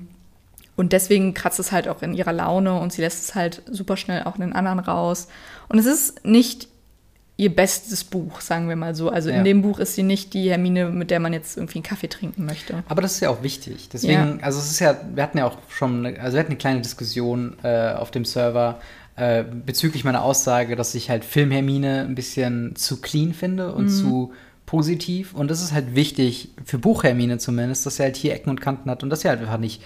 und 0.76 0.92
deswegen 0.92 1.34
kratzt 1.34 1.60
es 1.60 1.70
halt 1.70 1.86
auch 1.86 2.02
in 2.02 2.14
ihrer 2.14 2.32
Laune 2.32 2.78
und 2.80 2.92
sie 2.92 3.02
lässt 3.02 3.22
es 3.28 3.34
halt 3.34 3.62
super 3.70 3.96
schnell 3.96 4.24
auch 4.24 4.36
in 4.36 4.40
den 4.40 4.52
anderen 4.54 4.78
raus. 4.80 5.28
Und 5.68 5.78
es 5.78 5.86
ist 5.86 6.24
nicht 6.24 6.68
ihr 7.36 7.54
bestes 7.54 8.04
Buch, 8.04 8.40
sagen 8.40 8.68
wir 8.68 8.76
mal 8.76 8.94
so. 8.94 9.08
Also 9.10 9.30
Ja. 9.30 9.36
in 9.36 9.44
dem 9.44 9.62
Buch 9.62 9.78
ist 9.78 9.94
sie 9.94 10.02
nicht 10.02 10.32
die 10.34 10.50
Hermine, 10.50 10.86
mit 10.90 11.10
der 11.10 11.18
man 11.18 11.32
jetzt 11.32 11.56
irgendwie 11.56 11.76
einen 11.78 11.82
Kaffee 11.82 12.08
trinken 12.08 12.44
möchte. 12.44 12.82
Aber 12.88 13.02
das 13.02 13.14
ist 13.14 13.20
ja 13.20 13.30
auch 13.30 13.42
wichtig. 13.42 13.88
Deswegen, 13.92 14.40
also 14.42 14.58
es 14.58 14.70
ist 14.70 14.80
ja, 14.80 14.96
wir 15.14 15.22
hatten 15.22 15.38
ja 15.38 15.46
auch 15.46 15.56
schon, 15.68 16.06
eine, 16.06 16.20
also 16.20 16.34
wir 16.34 16.40
hatten 16.40 16.50
eine 16.52 16.58
kleine 16.58 16.80
Diskussion 16.82 17.56
äh, 17.62 17.92
auf 17.92 18.10
dem 18.10 18.24
Server 18.24 18.80
äh, 19.16 19.44
bezüglich 19.44 20.04
meiner 20.04 20.22
Aussage, 20.22 20.76
dass 20.76 20.94
ich 20.94 21.10
halt 21.10 21.24
Film-Hermine 21.24 22.00
ein 22.00 22.14
bisschen 22.14 22.76
zu 22.76 23.00
clean 23.00 23.34
finde 23.34 23.74
und 23.74 23.88
zu 23.88 24.32
positiv. 24.66 25.34
Und 25.34 25.50
das 25.50 25.62
ist 25.62 25.72
halt 25.72 25.94
wichtig, 25.94 26.50
für 26.64 26.78
Buch-Hermine 26.78 27.38
zumindest, 27.38 27.84
dass 27.84 27.96
sie 27.96 28.04
halt 28.04 28.16
hier 28.16 28.32
Ecken 28.32 28.50
und 28.50 28.60
Kanten 28.60 28.90
hat 28.90 29.02
und 29.02 29.10
dass 29.10 29.20
sie 29.20 29.28
halt 29.28 29.40
einfach 29.40 29.58
nicht 29.58 29.82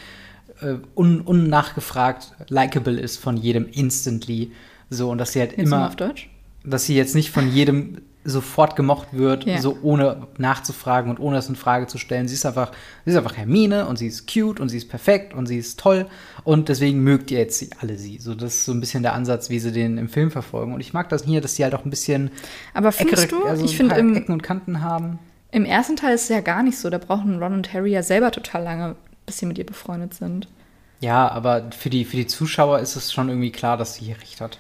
äh, 0.60 0.74
un 0.94 1.20
unnachgefragt 1.22 2.32
likable 2.48 3.00
ist 3.00 3.16
von 3.16 3.36
jedem 3.36 3.66
instantly. 3.68 4.52
So, 4.88 5.10
und 5.10 5.18
dass 5.18 5.32
sie 5.32 5.40
halt 5.40 5.52
Jetzt 5.56 5.66
immer 5.66 5.88
auf 5.88 5.96
Deutsch. 5.96 6.30
dass 6.62 6.84
sie 6.84 6.94
jetzt 6.94 7.14
nicht 7.16 7.30
von 7.30 7.50
jedem 7.50 7.98
sofort 8.26 8.76
gemocht 8.76 9.08
wird, 9.12 9.44
Ja. 9.44 9.58
so 9.60 9.78
ohne 9.82 10.26
nachzufragen 10.38 11.10
und 11.10 11.18
ohne 11.20 11.38
es 11.38 11.48
in 11.48 11.56
Frage 11.56 11.86
zu 11.86 11.96
stellen. 11.98 12.28
Sie 12.28 12.34
ist 12.34 12.44
einfach, 12.44 12.72
sie 13.04 13.12
ist 13.12 13.16
einfach 13.16 13.36
Hermine 13.36 13.86
und 13.86 13.96
sie 13.98 14.06
ist 14.08 14.30
cute 14.32 14.60
und 14.60 14.68
sie 14.68 14.76
ist 14.78 14.88
perfekt 14.88 15.32
und 15.34 15.46
sie 15.46 15.58
ist 15.58 15.78
toll 15.80 16.06
und 16.44 16.68
deswegen 16.68 17.02
mögt 17.02 17.30
ihr 17.30 17.38
jetzt 17.38 17.58
sie- 17.58 17.70
alle 17.80 17.96
sie. 17.98 18.18
So, 18.18 18.34
das 18.34 18.54
ist 18.56 18.64
so 18.64 18.72
ein 18.72 18.80
bisschen 18.80 19.02
der 19.02 19.14
Ansatz, 19.14 19.48
wie 19.50 19.58
sie 19.58 19.72
den 19.72 19.96
im 19.98 20.08
Film 20.08 20.30
verfolgen. 20.30 20.74
Und 20.74 20.80
ich 20.80 20.92
mag 20.92 21.08
das 21.08 21.24
hier, 21.24 21.40
dass 21.40 21.54
sie 21.56 21.64
halt 21.64 21.74
auch 21.74 21.84
ein 21.84 21.90
bisschen 21.90 22.30
Aber 22.74 22.92
findest 22.92 23.24
Eckere- 23.24 23.42
du, 23.42 23.44
also 23.46 23.64
ich 23.64 23.76
finde 23.76 23.94
Ecken 23.94 24.32
und 24.32 24.42
Kanten 24.42 24.82
haben. 24.82 25.18
im 25.52 25.64
ersten 25.64 25.96
Teil 25.96 26.14
ist 26.14 26.24
es 26.24 26.28
ja 26.28 26.40
gar 26.40 26.62
nicht 26.62 26.78
so. 26.78 26.90
Da 26.90 26.98
brauchen 26.98 27.42
Ron 27.42 27.52
und 27.54 27.72
Harry 27.72 27.92
ja 27.92 28.02
selber 28.02 28.30
total 28.30 28.62
lange, 28.64 28.96
bis 29.24 29.38
sie 29.38 29.46
mit 29.46 29.56
ihr 29.58 29.64
befreundet 29.66 30.14
sind. 30.14 30.48
Ja, 31.00 31.28
aber 31.30 31.70
für 31.78 31.90
die, 31.90 32.04
für 32.04 32.16
die 32.16 32.26
Zuschauer 32.26 32.78
ist 32.80 32.96
es 32.96 33.12
schon 33.12 33.28
irgendwie 33.28 33.52
klar, 33.52 33.76
dass 33.76 33.94
sie 33.94 34.04
hier 34.06 34.16
recht 34.20 34.40
hat. 34.40 34.58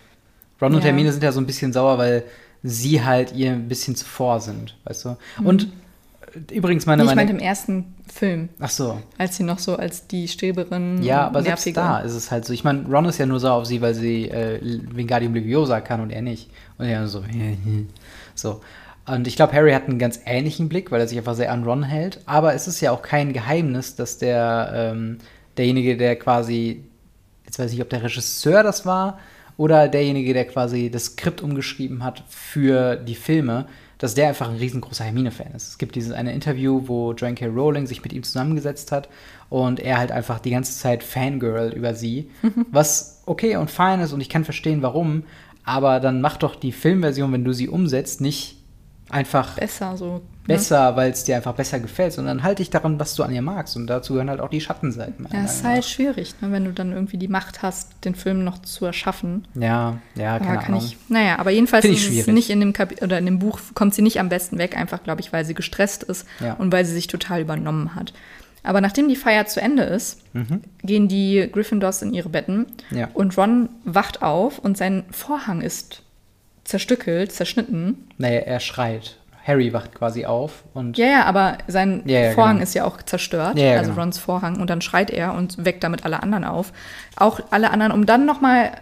Ron 0.60 0.74
und 0.74 0.80
Ja. 0.80 0.86
Hermine 0.86 1.12
sind 1.12 1.22
ja 1.22 1.32
so 1.32 1.40
ein 1.40 1.46
bisschen 1.46 1.72
sauer, 1.72 1.98
weil 1.98 2.24
sie 2.62 3.04
halt 3.04 3.32
ihr 3.32 3.52
ein 3.52 3.68
bisschen 3.68 3.94
zuvor 3.96 4.40
sind, 4.40 4.76
weißt 4.84 5.04
du? 5.04 5.16
Und 5.44 5.68
äh, 6.48 6.54
übrigens 6.54 6.86
meine, 6.86 7.04
Nee, 7.04 7.10
ich 7.10 7.14
meine 7.16 7.30
im 7.30 7.38
ersten 7.38 7.94
Film, 8.12 8.48
Ach 8.60 8.70
so. 8.70 9.00
als 9.18 9.36
sie 9.36 9.42
noch 9.42 9.58
so 9.58 9.76
als 9.76 10.06
die 10.06 10.28
Streberin. 10.28 11.02
Ja, 11.02 11.26
aber 11.26 11.42
selbst 11.42 11.66
nervige- 11.66 11.74
da 11.74 11.98
ist 12.00 12.14
es 12.14 12.30
halt 12.30 12.44
so. 12.44 12.52
Ich 12.52 12.64
meine, 12.64 12.86
Ron 12.88 13.04
ist 13.06 13.18
ja 13.18 13.26
nur 13.26 13.40
sauer 13.40 13.54
auf 13.60 13.66
sie, 13.66 13.80
weil 13.82 13.94
sie 13.94 14.28
äh, 14.30 14.60
Wingardium 14.92 15.34
Leviosa 15.34 15.80
kann 15.80 16.00
und 16.00 16.10
er 16.10 16.22
nicht. 16.22 16.50
Und 16.78 16.86
er 16.86 17.06
so, 17.08 17.22
so. 18.34 18.60
Und 19.06 19.28
ich 19.28 19.36
glaube, 19.36 19.52
Harry 19.52 19.72
hat 19.72 19.88
einen 19.88 19.98
ganz 20.00 20.20
ähnlichen 20.24 20.68
Blick, 20.68 20.90
weil 20.90 21.00
er 21.00 21.06
sich 21.06 21.16
einfach 21.18 21.34
sehr 21.34 21.52
an 21.52 21.62
Ron 21.64 21.84
hält. 21.84 22.20
Aber 22.26 22.54
es 22.54 22.66
ist 22.66 22.80
ja 22.80 22.90
auch 22.90 23.02
kein 23.02 23.32
Geheimnis, 23.32 23.94
dass 23.94 24.18
der 24.18 24.72
ähm, 24.74 25.18
derjenige, 25.56 25.96
der 25.96 26.16
quasi, 26.16 26.82
jetzt 27.44 27.58
weiß 27.58 27.66
ich 27.70 27.76
nicht, 27.76 27.82
ob 27.84 27.90
der 27.90 28.02
Regisseur 28.02 28.62
das 28.64 28.84
war 28.84 29.18
oder 29.56 29.88
derjenige, 29.88 30.34
der 30.34 30.46
quasi 30.46 30.90
das 30.90 31.06
Skript 31.06 31.42
umgeschrieben 31.42 32.04
hat 32.04 32.22
für 32.28 32.96
die 32.96 33.14
Filme, 33.14 33.66
dass 33.98 34.14
der 34.14 34.28
einfach 34.28 34.50
ein 34.50 34.56
riesengroßer 34.56 35.04
Hermine-Fan 35.04 35.52
ist. 35.54 35.68
Es 35.68 35.78
gibt 35.78 35.94
dieses 35.94 36.12
eine 36.12 36.34
Interview, 36.34 36.82
wo 36.86 37.14
Joanne 37.14 37.34
K. 37.34 37.46
Rowling 37.46 37.86
sich 37.86 38.02
mit 38.02 38.12
ihm 38.12 38.22
zusammengesetzt 38.22 38.92
hat 38.92 39.08
und 39.48 39.80
er 39.80 39.98
halt 39.98 40.12
einfach 40.12 40.38
die 40.38 40.50
ganze 40.50 40.78
Zeit 40.78 41.02
Fangirl 41.02 41.72
über 41.72 41.94
sie, 41.94 42.30
was 42.70 43.22
okay 43.24 43.56
und 43.56 43.70
fein 43.70 44.00
ist 44.00 44.12
und 44.12 44.20
ich 44.20 44.28
kann 44.28 44.44
verstehen, 44.44 44.82
warum, 44.82 45.24
aber 45.64 46.00
dann 46.00 46.20
mach 46.20 46.36
doch 46.36 46.54
die 46.54 46.72
Filmversion, 46.72 47.32
wenn 47.32 47.44
du 47.44 47.52
sie 47.52 47.68
umsetzt, 47.68 48.20
nicht 48.20 48.56
einfach 49.10 49.54
Besser 49.54 49.96
so. 49.96 50.14
ne? 50.14 50.20
besser, 50.48 50.96
weil 50.96 51.10
es 51.12 51.24
dir 51.24 51.36
einfach 51.36 51.54
besser 51.54 51.78
gefällt, 51.80 52.12
sondern 52.12 52.42
halt 52.42 52.58
dich 52.58 52.70
daran, 52.70 52.98
was 53.00 53.14
du 53.14 53.22
an 53.22 53.32
ihr 53.34 53.42
magst. 53.42 53.76
Und 53.76 53.86
dazu 53.86 54.12
gehören 54.14 54.30
halt 54.30 54.40
auch 54.40 54.48
die 54.50 54.60
Schattenseiten. 54.60 55.26
Ja, 55.32 55.44
es 55.44 55.56
ist 55.56 55.64
halt 55.64 55.84
schwierig, 55.84 56.34
ne, 56.40 56.50
wenn 56.52 56.64
du 56.64 56.72
dann 56.72 56.92
irgendwie 56.92 57.16
die 57.16 57.28
Macht 57.28 57.62
hast, 57.62 58.04
den 58.04 58.14
Film 58.14 58.42
noch 58.44 58.58
zu 58.62 58.84
erschaffen. 58.84 59.46
Ja, 59.54 59.98
ja, 60.16 60.38
keine 60.38 60.58
kann 60.58 60.74
Ahnung. 60.74 60.84
ich, 60.84 60.96
naja, 61.08 61.38
aber 61.38 61.50
jedenfalls 61.50 61.84
ist 61.84 62.26
nicht 62.28 62.50
in 62.50 62.60
dem 62.60 62.72
Kap 62.72 62.92
oder 63.02 63.18
in 63.18 63.26
dem 63.26 63.38
Buch 63.38 63.60
kommt 63.74 63.94
sie 63.94 64.02
nicht 64.02 64.18
am 64.20 64.28
besten 64.28 64.58
weg, 64.58 64.76
einfach 64.76 65.02
glaube 65.02 65.20
ich, 65.20 65.32
weil 65.32 65.44
sie 65.44 65.54
gestresst 65.54 66.02
ist 66.02 66.26
Ja. 66.40 66.54
und 66.54 66.72
weil 66.72 66.84
sie 66.84 66.92
sich 66.94 67.06
total 67.06 67.40
übernommen 67.40 67.94
hat. 67.94 68.12
Aber 68.62 68.80
nachdem 68.80 69.06
die 69.08 69.14
Feier 69.14 69.46
zu 69.46 69.60
Ende 69.60 69.84
ist, 69.84 70.22
gehen 70.82 71.06
die 71.06 71.48
Gryffindors 71.52 72.02
in 72.02 72.12
ihre 72.12 72.28
Betten 72.28 72.66
Mhm. 72.90 72.96
Ja. 72.98 73.08
und 73.14 73.36
Ron 73.38 73.68
wacht 73.84 74.22
auf 74.22 74.58
und 74.58 74.76
sein 74.76 75.04
Vorhang 75.12 75.60
ist 75.60 76.02
zerstückelt, 76.66 77.32
zerschnitten. 77.32 78.08
Naja, 78.18 78.40
er 78.40 78.60
schreit. 78.60 79.16
Harry 79.46 79.72
wacht 79.72 79.94
quasi 79.94 80.26
auf 80.26 80.64
und 80.74 80.98
Ja, 80.98 81.06
ja, 81.06 81.24
aber 81.24 81.58
sein 81.68 82.02
Ja, 82.04 82.18
ja, 82.20 82.30
Vorhang 82.32 82.54
genau. 82.56 82.64
ist 82.64 82.74
ja 82.74 82.84
auch 82.84 83.00
zerstört, 83.00 83.56
Ja, 83.58 83.74
also 83.78 83.90
genau. 83.92 84.02
Rons 84.02 84.18
Vorhang 84.18 84.60
und 84.60 84.68
dann 84.70 84.80
schreit 84.80 85.08
er 85.10 85.34
und 85.34 85.64
weckt 85.64 85.84
damit 85.84 86.04
alle 86.04 86.20
anderen 86.20 86.42
auf. 86.42 86.72
Auch 87.14 87.38
alle 87.50 87.70
anderen, 87.70 87.92
um 87.92 88.06
dann 88.06 88.26
noch 88.26 88.40
mal 88.40 88.72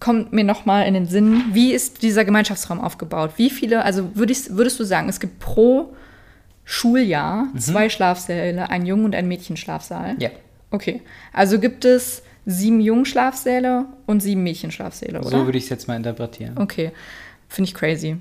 kommt 0.00 0.32
mir 0.32 0.44
noch 0.44 0.64
mal 0.64 0.82
in 0.82 0.94
den 0.94 1.06
Sinn, 1.06 1.44
wie 1.52 1.72
ist 1.72 2.02
dieser 2.02 2.24
Gemeinschaftsraum 2.24 2.80
aufgebaut? 2.80 3.32
Wie 3.36 3.50
viele, 3.50 3.84
also 3.84 4.14
würd 4.16 4.30
ich, 4.30 4.50
würdest 4.56 4.78
du 4.80 4.84
sagen, 4.84 5.08
es 5.08 5.18
gibt 5.20 5.38
pro 5.40 5.92
Schuljahr 6.64 7.44
Mhm. 7.52 7.58
zwei 7.58 7.88
Schlafsäle, 7.88 8.70
ein 8.70 8.84
Jungen- 8.86 9.04
und 9.06 9.14
ein 9.14 9.28
Mädchenschlafsaal? 9.28 10.16
ja. 10.18 10.30
Okay, 10.70 11.00
also 11.32 11.58
gibt 11.58 11.86
es 11.86 12.22
sieben 12.50 12.80
Jungenschlafsäle 12.80 13.84
und 14.06 14.20
sieben 14.22 14.42
Mädchenschlafsäle, 14.42 15.20
oder? 15.20 15.28
So 15.28 15.44
würde 15.44 15.58
ich 15.58 15.64
es 15.64 15.70
jetzt 15.70 15.86
mal 15.86 15.96
interpretieren. 15.96 16.56
okay, 16.56 16.92
finde 17.48 17.68
ich 17.68 17.74
crazy, 17.74 18.16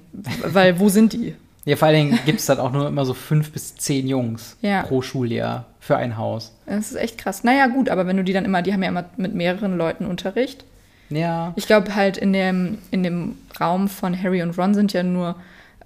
weil 0.46 0.80
wo 0.80 0.90
sind 0.90 1.14
die? 1.14 1.34
Ja, 1.66 1.76
vor 1.76 1.88
allen 1.88 2.08
Dingen 2.10 2.20
gibt 2.26 2.40
es 2.40 2.46
dann 2.46 2.60
auch 2.60 2.72
nur 2.72 2.88
immer 2.88 3.06
so 3.06 3.14
fünf 3.14 3.52
bis 3.52 3.76
zehn 3.76 4.08
Jungs 4.08 4.56
Ja. 4.62 4.84
pro 4.84 5.02
Schuljahr 5.02 5.66
für 5.80 5.96
ein 5.98 6.18
Haus. 6.18 6.54
Das 6.66 6.92
ist 6.92 6.96
echt 6.98 7.18
krass. 7.18 7.44
Naja, 7.44 7.68
gut, 7.68 7.90
aber 7.90 8.06
wenn 8.08 8.18
du 8.18 8.24
die 8.24 8.34
dann 8.34 8.46
immer, 8.46 8.62
die 8.62 8.74
haben 8.74 8.84
ja 8.84 8.90
immer 8.90 9.06
mit 9.18 9.34
mehreren 9.34 9.78
Leuten 9.78 10.06
Unterricht. 10.06 10.64
Ja. 11.10 11.54
Ich 11.56 11.68
glaube 11.68 11.96
halt 11.96 12.18
in 12.18 12.34
dem, 12.34 12.78
in 12.92 13.04
dem 13.04 13.38
Raum 13.60 13.88
von 13.88 14.22
Harry 14.22 14.42
und 14.42 14.58
Ron 14.58 14.74
sind 14.76 14.92
ja 14.94 15.04
nur 15.04 15.36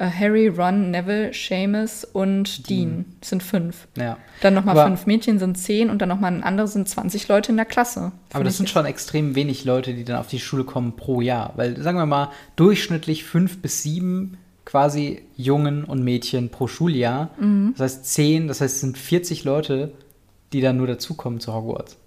Harry, 0.10 0.48
Ron, 0.48 0.92
Neville, 0.92 1.32
Seamus 1.34 2.04
und 2.06 2.70
Dean. 2.70 3.06
Das 3.20 3.30
sind 3.30 3.44
fünf. 3.44 3.88
Ja. 3.98 4.18
Dann 4.42 4.54
nochmal 4.54 4.88
fünf 4.88 5.06
Mädchen 5.06 5.38
sind 5.40 5.58
zehn 5.58 5.90
und 5.90 6.00
dann 6.02 6.10
nochmal 6.10 6.32
ein 6.34 6.44
anderes 6.44 6.74
sind 6.74 6.88
20 6.90 7.28
Leute 7.28 7.52
in 7.52 7.58
der 7.58 7.66
Klasse. 7.66 8.12
Aber 8.34 8.44
das 8.44 8.58
sind 8.58 8.66
jetzt- 8.68 8.74
schon 8.74 8.86
extrem 8.86 9.36
wenig 9.36 9.66
Leute, 9.66 9.94
die 9.94 10.04
dann 10.04 10.18
auf 10.18 10.28
die 10.28 10.40
Schule 10.40 10.64
kommen 10.64 10.96
pro 10.96 11.22
Jahr. 11.22 11.54
Weil, 11.56 11.82
sagen 11.82 11.98
wir 11.98 12.06
mal, 12.06 12.30
durchschnittlich 12.56 13.24
fünf 13.24 13.62
bis 13.62 13.84
sieben 13.84 14.38
quasi 14.66 15.22
Jungen 15.36 15.84
und 15.84 16.04
Mädchen 16.04 16.50
pro 16.50 16.68
Schuljahr. 16.68 17.32
Mhm. 17.40 17.74
Das 17.78 17.94
heißt 17.94 18.06
zehn, 18.14 18.48
das 18.48 18.62
heißt, 18.62 18.76
es 18.76 18.82
sind 18.82 18.98
40 18.98 19.44
Leute, 19.44 19.92
die 20.54 20.62
dann 20.62 20.78
nur 20.78 20.88
dazukommen 20.88 21.40
zu 21.40 21.54
Hogwarts. 21.54 21.98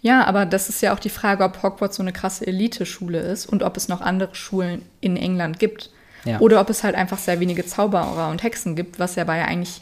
Ja, 0.00 0.24
aber 0.24 0.46
das 0.46 0.68
ist 0.68 0.80
ja 0.80 0.94
auch 0.94 0.98
die 0.98 1.08
Frage, 1.08 1.44
ob 1.44 1.62
Hogwarts 1.62 1.96
so 1.96 2.02
eine 2.02 2.12
krasse 2.12 2.46
Elite-Schule 2.46 3.18
ist 3.20 3.46
und 3.46 3.62
ob 3.62 3.76
es 3.76 3.88
noch 3.88 4.00
andere 4.00 4.34
Schulen 4.34 4.82
in 5.00 5.16
England 5.16 5.58
gibt. 5.58 5.90
Ja. 6.24 6.40
Oder 6.40 6.60
ob 6.60 6.70
es 6.70 6.84
halt 6.84 6.94
einfach 6.94 7.18
sehr 7.18 7.40
wenige 7.40 7.64
Zauberer 7.66 8.28
und 8.30 8.42
Hexen 8.42 8.74
gibt, 8.76 8.98
was 8.98 9.14
ja 9.16 9.24
bei 9.24 9.44
eigentlich 9.44 9.80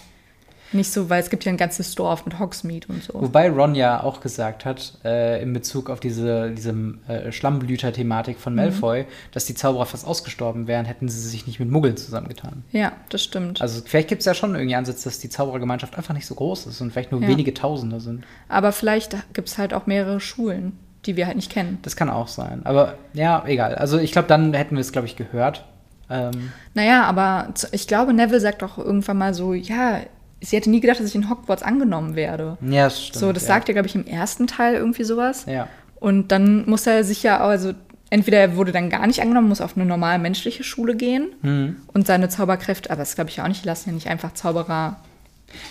nicht 0.73 0.93
so, 0.93 1.09
weil 1.09 1.21
es 1.21 1.31
gibt 1.31 1.45
ja 1.45 1.53
ein 1.53 1.57
ganzes 1.57 1.95
Dorf 1.95 2.27
mit 2.27 2.41
Hogsmeade 2.41 2.89
und 2.89 3.03
so. 3.03 3.15
Wobei 3.15 3.49
Ron 3.49 3.77
ja 3.77 4.03
auch 4.03 4.21
gesagt 4.21 4.65
hat, 4.65 4.99
äh, 5.05 5.41
in 5.41 5.53
Bezug 5.53 5.89
auf 5.89 6.01
diese, 6.01 6.51
diese 6.51 6.75
äh, 7.07 7.31
Schlammblüter-Thematik 7.31 8.39
von 8.39 8.55
Malfoy, 8.55 9.07
dass 9.31 9.45
die 9.47 9.55
Zauberer 9.55 9.87
fast 9.87 10.07
ausgestorben 10.07 10.67
wären, 10.67 10.85
hätten 10.85 11.09
sie 11.09 11.21
sich 11.21 11.47
nicht 11.47 11.61
mit 11.61 11.71
Muggeln 11.71 11.97
zusammengetan. 11.97 12.65
Ja, 12.73 12.93
das 13.11 13.23
stimmt. 13.23 13.63
Also 13.63 13.81
vielleicht 13.85 14.09
gibt 14.09 14.21
es 14.21 14.27
ja 14.27 14.35
schon 14.35 14.55
irgendwie 14.55 14.75
Ansätze, 14.75 15.05
dass 15.05 15.21
die 15.21 15.29
Zauberergemeinschaft 15.29 15.97
einfach 15.97 16.15
nicht 16.15 16.27
so 16.27 16.35
groß 16.35 16.67
ist 16.67 16.81
und 16.81 16.93
vielleicht 16.93 17.13
nur 17.13 17.23
Ja. 17.23 17.29
wenige 17.29 17.55
Tausende 17.55 18.01
sind. 18.01 18.25
aber 18.49 18.73
vielleicht 18.73 19.17
gibt 19.35 19.49
es 19.49 19.59
halt 19.59 19.73
auch 19.73 19.87
mehrere 19.87 20.19
Schulen, 20.21 20.77
die 21.07 21.17
wir 21.17 21.27
halt 21.27 21.37
nicht 21.37 21.51
kennen. 21.53 21.79
Das 21.83 21.95
kann 21.97 22.11
auch 22.11 22.29
sein. 22.29 22.63
Aber 22.65 22.95
ja, 23.15 23.45
egal. 23.47 23.77
Also 23.77 23.99
ich 23.99 24.11
glaube, 24.13 24.27
dann 24.29 24.53
hätten 24.53 24.75
wir 24.75 24.81
es, 24.81 24.91
glaube 24.93 25.07
ich, 25.07 25.15
gehört. 25.17 25.65
Ähm, 26.11 26.53
Naja, 26.75 27.05
aber 27.05 27.53
ich 27.73 27.87
glaube, 27.89 28.13
Neville 28.13 28.41
sagt 28.41 28.63
auch 28.63 28.79
irgendwann 28.79 29.19
mal 29.19 29.35
so, 29.35 29.55
ja, 29.55 30.01
sie 30.41 30.57
hätte 30.57 30.71
nie 30.71 30.81
gedacht, 30.81 31.01
dass 31.01 31.09
ich 31.09 31.15
in 31.15 31.29
Hogwarts 31.31 31.63
angenommen 31.63 32.15
werde. 32.15 32.59
ja, 32.61 32.85
das 32.85 33.03
stimmt. 33.07 33.21
so, 33.21 33.33
das 33.33 33.43
ja. 33.45 33.49
sagt 33.49 33.69
er, 33.69 33.75
glaube 33.75 33.89
ich, 33.89 33.95
im 33.95 34.07
ersten 34.07 34.47
Teil 34.47 34.75
irgendwie 34.75 35.05
sowas. 35.05 35.47
Ja. 35.47 35.69
Und 35.99 36.31
dann 36.31 36.69
muss 36.69 36.87
er 36.87 37.03
sich 37.05 37.23
ja, 37.23 37.41
also 37.41 37.73
entweder 38.11 38.39
er 38.39 38.55
wurde 38.57 38.71
dann 38.71 38.91
gar 38.91 39.07
nicht 39.07 39.21
angenommen, 39.21 39.49
muss 39.49 39.61
auf 39.61 39.77
eine 39.77 39.87
normal 39.87 40.19
menschliche 40.19 40.63
Schule 40.63 40.95
gehen 40.95 41.29
Mhm. 41.43 41.77
und 41.93 42.07
seine 42.07 42.29
Zauberkräfte, 42.29 42.91
aber 42.91 43.01
das 43.01 43.15
glaube 43.17 43.31
ich 43.31 43.41
auch 43.41 43.49
nicht, 43.49 43.65
die 43.65 43.67
lassen 43.69 43.89
ja 43.89 43.95
nicht 43.95 44.07
einfach 44.09 44.33
Zauberer. 44.35 44.97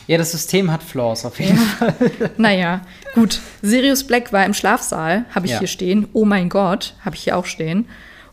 Ja, 0.08 0.18
das 0.18 0.32
System 0.32 0.72
hat 0.72 0.84
Flaws 0.84 1.26
auf 1.26 1.40
jeden 1.40 1.58
Fall. 1.58 1.94
Naja, 2.38 2.82
gut. 3.14 3.40
Sirius 3.62 4.04
Black 4.06 4.34
war 4.34 4.46
im 4.46 4.54
Schlafsaal, 4.54 5.26
habe 5.34 5.46
ich 5.46 5.52
Ja. 5.54 5.60
hier 5.60 5.68
stehen. 5.68 6.08
Oh 6.14 6.26
mein 6.26 6.50
Gott, 6.50 6.96
habe 7.06 7.16
ich 7.16 7.24
hier 7.24 7.38
auch 7.38 7.46
stehen. 7.46 7.86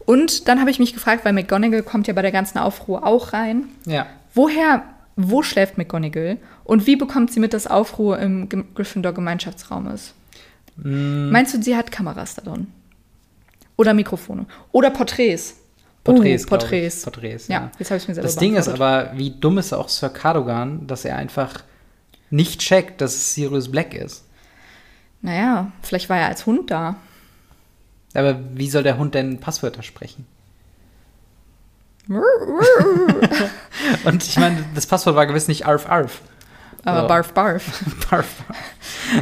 Und 0.06 0.48
dann 0.48 0.60
habe 0.60 0.70
ich 0.70 0.78
mich 0.78 0.94
gefragt, 0.94 1.24
weil 1.24 1.32
McGonagall 1.32 1.82
kommt 1.82 2.06
ja 2.06 2.12
bei 2.14 2.22
der 2.22 2.32
ganzen 2.32 2.58
Aufruhr 2.58 3.06
auch 3.06 3.32
rein. 3.32 3.64
Ja. 3.86 4.06
Woher, 4.34 4.82
wo 5.16 5.42
schläft 5.42 5.78
McGonagall? 5.78 6.38
Und 6.64 6.86
wie 6.86 6.96
bekommt 6.96 7.32
sie 7.32 7.40
mit, 7.40 7.52
dass 7.54 7.66
Aufruhr 7.66 8.18
im 8.18 8.48
Gem- 8.48 8.74
Gryffindor-Gemeinschaftsraum 8.74 9.88
ist? 9.88 10.14
Mm. 10.76 11.30
Meinst 11.30 11.54
du, 11.54 11.62
sie 11.62 11.76
hat 11.76 11.92
Kameras 11.92 12.34
da 12.34 12.42
drin? 12.42 12.66
Oder 13.76 13.94
Mikrofone? 13.94 14.46
Oder 14.72 14.90
Porträts? 14.90 15.56
Porträts. 16.04 16.44
Oh, 16.44 16.48
glaub 16.48 16.60
Porträts. 16.60 17.02
Porträts. 17.02 17.48
Ja, 17.48 17.70
jetzt 17.78 17.90
habe 17.90 17.98
ich 17.98 18.08
mir 18.08 18.14
selber 18.14 18.26
Das 18.26 18.36
Ding 18.36 18.56
ist 18.56 18.68
aber, 18.68 19.12
wie 19.14 19.30
dumm 19.30 19.58
ist 19.58 19.72
auch 19.72 19.88
Sir 19.88 20.08
Cadogan, 20.08 20.86
dass 20.86 21.04
er 21.04 21.16
einfach 21.16 21.62
nicht 22.30 22.60
checkt, 22.60 23.00
dass 23.00 23.14
es 23.14 23.34
Sirius 23.34 23.70
Black 23.70 23.94
ist. 23.94 24.24
Naja, 25.20 25.70
vielleicht 25.82 26.08
war 26.08 26.18
er 26.18 26.26
als 26.26 26.46
Hund 26.46 26.70
da. 26.70 26.96
Aber 28.14 28.38
wie 28.54 28.68
soll 28.68 28.82
der 28.82 28.98
Hund 28.98 29.14
denn 29.14 29.40
Passwörter 29.40 29.82
sprechen? 29.82 30.26
Und 34.04 34.22
ich 34.24 34.38
meine, 34.38 34.64
das 34.74 34.86
Passwort 34.86 35.16
war 35.16 35.26
gewiss 35.26 35.48
nicht 35.48 35.66
Arf 35.66 35.88
Arf. 35.88 36.20
Aber 36.84 37.02
So. 37.02 37.06
barf, 37.08 37.32
barf. 37.34 37.64
Barf. 38.10 38.26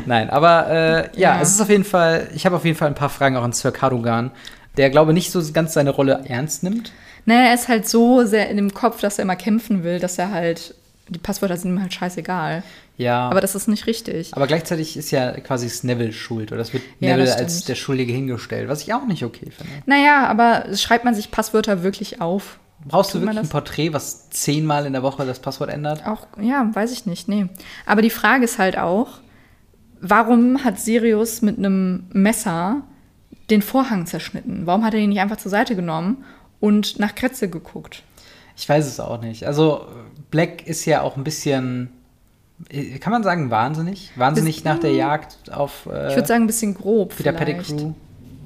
Nein, 0.07 0.31
aber 0.31 0.69
äh, 0.69 1.19
ja, 1.21 1.37
Ja. 1.37 1.41
es 1.43 1.51
ist 1.51 1.61
auf 1.61 1.69
jeden 1.69 1.85
Fall, 1.85 2.29
ich 2.35 2.47
habe 2.47 2.57
auf 2.57 2.65
jeden 2.65 2.77
Fall 2.79 2.89
ein 2.89 2.95
paar 2.95 3.11
Fragen 3.11 3.37
auch 3.37 3.43
an 3.43 3.53
Sir 3.53 3.71
Cadogan, 3.71 4.31
der, 4.77 4.89
glaube 4.89 5.13
nicht 5.13 5.31
so 5.31 5.43
ganz 5.53 5.75
seine 5.75 5.91
Rolle 5.91 6.23
ernst 6.27 6.63
nimmt. 6.63 6.91
Naja, 7.27 7.49
er 7.49 7.55
ist 7.55 7.69
halt 7.69 7.87
so 7.87 8.25
sehr 8.25 8.49
in 8.49 8.57
dem 8.57 8.73
Kopf, 8.73 9.01
dass 9.03 9.19
er 9.19 9.25
immer 9.25 9.37
kämpfen 9.37 9.85
will, 9.85 9.99
dass 9.99 10.17
er 10.19 10.31
halt, 10.31 10.75
die 11.11 11.19
Passwörter 11.19 11.57
sind 11.57 11.73
ihm 11.73 11.83
halt 11.83 11.93
scheißegal. 11.93 12.63
Ja. 12.97 13.29
Aber 13.29 13.41
das 13.41 13.55
ist 13.55 13.67
nicht 13.69 13.87
richtig. 13.87 14.35
Aber 14.35 14.47
gleichzeitig 14.47 14.97
ist 14.97 15.11
ja 15.11 15.33
quasi 15.41 15.67
es 15.67 15.85
Neville 15.85 16.13
schuld. 16.13 16.53
Oder 16.53 16.59
das 16.59 16.73
wird 16.73 16.83
Ja, 17.01 17.17
Neville 17.17 17.35
als 17.35 17.65
der 17.65 17.75
Schuldige 17.75 18.13
hingestellt, 18.13 18.69
was 18.69 18.83
ich 18.83 18.95
auch 18.95 19.07
nicht 19.07 19.25
okay 19.25 19.51
finde. 19.51 19.73
Naja, 19.87 20.27
aber 20.27 20.77
schreibt 20.77 21.05
man 21.05 21.15
sich 21.15 21.31
Passwörter 21.31 21.83
wirklich 21.83 22.21
auf? 22.21 22.59
Brauchst 22.87 23.13
du 23.13 23.19
Tut 23.19 23.27
wirklich 23.27 23.45
ein? 23.45 23.49
Porträt, 23.49 23.93
was 23.93 24.31
zehnmal 24.31 24.87
in 24.87 24.93
der 24.93 25.03
Woche 25.03 25.27
das 25.27 25.41
Passwort 25.41 25.71
ändert? 25.71 26.07
Auch, 26.07 26.27
ja, 26.41 26.71
weiß 26.73 26.93
ich 26.93 27.07
nicht, 27.07 27.29
nee. 27.29 27.47
Aber 27.87 28.03
die 28.03 28.11
Frage 28.11 28.45
ist 28.45 28.59
halt 28.59 28.79
auch, 28.79 29.19
warum 30.01 30.65
hat 30.65 30.81
Sirius 30.81 31.43
mit 31.43 31.59
einem 31.59 32.05
Messer 32.13 32.83
den 33.51 33.63
Vorhang 33.63 34.07
zerschnitten? 34.07 34.63
Warum 34.65 34.85
hat 34.85 34.95
er 34.95 35.01
ihn 35.01 35.11
nicht 35.11 35.21
einfach 35.21 35.37
zur 35.37 35.51
Seite 35.51 35.77
genommen 35.77 36.25
und 36.61 36.99
nach 36.99 37.15
Kretze 37.15 37.51
geguckt? 37.51 38.03
Ich 38.57 38.69
weiß 38.69 38.87
es 38.87 39.01
auch 39.01 39.21
nicht. 39.21 39.47
Also 39.47 39.87
Black 40.31 40.67
ist 40.67 40.85
ja 40.85 41.03
auch 41.03 41.17
ein 41.17 41.25
bisschen, 41.25 41.91
äh, 42.69 42.99
kann 42.99 43.13
man 43.13 43.23
sagen, 43.23 43.51
wahnsinnig? 43.51 44.11
Wahnsinnig 44.17 44.59
Ist- 44.59 44.65
nach 44.65 44.79
der 44.79 44.93
Jagd 44.93 45.53
auf 45.53 45.87
äh, 45.87 46.09
Ich 46.11 46.17
würde 46.17 46.29
sagen, 46.29 46.45
ein 46.45 46.47
bisschen 46.47 46.75
grob 46.75 47.17
Peter. 47.17 47.33
Pettigrew. 47.33 47.93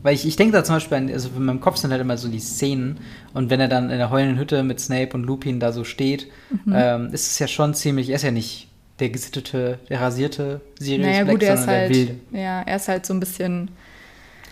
Weil 0.02 0.14
ich, 0.14 0.26
ich 0.26 0.36
denke 0.36 0.52
da 0.52 0.62
zum 0.62 0.76
Beispiel, 0.76 0.98
an, 0.98 1.10
also 1.10 1.30
in 1.34 1.44
meinem 1.46 1.60
Kopf 1.60 1.76
sind 1.78 1.90
halt 1.90 2.00
immer 2.02 2.18
so 2.18 2.28
die 2.28 2.38
Szenen 2.40 2.98
und 3.32 3.48
wenn 3.48 3.58
er 3.58 3.68
dann 3.68 3.88
in 3.88 3.96
der 3.96 4.10
heulenden 4.10 4.38
Hütte 4.38 4.62
mit 4.62 4.78
Snape 4.78 5.14
und 5.14 5.24
Lupin 5.24 5.60
da 5.60 5.72
so 5.72 5.82
steht, 5.84 6.30
Mhm. 6.66 6.74
ähm, 6.76 7.06
ist 7.14 7.26
es 7.30 7.38
ja 7.38 7.48
schon 7.48 7.72
ziemlich, 7.72 8.10
er 8.10 8.16
ist 8.16 8.22
ja 8.22 8.30
nicht 8.30 8.68
der 9.00 9.08
gesittete, 9.08 9.78
der 9.88 10.02
rasierte 10.02 10.60
Sirius 10.78 11.06
Naja, 11.06 11.24
Black, 11.24 11.34
gut, 11.34 11.42
er 11.42 11.54
ist 11.54 11.60
sondern 11.60 11.76
halt, 11.80 11.90
der 11.90 11.96
wilde, 11.96 12.14
ja, 12.32 12.62
er 12.62 12.76
ist 12.76 12.86
halt 12.88 13.06
so 13.06 13.14
ein 13.14 13.20
bisschen, 13.20 13.70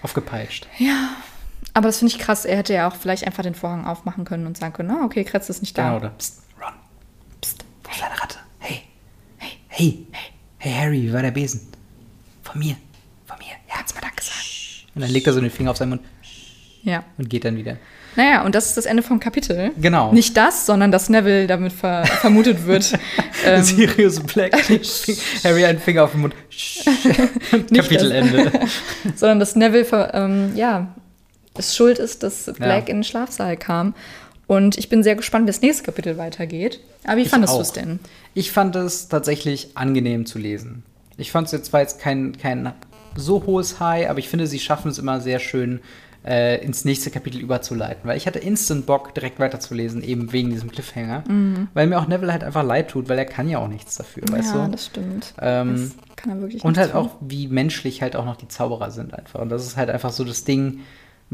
aufgepeitscht. 0.02 0.66
ja. 0.78 1.10
Aber 1.74 1.88
das 1.88 1.98
finde 1.98 2.12
ich 2.14 2.18
krass. 2.18 2.44
Er 2.44 2.56
hätte 2.58 2.74
ja 2.74 2.88
auch 2.88 2.96
vielleicht 2.96 3.26
einfach 3.26 3.42
den 3.42 3.54
Vorhang 3.54 3.86
aufmachen 3.86 4.24
können 4.24 4.46
und 4.46 4.56
sagen 4.58 4.72
können, 4.74 4.90
ah, 4.90 5.04
okay, 5.04 5.24
Kretze 5.24 5.50
ist 5.52 5.62
nicht 5.62 5.76
da. 5.76 5.84
Genau, 5.86 5.96
oder? 5.96 6.10
Psst, 6.18 6.42
Ron. 6.60 6.72
Psst, 7.40 7.64
da 7.82 7.90
ist 7.90 8.02
eine 8.02 8.20
Ratte. 8.20 8.36
Hey. 8.58 8.82
Hey. 9.38 9.50
Hey. 9.68 10.06
Hey, 10.58 10.72
Harry, 10.74 11.02
wie 11.02 11.12
war 11.12 11.22
der 11.22 11.30
Besen? 11.30 11.60
Von 12.42 12.58
mir. 12.58 12.76
Von 13.26 13.38
mir. 13.38 13.46
Ja, 13.68 13.76
Kannst 13.78 13.94
mal 13.94 14.02
Danke 14.02 14.22
sagen. 14.22 14.36
Und 14.94 15.00
dann 15.02 15.10
legt 15.10 15.26
er 15.26 15.32
so 15.32 15.40
den 15.40 15.50
Finger 15.50 15.70
auf 15.70 15.76
seinen 15.76 15.90
Mund 15.90 16.02
Ja. 16.82 17.04
und 17.18 17.28
geht 17.30 17.44
dann 17.44 17.56
wieder. 17.56 17.78
Naja, 18.14 18.44
und 18.44 18.54
das 18.54 18.66
ist 18.66 18.76
das 18.76 18.84
Ende 18.84 19.02
vom 19.02 19.18
Kapitel. 19.18 19.72
Genau. 19.80 20.12
Nicht 20.12 20.36
das, 20.36 20.66
sondern 20.66 20.92
dass 20.92 21.08
Neville 21.08 21.46
damit 21.46 21.72
ver 21.72 22.04
vermutet 22.04 22.66
wird. 22.66 22.92
ähm, 23.46 23.62
Sirius 23.62 24.20
Black. 24.20 24.52
Harry 25.44 25.64
einen 25.64 25.78
Finger 25.78 26.04
auf 26.04 26.12
den 26.12 26.20
Mund. 26.20 26.34
Kapitelende. 27.74 28.52
sondern 29.16 29.40
dass 29.40 29.56
Neville 29.56 29.86
ver, 29.86 30.12
ähm, 30.12 30.54
ja, 30.54 30.94
es 31.54 31.74
schuld 31.76 31.98
ist, 31.98 32.22
dass 32.22 32.44
Black 32.44 32.88
Ja. 32.88 32.90
in 32.92 32.98
den 32.98 33.04
Schlafsaal 33.04 33.56
kam. 33.56 33.94
Und 34.46 34.76
ich 34.76 34.88
bin 34.88 35.02
sehr 35.02 35.14
gespannt, 35.16 35.44
wie 35.46 35.50
das 35.50 35.62
nächste 35.62 35.84
Kapitel 35.84 36.18
weitergeht. 36.18 36.80
Aber 37.04 37.16
wie 37.16 37.22
Ich 37.22 37.28
fandest 37.30 37.54
du 37.54 37.60
es 37.60 37.72
denn? 37.72 38.00
Ich 38.34 38.52
fand 38.52 38.76
es 38.76 39.08
tatsächlich 39.08 39.76
angenehm 39.76 40.26
zu 40.26 40.38
lesen. 40.38 40.82
Ich 41.16 41.30
fand 41.32 41.46
es 41.46 41.52
jetzt 41.52 41.66
zwar 41.66 41.80
jetzt 41.80 42.00
kein, 42.00 42.36
kein 42.36 42.72
so 43.16 43.44
hohes 43.46 43.80
High, 43.80 44.08
aber 44.08 44.18
ich 44.18 44.28
finde, 44.28 44.46
sie 44.46 44.58
schaffen 44.58 44.90
es 44.90 44.98
immer 44.98 45.20
sehr 45.20 45.38
schön, 45.38 45.80
äh, 46.24 46.62
ins 46.64 46.84
nächste 46.84 47.10
Kapitel 47.10 47.40
überzuleiten. 47.40 48.02
Weil 48.04 48.16
ich 48.16 48.26
hatte 48.26 48.38
instant 48.38 48.86
Bock, 48.86 49.14
direkt 49.14 49.38
weiterzulesen, 49.40 50.02
eben 50.02 50.32
wegen 50.32 50.50
diesem 50.50 50.70
Cliffhanger. 50.70 51.24
Weil 51.74 51.86
mir 51.88 51.98
auch 51.98 52.06
Neville 52.06 52.32
halt 52.32 52.44
einfach 52.44 52.62
leid 52.64 52.88
tut, 52.90 53.08
weil 53.08 53.18
er 53.18 53.24
kann 53.24 53.48
ja 53.48 53.58
auch 53.58 53.68
nichts 53.68 53.96
dafür, 53.96 54.22
weißt 54.30 54.54
ja, 54.54 54.64
du? 54.66 54.70
das 54.72 54.86
stimmt. 54.86 55.34
Ähm, 55.40 55.72
das 55.76 56.16
kann 56.16 56.30
er 56.30 56.40
wirklich 56.40 56.64
Und 56.64 56.78
halt 56.78 56.92
tun. 56.92 57.00
auch, 57.00 57.16
wie 57.20 57.48
menschlich 57.48 58.02
halt 58.02 58.16
auch 58.16 58.24
noch 58.24 58.36
die 58.36 58.48
Zauberer 58.48 58.90
sind 58.90 59.14
einfach. 59.14 59.40
Und 59.40 59.48
das 59.48 59.66
ist 59.66 59.76
halt 59.76 59.90
einfach 59.90 60.12
so 60.12 60.24
das 60.24 60.44
Ding, 60.44 60.80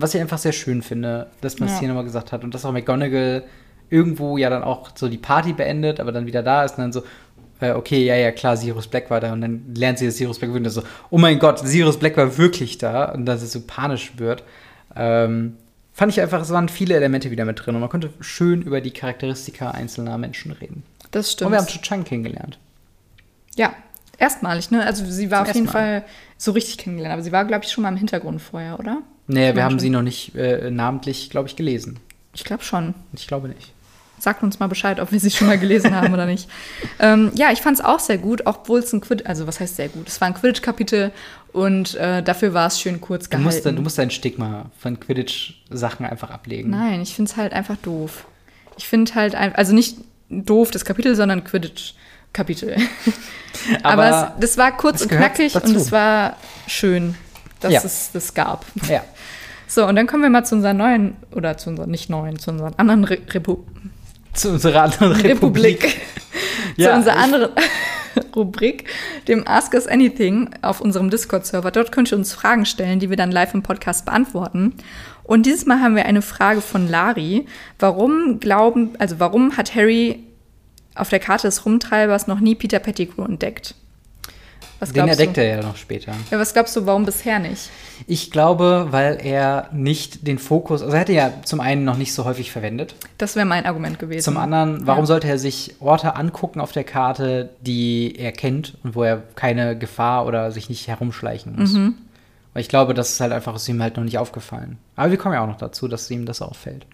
was 0.01 0.15
ich 0.15 0.21
einfach 0.21 0.39
sehr 0.39 0.53
schön 0.53 0.83
finde, 0.83 1.27
dass 1.41 1.59
man 1.59 1.69
es 1.69 1.75
Ja. 1.75 1.81
hier 1.81 1.89
nochmal 1.89 2.05
gesagt 2.05 2.33
hat. 2.33 2.45
Und 2.45 2.55
dass 2.55 2.65
auch 2.65 2.73
McGonagall 2.73 3.45
irgendwo 3.91 4.37
ja 4.39 4.51
dann 4.51 4.63
auch 4.63 4.91
so 4.95 5.09
die 5.09 5.19
Party 5.19 5.53
beendet, 5.53 5.99
aber 6.01 6.13
dann 6.13 6.27
wieder 6.27 6.43
da 6.43 6.65
ist 6.65 6.73
und 6.79 6.83
dann 6.85 6.93
so, 6.93 7.03
äh, 7.61 7.73
okay, 7.73 8.05
ja, 8.05 8.15
ja, 8.15 8.31
klar, 8.31 8.57
Sirius 8.57 8.87
Black 8.87 9.11
war 9.11 9.21
da. 9.21 9.33
Und 9.33 9.41
dann 9.41 9.75
lernt 9.75 9.99
sie, 9.99 10.07
dass 10.07 10.17
Sirius 10.17 10.39
Black 10.39 10.53
wirklich 10.53 10.73
so, 10.73 10.83
oh 11.11 11.19
mein 11.19 11.39
Gott, 11.39 11.59
Sirius 11.67 11.99
Black 11.99 12.17
war 12.17 12.39
wirklich 12.39 12.79
da. 12.79 13.07
Und 13.07 13.27
dass 13.27 13.43
es 13.43 13.53
so 13.53 13.61
panisch 13.67 14.13
wird. 14.19 14.45
Ähm, 14.95 15.57
fand 15.93 16.13
ich 16.13 16.21
einfach, 16.21 16.41
es 16.41 16.51
waren 16.51 16.69
viele 16.69 16.95
Elemente 16.95 17.31
wieder 17.31 17.45
mit 17.45 17.65
drin. 17.65 17.75
Und 17.75 17.81
man 17.81 17.91
konnte 17.91 18.11
schön 18.21 18.63
über 18.63 18.81
die 18.81 18.93
Charakteristika 18.93 19.73
einzelner 19.73 20.17
Menschen 20.19 20.53
reden. 20.53 20.85
Das 21.11 21.33
stimmt. 21.33 21.47
Und 21.47 21.53
wir 21.53 21.59
haben 21.59 21.67
Cho 21.67 21.81
Chang 21.81 22.05
kennengelernt. 22.05 22.59
ja, 23.57 23.73
erstmalig, 24.19 24.71
ne? 24.71 24.85
Also 24.85 25.05
sie 25.07 25.31
war 25.31 25.45
Zum 25.45 25.49
auf 25.51 25.55
jeden 25.55 25.67
Mal. 25.67 25.73
Fall 25.73 26.05
so 26.37 26.53
richtig 26.53 26.79
kennengelernt. 26.79 27.15
Aber 27.15 27.23
sie 27.23 27.33
war, 27.33 27.45
glaube 27.45 27.65
ich, 27.65 27.73
schon 27.73 27.83
mal 27.83 27.89
im 27.89 27.97
Hintergrund 27.97 28.41
vorher, 28.43 28.79
oder? 28.79 28.99
Nee, 29.29 29.55
wir 29.55 29.63
haben 29.65 29.73
schon. 29.73 29.79
sie 29.79 29.91
noch 29.91 30.03
nicht 30.03 30.35
äh, 30.35 30.71
namentlich, 30.71 31.31
glaube 31.31 31.49
ich, 31.49 31.55
gelesen. 31.57 32.01
Ich 32.35 32.45
glaube 32.45 32.65
schon. 32.65 32.95
Ich 33.13 33.27
glaube 33.27 33.49
nicht. 33.49 33.73
Sagt 34.21 34.43
uns 34.43 34.59
mal 34.59 34.67
Bescheid, 34.67 34.99
ob 34.99 35.13
wir 35.13 35.21
sie 35.21 35.31
schon 35.31 35.47
mal 35.47 35.59
gelesen 35.59 35.95
haben 35.95 36.13
oder 36.13 36.27
nicht. 36.27 36.49
Ähm, 37.01 37.31
ja, 37.37 37.53
ich 37.53 37.61
fand 37.61 37.79
es 37.79 37.85
auch 37.85 38.01
sehr 38.01 38.19
gut, 38.19 38.43
obwohl 38.45 38.81
es 38.81 38.93
ein 38.93 39.01
Quidditch, 39.01 39.29
also 39.29 39.47
was 39.47 39.61
heißt 39.61 39.77
sehr 39.77 39.89
gut? 39.89 40.09
Es 40.09 40.21
war 40.21 40.27
ein 40.27 40.35
Quidditch-Kapitel 40.35 41.13
und 41.53 41.95
äh, 41.95 42.25
dafür 42.25 42.53
war 42.55 42.67
es 42.67 42.81
schön 42.81 43.01
kurz 43.01 43.25
Du 43.25 43.31
gehalten. 43.37 43.45
musst, 43.45 43.65
du 43.65 43.73
musst 43.83 43.99
dein 43.99 44.11
Stigma 44.11 44.67
von 44.81 44.99
Quidditch-Sachen 44.99 46.05
einfach 46.05 46.31
ablegen. 46.31 46.71
Nein, 46.71 47.01
ich 47.01 47.15
finde 47.15 47.31
es 47.31 47.37
halt 47.37 47.53
einfach 47.53 47.77
doof. 47.77 48.25
Ich 48.77 48.89
finde 48.89 49.15
halt 49.15 49.37
einfach, 49.37 49.59
also 49.59 49.73
nicht 49.73 49.99
doof 50.29 50.73
das 50.73 50.85
Kapitel, 50.85 51.15
sondern 51.15 51.45
Quidditch-Kapitel. 51.45 52.77
Aber, 53.85 54.05
Aber 54.05 54.33
es, 54.37 54.41
das 54.41 54.59
war 54.59 54.77
kurz 54.77 55.03
und 55.03 55.09
knackig 55.09 55.53
dazu. 55.53 55.69
und 55.69 55.77
es 55.77 55.93
war 55.93 56.37
schön, 56.67 57.15
dass 57.61 57.73
Ja. 57.73 57.81
es 57.85 58.11
das 58.13 58.35
gab. 58.35 58.65
Ja. 58.89 59.05
So, 59.69 59.87
und 59.87 59.97
dann 59.97 60.07
kommen 60.07 60.23
wir 60.23 60.31
mal 60.31 60.45
zu 60.45 60.57
unserer 60.57 60.75
neuen, 60.75 61.17
oder 61.33 61.57
zu 61.59 61.71
unserer, 61.71 61.87
nicht 61.87 62.11
neuen, 62.11 62.39
zu 62.39 62.51
unseren 62.51 62.75
anderen 62.79 63.05
Re 63.05 63.19
Repu 63.31 63.59
Zu 64.33 64.53
unserer 64.53 64.85
anderen 64.85 65.13
Republik. 65.13 65.85
Republik. 65.85 66.01
Ja, 66.77 66.91
zu 66.91 66.97
unserer 66.99 67.17
anderen 67.17 67.51
Rubrik, 68.37 68.85
dem 69.27 69.47
Ask 69.47 69.75
Us 69.75 69.87
Anything 69.87 70.51
auf 70.63 70.81
unserem 70.81 71.11
Discord-Server. 71.11 71.71
Dort 71.71 71.93
könnt 71.93 72.13
ihr 72.13 72.19
uns 72.19 72.33
Fragen 72.33 72.67
stellen, 72.67 73.01
die 73.01 73.11
wir 73.11 73.17
dann 73.17 73.33
live 73.33 73.55
im 73.55 73.63
Podcast 73.63 74.05
beantworten. 74.05 74.75
Und 75.25 75.45
dieses 75.45 75.67
Mal 75.67 75.81
haben 75.81 75.97
wir 75.97 76.07
eine 76.07 76.23
Frage 76.23 76.61
von 76.61 76.89
Lari. 76.89 77.47
Warum 77.79 78.39
glauben, 78.41 78.93
also 78.99 79.19
warum 79.19 79.57
hat 79.57 79.75
Harry 79.75 80.25
auf 80.95 81.09
der 81.09 81.21
Karte 81.21 81.49
des 81.49 81.65
Rumtreibers 81.65 82.27
noch 82.27 82.41
nie 82.41 82.55
Peter 82.55 82.79
Pettigrew 82.79 83.25
entdeckt? 83.25 83.75
Was 84.81 84.93
Den 84.93 85.09
entdeckt 85.09 85.37
du? 85.37 85.43
er 85.45 85.57
ja 85.57 85.63
noch 85.63 85.77
später. 85.77 86.13
Ja, 86.31 86.39
was 86.39 86.55
glaubst 86.55 86.77
du, 86.77 86.87
warum 86.87 87.05
bisher 87.05 87.41
nicht? 87.41 87.69
Ich 88.07 88.31
glaube, 88.31 88.87
weil 88.91 89.19
er 89.25 89.69
nicht 89.73 90.27
den 90.27 90.39
Fokus, 90.39 90.83
also 90.83 90.95
er 90.95 91.01
hätte 91.01 91.13
ja 91.13 91.33
zum 91.45 91.59
einen 91.61 91.85
noch 91.85 91.97
nicht 91.97 92.15
so 92.15 92.25
häufig 92.25 92.53
verwendet. 92.53 92.95
Das 93.19 93.35
wäre 93.35 93.45
mein 93.45 93.67
Argument 93.67 93.99
gewesen. 93.99 94.23
Zum 94.25 94.37
anderen, 94.37 94.87
warum 94.87 95.03
Ja. 95.03 95.07
sollte 95.07 95.27
er 95.27 95.39
sich 95.39 95.75
Orte 95.81 96.15
angucken 96.15 96.61
auf 96.61 96.71
der 96.71 96.85
Karte, 96.85 97.51
die 97.61 98.15
er 98.17 98.31
kennt 98.31 98.77
und 98.85 98.95
wo 98.95 99.03
er 99.03 99.21
keine 99.35 99.77
Gefahr 99.77 100.27
oder 100.27 100.53
sich 100.53 100.69
nicht 100.69 100.87
herumschleichen 100.87 101.57
muss? 101.57 101.73
Mhm. 101.73 101.95
Weil 102.55 102.63
ich 102.63 102.69
glaube, 102.69 102.95
das 102.95 103.11
ist 103.11 103.21
halt 103.21 103.33
einfach, 103.33 103.57
ist 103.57 103.69
ihm 103.69 103.83
halt 103.83 103.97
noch 103.97 104.05
nicht 104.05 104.19
aufgefallen. 104.19 104.79
Aber 104.95 105.11
wir 105.11 105.19
kommen 105.19 105.35
ja 105.35 105.43
auch 105.43 105.49
noch 105.49 105.59
dazu, 105.59 105.89
dass 105.89 106.09
ihm 106.11 106.25
das 106.25 106.41
auffällt. 106.41 106.87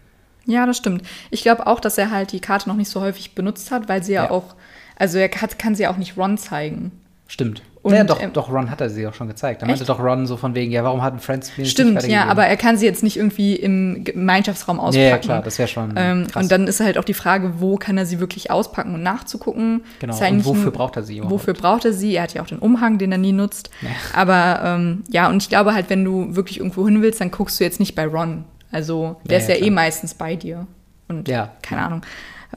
Ja, 0.46 0.64
das 0.66 0.78
stimmt. 0.78 1.02
Ich 1.30 1.42
glaube 1.42 1.66
auch, 1.66 1.80
dass 1.80 1.96
er 1.98 2.10
halt 2.10 2.32
die 2.32 2.40
Karte 2.40 2.68
noch 2.68 2.76
nicht 2.76 2.88
so 2.90 3.00
häufig 3.02 3.34
benutzt 3.34 3.70
hat, 3.70 3.88
weil 3.90 4.02
sie 4.02 4.14
ja, 4.14 4.24
Ja. 4.24 4.30
auch, 4.30 4.54
also 4.96 5.18
er 5.18 5.30
hat, 5.30 5.58
kann 5.58 5.74
sie 5.74 5.86
auch 5.86 5.96
nicht 5.98 6.16
Ron 6.16 6.38
zeigen. 6.38 6.92
Stimmt. 7.28 7.62
Und, 7.84 7.94
ja, 7.94 8.02
doch, 8.02 8.20
ähm, 8.20 8.32
doch, 8.32 8.50
Ron 8.50 8.70
hat 8.70 8.80
er 8.80 8.88
sie 8.88 9.06
auch 9.06 9.12
schon 9.12 9.28
gezeigt. 9.28 9.60
Da 9.60 9.66
meinte 9.66 9.84
doch 9.84 10.00
Ron 10.00 10.26
so 10.26 10.38
von 10.38 10.54
wegen, 10.54 10.72
ja, 10.72 10.82
warum 10.84 11.02
hat 11.02 11.12
ein 11.12 11.18
Friends 11.20 11.48
mir 11.50 11.52
das 11.52 11.58
nicht 11.58 11.70
Stimmt, 11.72 12.02
ja, 12.08 12.24
aber 12.24 12.46
er 12.46 12.56
kann 12.56 12.78
sie 12.78 12.86
jetzt 12.86 13.02
nicht 13.02 13.18
irgendwie 13.18 13.54
im 13.56 14.04
Gemeinschaftsraum 14.04 14.78
Ja, 14.78 14.82
auspacken. 14.84 15.06
ja, 15.10 15.18
klar, 15.18 15.42
das 15.42 15.58
wäre 15.58 15.68
schon. 15.68 15.92
ähm, 15.96 16.26
und 16.34 16.50
dann 16.50 16.66
ist 16.66 16.80
halt 16.80 16.96
auch 16.96 17.04
die 17.04 17.12
Frage, 17.12 17.60
wo 17.60 17.76
kann 17.76 17.98
er 17.98 18.06
sie 18.06 18.20
wirklich 18.20 18.50
auspacken 18.50 18.94
und 18.94 19.02
nachzugucken. 19.02 19.82
Genau, 20.00 20.18
ja 20.18 20.28
und 20.28 20.44
wofür 20.46 20.70
braucht 20.70 20.96
er 20.96 21.02
sie 21.02 21.18
überhaupt? 21.18 21.32
Wofür 21.34 21.52
braucht 21.52 21.84
er 21.84 21.92
sie? 21.92 22.14
Er 22.16 22.22
hat 22.22 22.32
ja 22.32 22.40
auch 22.40 22.46
den 22.46 22.58
Umhang, 22.58 22.96
den 22.96 23.12
er 23.12 23.18
nie 23.18 23.32
nutzt. 23.32 23.68
Ja. 23.82 23.88
Aber 24.14 24.60
ähm, 24.64 25.04
ja, 25.10 25.28
und 25.28 25.42
ich 25.42 25.50
glaube 25.50 25.74
halt, 25.74 25.90
wenn 25.90 26.06
du 26.06 26.34
wirklich 26.34 26.60
irgendwo 26.60 26.86
hin 26.86 27.02
willst, 27.02 27.20
dann 27.20 27.30
guckst 27.30 27.60
du 27.60 27.64
jetzt 27.64 27.80
nicht 27.80 27.94
bei 27.94 28.06
Ron. 28.06 28.44
Also 28.72 29.16
der 29.24 29.36
Ja, 29.38 29.42
ist 29.44 29.48
ja, 29.50 29.54
ja, 29.56 29.60
eh 29.60 29.64
klar. 29.64 29.74
meistens 29.74 30.14
bei 30.14 30.36
dir. 30.36 30.66
Und 31.08 31.28
Ja. 31.28 31.50
keine 31.60 31.82
Ahnung. 31.82 32.00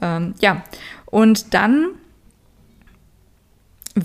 Ähm, 0.00 0.34
ja, 0.40 0.62
und 1.04 1.52
dann 1.52 1.88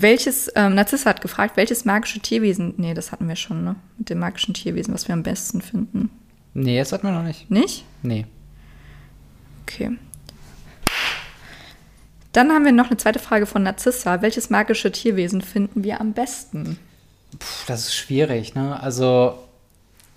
welches, 0.02 0.50
ähm, 0.54 0.74
Narzissa 0.74 1.10
hat 1.10 1.20
gefragt, 1.20 1.56
welches 1.56 1.84
magische 1.84 2.20
Tierwesen, 2.20 2.74
nee, 2.76 2.94
das 2.94 3.12
hatten 3.12 3.28
wir 3.28 3.36
schon, 3.36 3.64
ne? 3.64 3.76
Mit 3.98 4.10
dem 4.10 4.18
magischen 4.18 4.54
Tierwesen, 4.54 4.94
was 4.94 5.08
wir 5.08 5.12
am 5.12 5.22
besten 5.22 5.60
finden. 5.60 6.10
Nee, 6.54 6.78
das 6.78 6.92
hatten 6.92 7.06
wir 7.06 7.12
noch 7.12 7.24
nicht. 7.24 7.50
Nicht? 7.50 7.84
Nee. 8.02 8.26
Okay. 9.62 9.98
Dann 12.32 12.50
haben 12.50 12.64
wir 12.64 12.72
noch 12.72 12.86
eine 12.86 12.96
zweite 12.96 13.18
Frage 13.18 13.46
von 13.46 13.62
Narzissa. 13.62 14.22
Welches 14.22 14.50
magische 14.50 14.90
Tierwesen 14.90 15.40
finden 15.40 15.84
wir 15.84 16.00
am 16.00 16.12
besten? 16.12 16.78
Puh, 17.38 17.64
das 17.66 17.86
ist 17.86 17.94
schwierig, 17.94 18.54
ne? 18.54 18.80
Also, 18.80 19.38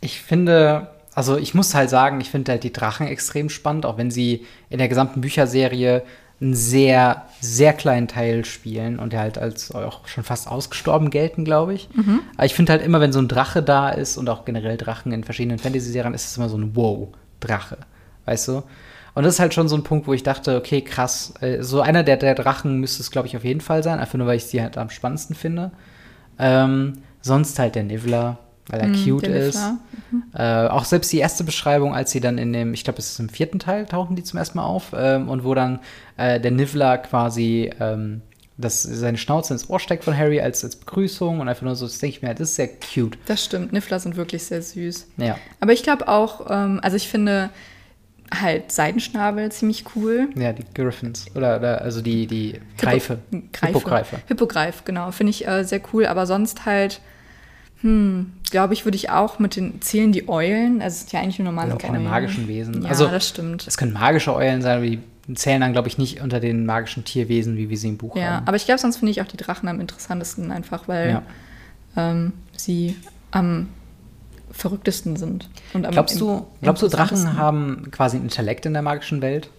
ich 0.02 0.22
finde, 0.22 0.90
also 1.14 1.38
ich 1.38 1.54
muss 1.54 1.74
halt 1.74 1.90
sagen, 1.90 2.22
ich 2.22 2.30
finde 2.30 2.52
halt 2.52 2.64
die 2.64 2.74
Drachen 2.74 3.08
extrem 3.08 3.50
spannend, 3.50 3.86
auch 3.86 3.98
wenn 3.98 4.12
sie 4.12 4.46
in 4.70 4.78
der 4.78 4.88
gesamten 4.88 5.22
Bücherserie 5.22 6.04
einen 6.40 6.54
sehr, 6.54 7.24
sehr 7.42 7.74
kleinen 7.74 8.08
Teil 8.08 8.46
spielen 8.46 9.00
und 9.00 9.14
ja 9.14 9.20
halt 9.20 9.38
als 9.38 9.72
auch 9.72 10.08
schon 10.08 10.24
fast 10.24 10.48
ausgestorben 10.48 11.10
gelten, 11.10 11.44
glaube 11.46 11.74
ich. 11.74 11.90
Aber 12.36 12.46
ich 12.46 12.54
finde 12.54 12.74
halt 12.74 12.84
immer, 12.84 13.02
wenn 13.02 13.12
so 13.12 13.20
ein 13.20 13.28
Drache 13.28 13.64
da 13.64 13.90
ist 13.90 14.18
und 14.18 14.30
auch 14.30 14.46
generell 14.46 14.78
Drachen 14.78 15.12
in 15.12 15.24
verschiedenen 15.24 15.58
Fantasy-Serien, 15.60 16.14
ist 16.14 16.26
es 16.26 16.38
immer 16.38 16.50
so 16.50 16.58
ein 16.58 16.76
Wow-Drache, 16.76 17.78
weißt 18.26 18.48
du? 18.50 18.64
Und 19.16 19.24
das 19.24 19.34
ist 19.34 19.40
halt 19.40 19.56
schon 19.56 19.68
so 19.68 19.76
ein 19.76 19.84
Punkt, 19.84 20.06
wo 20.06 20.14
ich 20.14 20.22
dachte, 20.22 20.56
okay, 20.58 20.82
krass, 20.82 21.34
äh, 21.42 21.64
so 21.64 21.82
einer 21.82 22.04
der, 22.04 22.18
der 22.18 22.36
Drachen 22.36 22.80
müsste 22.80 23.02
es, 23.02 23.10
glaube 23.10 23.28
ich, 23.28 23.36
auf 23.36 23.44
jeden 23.44 23.62
Fall 23.62 23.82
sein, 23.82 23.98
einfach 23.98 24.14
nur, 24.14 24.28
weil 24.28 24.38
ich 24.38 24.46
sie 24.46 24.62
halt 24.62 24.78
am 24.78 24.92
spannendsten 24.92 25.36
finde. 25.36 25.72
Ähm, 26.38 26.94
sonst 27.22 27.58
halt 27.58 27.74
der 27.74 27.84
Niffler, 27.84 28.38
weil 28.70 28.80
er 28.82 28.88
Mm, 28.88 28.94
cute 29.04 29.28
ist. 29.28 29.56
Niffler. 29.56 30.66
Äh, 30.68 30.70
auch 30.70 30.86
selbst 30.86 31.12
die 31.12 31.20
erste 31.20 31.44
Beschreibung, 31.44 31.96
als 31.96 32.12
sie 32.12 32.20
dann 32.20 32.38
in 32.38 32.52
dem, 32.54 32.74
ich 32.74 32.84
glaube, 32.84 33.00
es 33.00 33.12
ist 33.12 33.20
im 33.20 33.30
vierten 33.30 33.60
Teil, 33.60 33.86
tauchen 33.86 34.16
die 34.16 34.24
zum 34.24 34.38
ersten 34.40 34.58
Mal 34.58 34.66
auf 34.66 34.94
ähm, 34.98 35.30
und 35.30 35.44
wo 35.44 35.54
dann 35.54 35.80
äh, 36.18 36.40
der 36.40 36.52
Niffler 36.52 36.98
quasi 36.98 37.72
ähm, 37.80 38.22
das, 38.58 38.82
seine 38.84 39.18
Schnauze 39.18 39.54
ins 39.54 39.70
Ohr 39.70 39.80
steckt 39.80 40.04
von 40.04 40.18
Harry 40.18 40.42
als, 40.42 40.64
als 40.64 40.76
Begrüßung 40.76 41.40
und 41.40 41.48
einfach 41.48 41.62
nur 41.64 41.76
so, 41.76 41.86
das 41.86 42.00
denke 42.00 42.18
ich 42.18 42.22
mir, 42.24 42.34
das 42.34 42.50
ist 42.50 42.56
sehr 42.56 42.68
cute. 42.70 43.18
Das 43.28 43.46
stimmt, 43.46 43.72
Niffler 43.72 44.00
sind 44.00 44.16
wirklich 44.18 44.44
sehr 44.44 44.62
süß. 44.62 45.08
Ja, 45.18 45.38
Aber 45.60 45.74
ich 45.74 45.84
glaube 45.84 46.08
auch, 46.08 46.48
ähm, 46.50 46.80
also 46.82 46.98
ich 46.98 47.08
finde 47.08 47.50
halt 48.42 48.72
Seidenschnabel 48.72 49.52
ziemlich 49.52 49.86
cool. 49.96 50.28
ja, 50.36 50.52
die 50.52 50.66
Griffins 50.74 51.28
oder, 51.36 51.58
oder 51.60 51.82
also 51.82 52.02
die, 52.02 52.28
die 52.28 52.60
Greife. 52.78 53.20
Greife. 53.54 53.68
Hippogreife. 53.68 54.20
Hippogreif, 54.28 54.84
genau. 54.84 55.12
Finde 55.12 55.30
ich 55.32 55.48
äh, 55.48 55.64
sehr 55.64 55.80
cool. 55.94 56.06
Aber 56.08 56.26
sonst 56.26 56.66
halt, 56.66 57.00
hm, 57.82 58.32
glaube 58.50 58.74
ich, 58.74 58.86
würde 58.86 58.96
ich 58.96 59.10
auch 59.10 59.40
mit 59.40 59.56
den, 59.56 59.82
zählen 59.82 60.12
die 60.12 60.28
Eulen, 60.28 60.82
also 60.82 60.94
es 60.96 61.00
sind 61.02 61.12
ja 61.14 61.20
eigentlich 61.22 61.40
nur 61.40 61.46
normale 61.46 61.74
Also 61.74 61.78
keine 61.86 62.00
Eulen. 62.00 62.10
magischen 62.10 62.48
Wesen. 62.48 62.82
Ja, 62.84 62.90
Also, 62.90 63.08
das 63.08 63.28
stimmt. 63.30 63.68
Es 63.68 63.78
können 63.78 63.94
magische 63.94 64.34
Eulen 64.34 64.62
sein, 64.62 64.78
aber 64.78 64.86
die 64.86 65.00
zählen 65.36 65.62
dann, 65.62 65.74
glaube 65.74 65.88
ich, 65.88 65.98
nicht 65.98 66.22
unter 66.22 66.40
den 66.40 66.66
magischen 66.66 67.04
Tierwesen, 67.04 67.58
wie 67.58 67.70
wir 67.70 67.78
sie 67.78 67.90
im 67.90 67.98
Buch 67.98 68.16
Ja, 68.16 68.38
haben. 68.38 68.48
aber 68.48 68.56
ich 68.58 68.66
glaube, 68.66 68.80
sonst 68.80 68.98
finde 68.98 69.12
ich 69.12 69.22
auch 69.22 69.28
die 69.28 69.38
Drachen 69.38 69.68
am 69.70 69.80
interessantesten, 69.80 70.52
einfach 70.52 70.88
weil 70.88 71.10
Ja. 71.10 71.22
ähm, 71.98 72.34
sie 72.56 72.96
am 73.32 73.68
verrücktesten 74.52 75.18
sind. 75.18 75.50
Und 75.74 75.86
am 75.86 75.92
Glaubst 75.92 76.20
du, 76.20 76.48
glaubst 76.62 76.82
du, 76.82 76.88
Drachen 76.88 77.38
haben 77.38 77.92
quasi 77.92 78.18
ein 78.18 78.24
Intellekt 78.24 78.66
in 78.66 78.74
der 78.74 78.82
magischen 78.82 79.22
Welt? 79.22 79.50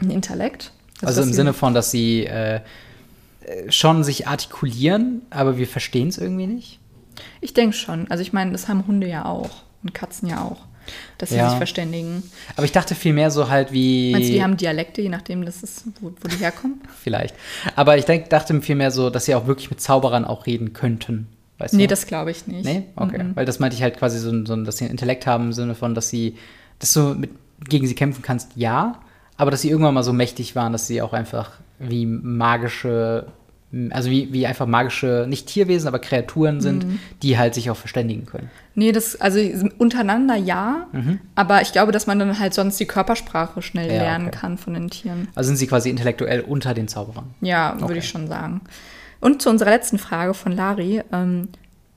ein 0.00 0.10
Intellekt? 0.10 0.72
Also, 1.02 1.20
dass 1.20 1.28
im 1.28 1.32
Sinne 1.34 1.52
von, 1.52 1.74
dass 1.74 1.90
sie 1.92 2.24
äh, 2.26 2.56
äh, 2.56 2.60
schon 3.70 4.02
sich 4.02 4.26
artikulieren, 4.26 5.22
aber 5.30 5.58
wir 5.58 5.66
verstehen 5.68 6.08
es 6.08 6.18
irgendwie 6.18 6.46
nicht? 6.46 6.78
Ich 7.40 7.54
denke 7.54 7.76
schon. 7.76 8.10
Also 8.10 8.22
ich 8.22 8.32
meine, 8.32 8.52
das 8.52 8.68
haben 8.68 8.86
Hunde 8.86 9.06
ja 9.08 9.24
auch 9.24 9.50
und 9.82 9.94
Katzen 9.94 10.28
ja 10.28 10.42
auch, 10.42 10.58
dass 11.18 11.30
sie 11.30 11.36
Ja. 11.36 11.48
sich 11.48 11.56
verständigen. 11.58 12.22
Aber 12.56 12.64
ich 12.64 12.72
dachte 12.72 12.94
vielmehr 12.94 13.30
so 13.30 13.48
halt 13.48 13.72
wie. 13.72 14.12
Meinst 14.12 14.28
du, 14.28 14.32
die 14.32 14.42
haben 14.42 14.56
Dialekte, 14.56 15.02
je 15.02 15.08
nachdem, 15.08 15.44
das 15.44 15.62
ist, 15.62 15.84
wo, 16.00 16.12
wo 16.20 16.28
die 16.28 16.36
herkommen? 16.36 16.80
Vielleicht. 17.02 17.34
Aber 17.76 17.96
ich 17.98 18.04
denk, 18.04 18.30
dachte 18.30 18.60
vielmehr 18.62 18.90
so, 18.90 19.10
dass 19.10 19.24
sie 19.26 19.34
auch 19.34 19.46
wirklich 19.46 19.70
mit 19.70 19.80
Zauberern 19.80 20.24
auch 20.24 20.46
reden 20.46 20.72
könnten. 20.72 21.28
Weißt 21.58 21.74
Nee, 21.74 21.84
du? 21.84 21.88
das 21.88 22.06
glaube 22.06 22.30
ich 22.32 22.46
nicht. 22.46 22.64
Nee? 22.64 22.84
Okay. 22.96 23.22
Mhm. 23.22 23.36
Weil 23.36 23.44
das 23.46 23.58
meinte 23.60 23.76
ich 23.76 23.82
halt 23.82 23.96
quasi 23.96 24.18
so, 24.18 24.44
so, 24.44 24.56
dass 24.64 24.78
sie 24.78 24.84
einen 24.84 24.90
Intellekt 24.92 25.26
haben 25.26 25.46
im 25.46 25.52
Sinne 25.52 25.74
von, 25.74 25.94
dass 25.94 26.08
sie, 26.08 26.36
dass 26.80 26.92
du 26.92 27.14
mit, 27.14 27.30
gegen 27.68 27.86
sie 27.86 27.94
kämpfen 27.94 28.22
kannst, 28.22 28.50
ja. 28.56 29.00
Aber 29.36 29.50
dass 29.50 29.62
sie 29.62 29.70
irgendwann 29.70 29.94
mal 29.94 30.02
so 30.02 30.12
mächtig 30.12 30.56
waren, 30.56 30.72
dass 30.72 30.86
sie 30.88 31.00
auch 31.02 31.12
einfach 31.12 31.52
wie 31.78 32.06
magische, 32.06 33.26
also 33.90 34.10
wie, 34.10 34.32
wie 34.32 34.46
einfach 34.46 34.66
magische, 34.66 35.26
nicht 35.28 35.46
Tierwesen, 35.46 35.88
aber 35.88 35.98
Kreaturen 35.98 36.60
sind, 36.60 36.84
Mhm. 36.86 36.98
die 37.22 37.38
halt 37.38 37.54
sich 37.54 37.70
auch 37.70 37.76
verständigen 37.76 38.26
können. 38.26 38.50
Nee, 38.74 38.92
das, 38.92 39.20
also 39.20 39.38
untereinander 39.78 40.34
ja, 40.36 40.86
Mhm. 40.92 41.20
aber 41.34 41.62
ich 41.62 41.72
glaube, 41.72 41.90
dass 41.92 42.06
man 42.06 42.18
dann 42.18 42.38
halt 42.38 42.52
sonst 42.54 42.78
die 42.80 42.86
Körpersprache 42.86 43.62
schnell 43.62 43.88
Ja, 43.90 43.96
lernen 44.02 44.28
okay. 44.28 44.38
kann 44.38 44.58
von 44.58 44.74
den 44.74 44.90
Tieren. 44.90 45.28
Also 45.34 45.48
sind 45.48 45.56
sie 45.56 45.66
quasi 45.66 45.88
intellektuell 45.90 46.40
unter 46.42 46.74
den 46.74 46.86
Zauberern. 46.88 47.34
Ja, 47.40 47.72
würde 47.74 47.84
Okay. 47.86 47.98
ich 47.98 48.08
schon 48.08 48.28
sagen. 48.28 48.60
Und 49.20 49.40
zu 49.40 49.48
unserer 49.50 49.70
letzten 49.70 49.98
Frage 49.98 50.34
von 50.34 50.52
Lari. 50.52 51.00
Ähm, 51.12 51.48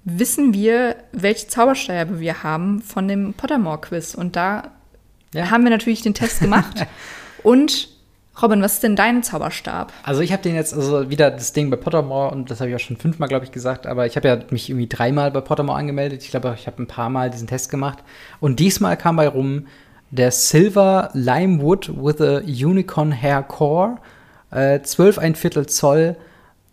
wissen 0.06 0.54
wir, 0.54 0.96
welche 1.12 1.48
Zauberstäbe 1.48 2.20
wir 2.20 2.44
haben 2.44 2.82
von 2.82 3.08
dem 3.08 3.34
Pottermore-Quiz? 3.34 4.14
Und 4.16 4.36
da 4.36 4.72
Ja. 5.34 5.50
haben 5.50 5.64
wir 5.64 5.72
natürlich 5.72 6.04
den 6.04 6.14
Test 6.14 6.40
gemacht. 6.40 6.86
Und 7.44 7.90
Robin, 8.42 8.62
was 8.62 8.74
ist 8.74 8.84
denn 8.84 8.96
dein 8.96 9.24
Zauberstab? 9.24 9.94
Also 10.04 10.22
ich 10.22 10.32
habe 10.34 10.44
den 10.44 10.56
jetzt, 10.56 10.74
also 10.74 11.10
wieder 11.10 11.32
das 11.32 11.54
Ding 11.54 11.70
bei 11.70 11.78
Pottermore, 11.78 12.32
und 12.32 12.52
das 12.52 12.60
habe 12.60 12.70
ich 12.70 12.76
auch 12.76 12.80
schon 12.80 12.98
fünfmal, 12.98 13.30
glaube 13.30 13.46
ich, 13.46 13.52
gesagt, 13.52 13.88
aber 13.88 14.06
ich 14.06 14.16
habe 14.18 14.28
ja 14.28 14.38
mich 14.50 14.70
irgendwie 14.70 14.88
dreimal 14.88 15.32
bei 15.32 15.40
Pottermore 15.42 15.78
angemeldet. 15.78 16.22
Ich 16.24 16.32
glaube, 16.32 16.54
ich 16.58 16.68
habe 16.68 16.84
ein 16.84 16.88
paar 16.88 17.10
Mal 17.10 17.30
diesen 17.30 17.48
Test 17.48 17.70
gemacht. 17.70 18.00
Und 18.42 18.60
diesmal 18.60 18.98
kam 18.98 19.16
bei 19.16 19.28
rum 19.28 19.68
der 20.12 20.32
Silver 20.32 21.10
Limewood 21.14 21.90
with 21.96 22.20
a 22.22 22.40
Unicorn 22.40 23.12
Hair 23.12 23.44
Core, 23.44 23.98
äh, 24.52 24.82
12 24.82 25.18
ein 25.18 25.36
Viertel 25.36 25.66
Zoll 25.68 26.16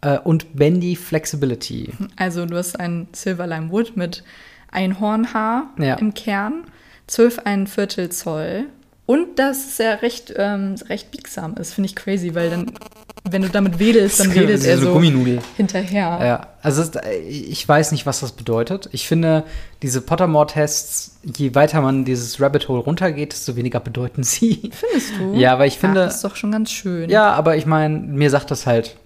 äh, 0.01 0.19
und 0.19 0.57
Bendy 0.57 0.97
Flexibility. 0.97 1.93
Also 2.17 2.45
du 2.45 2.57
hast 2.57 2.79
ein 2.79 3.07
Silver 3.13 3.47
Lime 3.47 3.71
Wood 3.71 3.97
mit 3.97 4.25
Einhornhaar 4.71 5.71
Ja. 5.79 5.95
im 5.95 6.13
Kern, 6.15 6.65
12 7.07 7.41
ein 7.45 7.67
Viertel 7.67 8.09
Zoll 8.11 8.67
Und 9.13 9.39
dass 9.39 9.67
es 9.69 9.79
ja 9.79 9.95
recht, 9.95 10.33
ähm, 10.37 10.75
recht 10.89 11.11
biegsam 11.11 11.55
ist, 11.57 11.75
finde 11.75 11.87
ich 11.89 11.97
crazy, 11.97 12.35
weil 12.35 12.49
dann, 12.51 12.73
wenn 13.31 13.43
du 13.43 13.49
damit 13.51 13.79
wedelst, 13.79 14.21
dann 14.21 14.31
wedelt 14.35 14.61
ist 14.61 14.67
er 14.67 14.79
so 14.79 14.93
Gumminudel. 14.95 15.41
hinterher. 15.57 16.19
Ja, 16.25 16.47
also 16.63 16.83
es, 16.83 16.93
ich 17.29 17.69
weiß 17.69 17.93
nicht, 17.93 18.07
was 18.07 18.21
das 18.21 18.33
bedeutet. 18.33 18.89
Ich 18.93 19.07
finde, 19.07 19.45
diese 19.83 20.01
Pottermore-Tests, 20.01 21.19
je 21.37 21.55
weiter 21.55 21.81
man 21.83 22.05
dieses 22.05 22.41
Rabbit 22.41 22.69
Hole 22.69 22.81
runtergeht, 22.81 23.33
desto 23.33 23.55
weniger 23.57 23.81
bedeuten 23.81 24.23
sie. 24.23 24.71
Findest 24.73 25.13
du? 25.19 25.35
Ja, 25.35 25.53
aber 25.53 25.67
ich 25.67 25.79
finde- 25.79 26.03
Ach, 26.03 26.07
das 26.07 26.17
ist 26.17 26.25
doch 26.25 26.37
schon 26.37 26.53
ganz 26.53 26.71
schön. 26.71 27.11
Ja, 27.11 27.33
aber 27.33 27.57
ich 27.57 27.67
meine, 27.67 27.99
mir 27.99 28.31
sagt 28.31 28.51
das 28.51 28.67
halt 28.67 28.97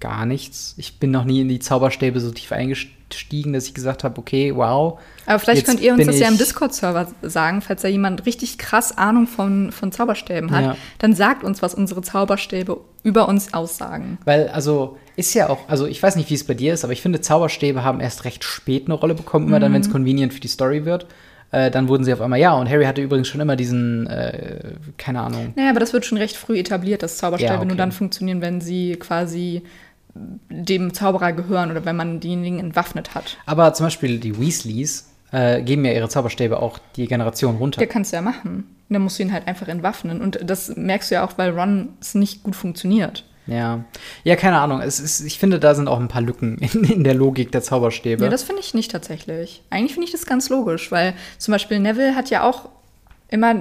gar 0.00 0.26
nichts. 0.26 0.74
Ich 0.78 0.98
bin 0.98 1.10
noch 1.10 1.24
nie 1.24 1.42
in 1.42 1.48
die 1.48 1.58
Zauberstäbe 1.60 2.18
so 2.20 2.30
tief 2.30 2.50
eingestiegen, 2.52 2.96
dass 3.52 3.66
ich 3.66 3.74
gesagt 3.74 4.04
habe, 4.04 4.18
okay, 4.18 4.54
wow. 4.54 4.98
Aber 5.26 5.38
vielleicht 5.38 5.66
könnt 5.66 5.80
ihr 5.80 5.92
uns 5.92 6.06
das 6.06 6.18
ja 6.18 6.28
im 6.28 6.38
Discord-Server 6.38 7.08
sagen, 7.22 7.62
falls 7.62 7.82
da 7.82 7.88
jemand 7.88 8.26
richtig 8.26 8.58
krass 8.58 8.96
Ahnung 8.96 9.26
von, 9.26 9.72
von 9.72 9.92
Zauberstäben 9.92 10.50
hat. 10.50 10.64
Ja. 10.64 10.76
Dann 10.98 11.14
sagt 11.14 11.44
uns, 11.44 11.62
was 11.62 11.74
unsere 11.74 12.02
Zauberstäbe 12.02 12.80
über 13.02 13.28
uns 13.28 13.54
aussagen. 13.54 14.18
Weil, 14.24 14.48
also, 14.48 14.98
ist 15.16 15.34
ja 15.34 15.48
auch, 15.48 15.68
also 15.68 15.86
ich 15.86 16.02
weiß 16.02 16.16
nicht, 16.16 16.30
wie 16.30 16.34
es 16.34 16.44
bei 16.44 16.54
dir 16.54 16.74
ist, 16.74 16.84
aber 16.84 16.92
ich 16.92 17.02
finde, 17.02 17.20
Zauberstäbe 17.20 17.84
haben 17.84 18.00
erst 18.00 18.24
recht 18.24 18.44
spät 18.44 18.86
eine 18.86 18.94
Rolle 18.94 19.14
bekommen, 19.14 19.48
immer 19.48 19.60
dann, 19.60 19.72
wenn 19.72 19.80
es 19.82 19.88
Mhm. 19.88 19.92
convenient 19.92 20.32
für 20.34 20.40
die 20.40 20.48
Story 20.48 20.84
wird. 20.84 21.06
Äh, 21.50 21.70
dann 21.70 21.86
wurden 21.88 22.02
sie 22.02 22.14
auf 22.14 22.22
einmal, 22.22 22.38
ja, 22.40 22.54
und 22.54 22.70
Harry 22.70 22.84
hatte 22.86 23.02
übrigens 23.02 23.28
schon 23.28 23.42
immer 23.42 23.56
diesen, 23.56 24.06
äh, 24.06 24.72
keine 24.96 25.20
Ahnung. 25.20 25.52
Naja, 25.54 25.68
aber 25.68 25.80
das 25.80 25.92
wird 25.92 26.06
schon 26.06 26.16
recht 26.16 26.34
früh 26.36 26.58
etabliert, 26.58 27.02
dass 27.02 27.18
Zauberstäbe 27.18 27.52
Ja, 27.52 27.58
okay. 27.58 27.66
nur 27.66 27.76
dann 27.76 27.92
funktionieren, 27.92 28.40
wenn 28.40 28.62
sie 28.62 28.96
quasi 28.96 29.62
dem 30.14 30.92
Zauberer 30.92 31.32
gehören 31.32 31.70
oder 31.70 31.84
wenn 31.84 31.96
man 31.96 32.20
denjenigen 32.20 32.58
entwaffnet 32.58 33.14
hat. 33.14 33.38
Aber 33.46 33.72
zum 33.74 33.86
Beispiel 33.86 34.18
die 34.18 34.38
Weasleys 34.38 35.08
äh, 35.32 35.62
geben 35.62 35.84
ja 35.84 35.92
ihre 35.92 36.08
Zauberstäbe 36.08 36.60
auch 36.60 36.78
die 36.96 37.06
Generation 37.06 37.56
runter. 37.56 37.78
Der 37.78 37.88
kannst 37.88 38.12
du 38.12 38.16
ja 38.16 38.22
machen. 38.22 38.64
Dann 38.90 39.02
musst 39.02 39.18
du 39.18 39.22
ihn 39.22 39.32
halt 39.32 39.48
einfach 39.48 39.68
entwaffnen. 39.68 40.20
Und 40.20 40.38
das 40.44 40.76
merkst 40.76 41.10
du 41.10 41.14
ja 41.14 41.24
auch, 41.24 41.38
weil 41.38 41.58
Ron 41.58 41.90
es 42.00 42.14
nicht 42.14 42.42
gut 42.42 42.54
funktioniert. 42.54 43.24
Ja. 43.46 43.84
Ja, 44.22 44.36
keine 44.36 44.58
Ahnung. 44.60 44.80
Es 44.82 45.00
ist, 45.00 45.20
ich 45.20 45.38
finde, 45.38 45.58
da 45.58 45.74
sind 45.74 45.88
auch 45.88 45.98
ein 45.98 46.08
paar 46.08 46.22
Lücken 46.22 46.58
in, 46.58 46.84
in 46.84 47.04
der 47.04 47.14
Logik 47.14 47.50
der 47.50 47.62
Zauberstäbe. 47.62 48.24
Ja, 48.24 48.30
das 48.30 48.42
finde 48.42 48.60
ich 48.60 48.74
nicht 48.74 48.90
tatsächlich. 48.90 49.62
Eigentlich 49.70 49.94
finde 49.94 50.06
ich 50.06 50.12
das 50.12 50.26
ganz 50.26 50.48
logisch, 50.50 50.92
weil 50.92 51.14
zum 51.38 51.52
Beispiel 51.52 51.80
Neville 51.80 52.14
hat 52.14 52.28
ja 52.30 52.42
auch 52.42 52.68
immer 53.28 53.54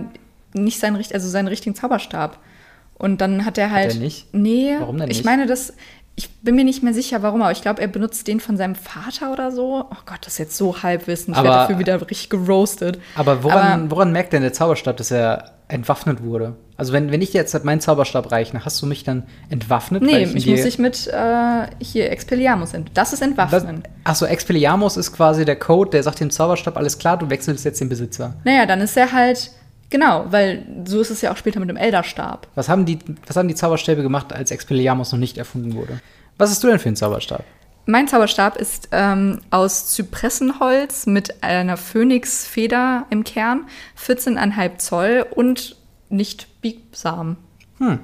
nicht 0.54 0.80
seinen, 0.80 0.98
also 0.98 1.30
seinen 1.30 1.48
richtigen 1.48 1.76
Zauberstab. 1.76 2.38
Und 2.98 3.22
dann 3.22 3.46
hat 3.46 3.58
er 3.58 3.72
halt. 3.72 3.96
er 3.96 4.00
nicht? 4.00 4.32
Nee. 4.34 4.76
Warum 4.78 4.98
denn 4.98 5.10
Ich 5.10 5.18
nicht? 5.20 5.26
meine, 5.26 5.48
das. 5.48 5.74
Ich 6.16 6.30
bin 6.42 6.56
mir 6.56 6.66
nicht 6.66 6.84
mehr 6.84 6.94
sicher, 6.94 7.24
warum, 7.24 7.42
aber 7.42 7.52
ich 7.52 7.62
glaube, 7.62 7.82
er 7.82 7.88
benutzt 7.88 8.28
den 8.28 8.40
von 8.40 8.58
seinem 8.58 8.76
Vater 8.76 9.32
oder 9.32 9.52
so. 9.52 9.86
Oh 9.90 9.96
Gott, 10.06 10.20
das 10.22 10.34
ist 10.34 10.40
jetzt 10.40 10.58
so 10.58 10.84
Halbwissen. 10.84 11.34
Ich 11.34 11.38
werde 11.38 11.50
dafür 11.50 11.80
wieder 11.80 12.00
richtig 12.02 12.30
geroastet. 12.30 13.00
Aber 13.16 13.44
woran, 13.44 13.84
Aber- 13.84 13.92
woran 13.92 14.12
merkt 14.12 14.34
denn 14.34 14.42
der 14.42 14.54
Zauberstab, 14.54 14.98
dass 14.98 15.10
er 15.12 15.52
entwaffnet 15.68 16.22
wurde? 16.22 16.56
Also 16.76 16.92
wenn, 16.94 17.12
wenn 17.12 17.22
ich 17.22 17.32
dir 17.32 17.38
jetzt 17.38 17.54
halt 17.54 17.64
meinen 17.64 17.80
Zauberstab 17.80 18.30
reiche, 18.32 18.66
hast 18.66 18.82
du 18.82 18.88
mich 18.88 19.04
dann 19.04 19.24
entwaffnet? 19.50 20.02
Nee, 20.04 20.24
ich, 20.24 20.44
dir- 20.44 20.52
muss 20.52 20.64
dich 20.64 20.80
mit 20.80 21.08
äh, 21.08 21.68
hier 21.80 22.12
Expelliarmus 22.12 22.74
ent. 22.74 22.92
Das 22.94 23.14
ist 23.14 23.22
Entwaffnen. 23.22 23.84
achso, 24.04 24.26
Expelliarmus 24.26 24.98
ist 24.98 25.14
quasi 25.14 25.46
der 25.46 25.56
Code, 25.58 25.92
der 25.92 26.04
sagt 26.04 26.20
dem 26.20 26.30
Zauberstab, 26.30 26.76
alles 26.76 26.98
klar, 26.98 27.18
du 27.18 27.30
wechselst 27.30 27.64
jetzt 27.66 27.80
den 27.80 27.88
Besitzer. 27.90 28.34
Naja, 28.44 28.66
dann 28.66 28.82
ist 28.82 28.98
er 28.98 29.12
halt. 29.14 29.52
Genau, 29.92 30.26
weil 30.32 30.66
so 30.86 31.00
ist 31.02 31.12
es 31.12 31.22
ja 31.22 31.32
auch 31.32 31.38
später 31.38 31.60
mit 31.60 31.70
dem 31.70 31.78
Elderstab. 31.78 32.48
Was 32.56 32.68
haben 32.70 32.86
die, 32.86 32.98
was 33.28 33.36
haben 33.36 33.48
die 33.48 33.56
Zauberstäbe 33.56 34.02
gemacht, 34.02 34.34
als 34.34 34.50
Expelliarmus 34.50 35.12
noch 35.12 35.20
nicht 35.20 35.38
erfunden 35.38 35.76
wurde? 35.76 36.00
Was 36.38 36.50
hast 36.50 36.64
du 36.64 36.68
denn 36.68 36.80
für 36.80 36.88
einen 36.90 36.96
Zauberstab? 36.96 37.44
Mein 37.86 38.08
Zauberstab 38.08 38.56
ist 38.58 38.88
ähm, 38.92 39.42
aus 39.52 39.88
Zypressenholz 39.88 41.06
mit 41.08 41.44
einer 41.44 41.78
Phönixfeder 41.78 43.06
im 43.10 43.24
Kern, 43.24 43.66
14,5 44.04 44.78
Zoll 44.78 45.26
und 45.30 45.76
nicht 46.10 46.62
biegsam. 46.62 47.38
Hm. 47.80 48.00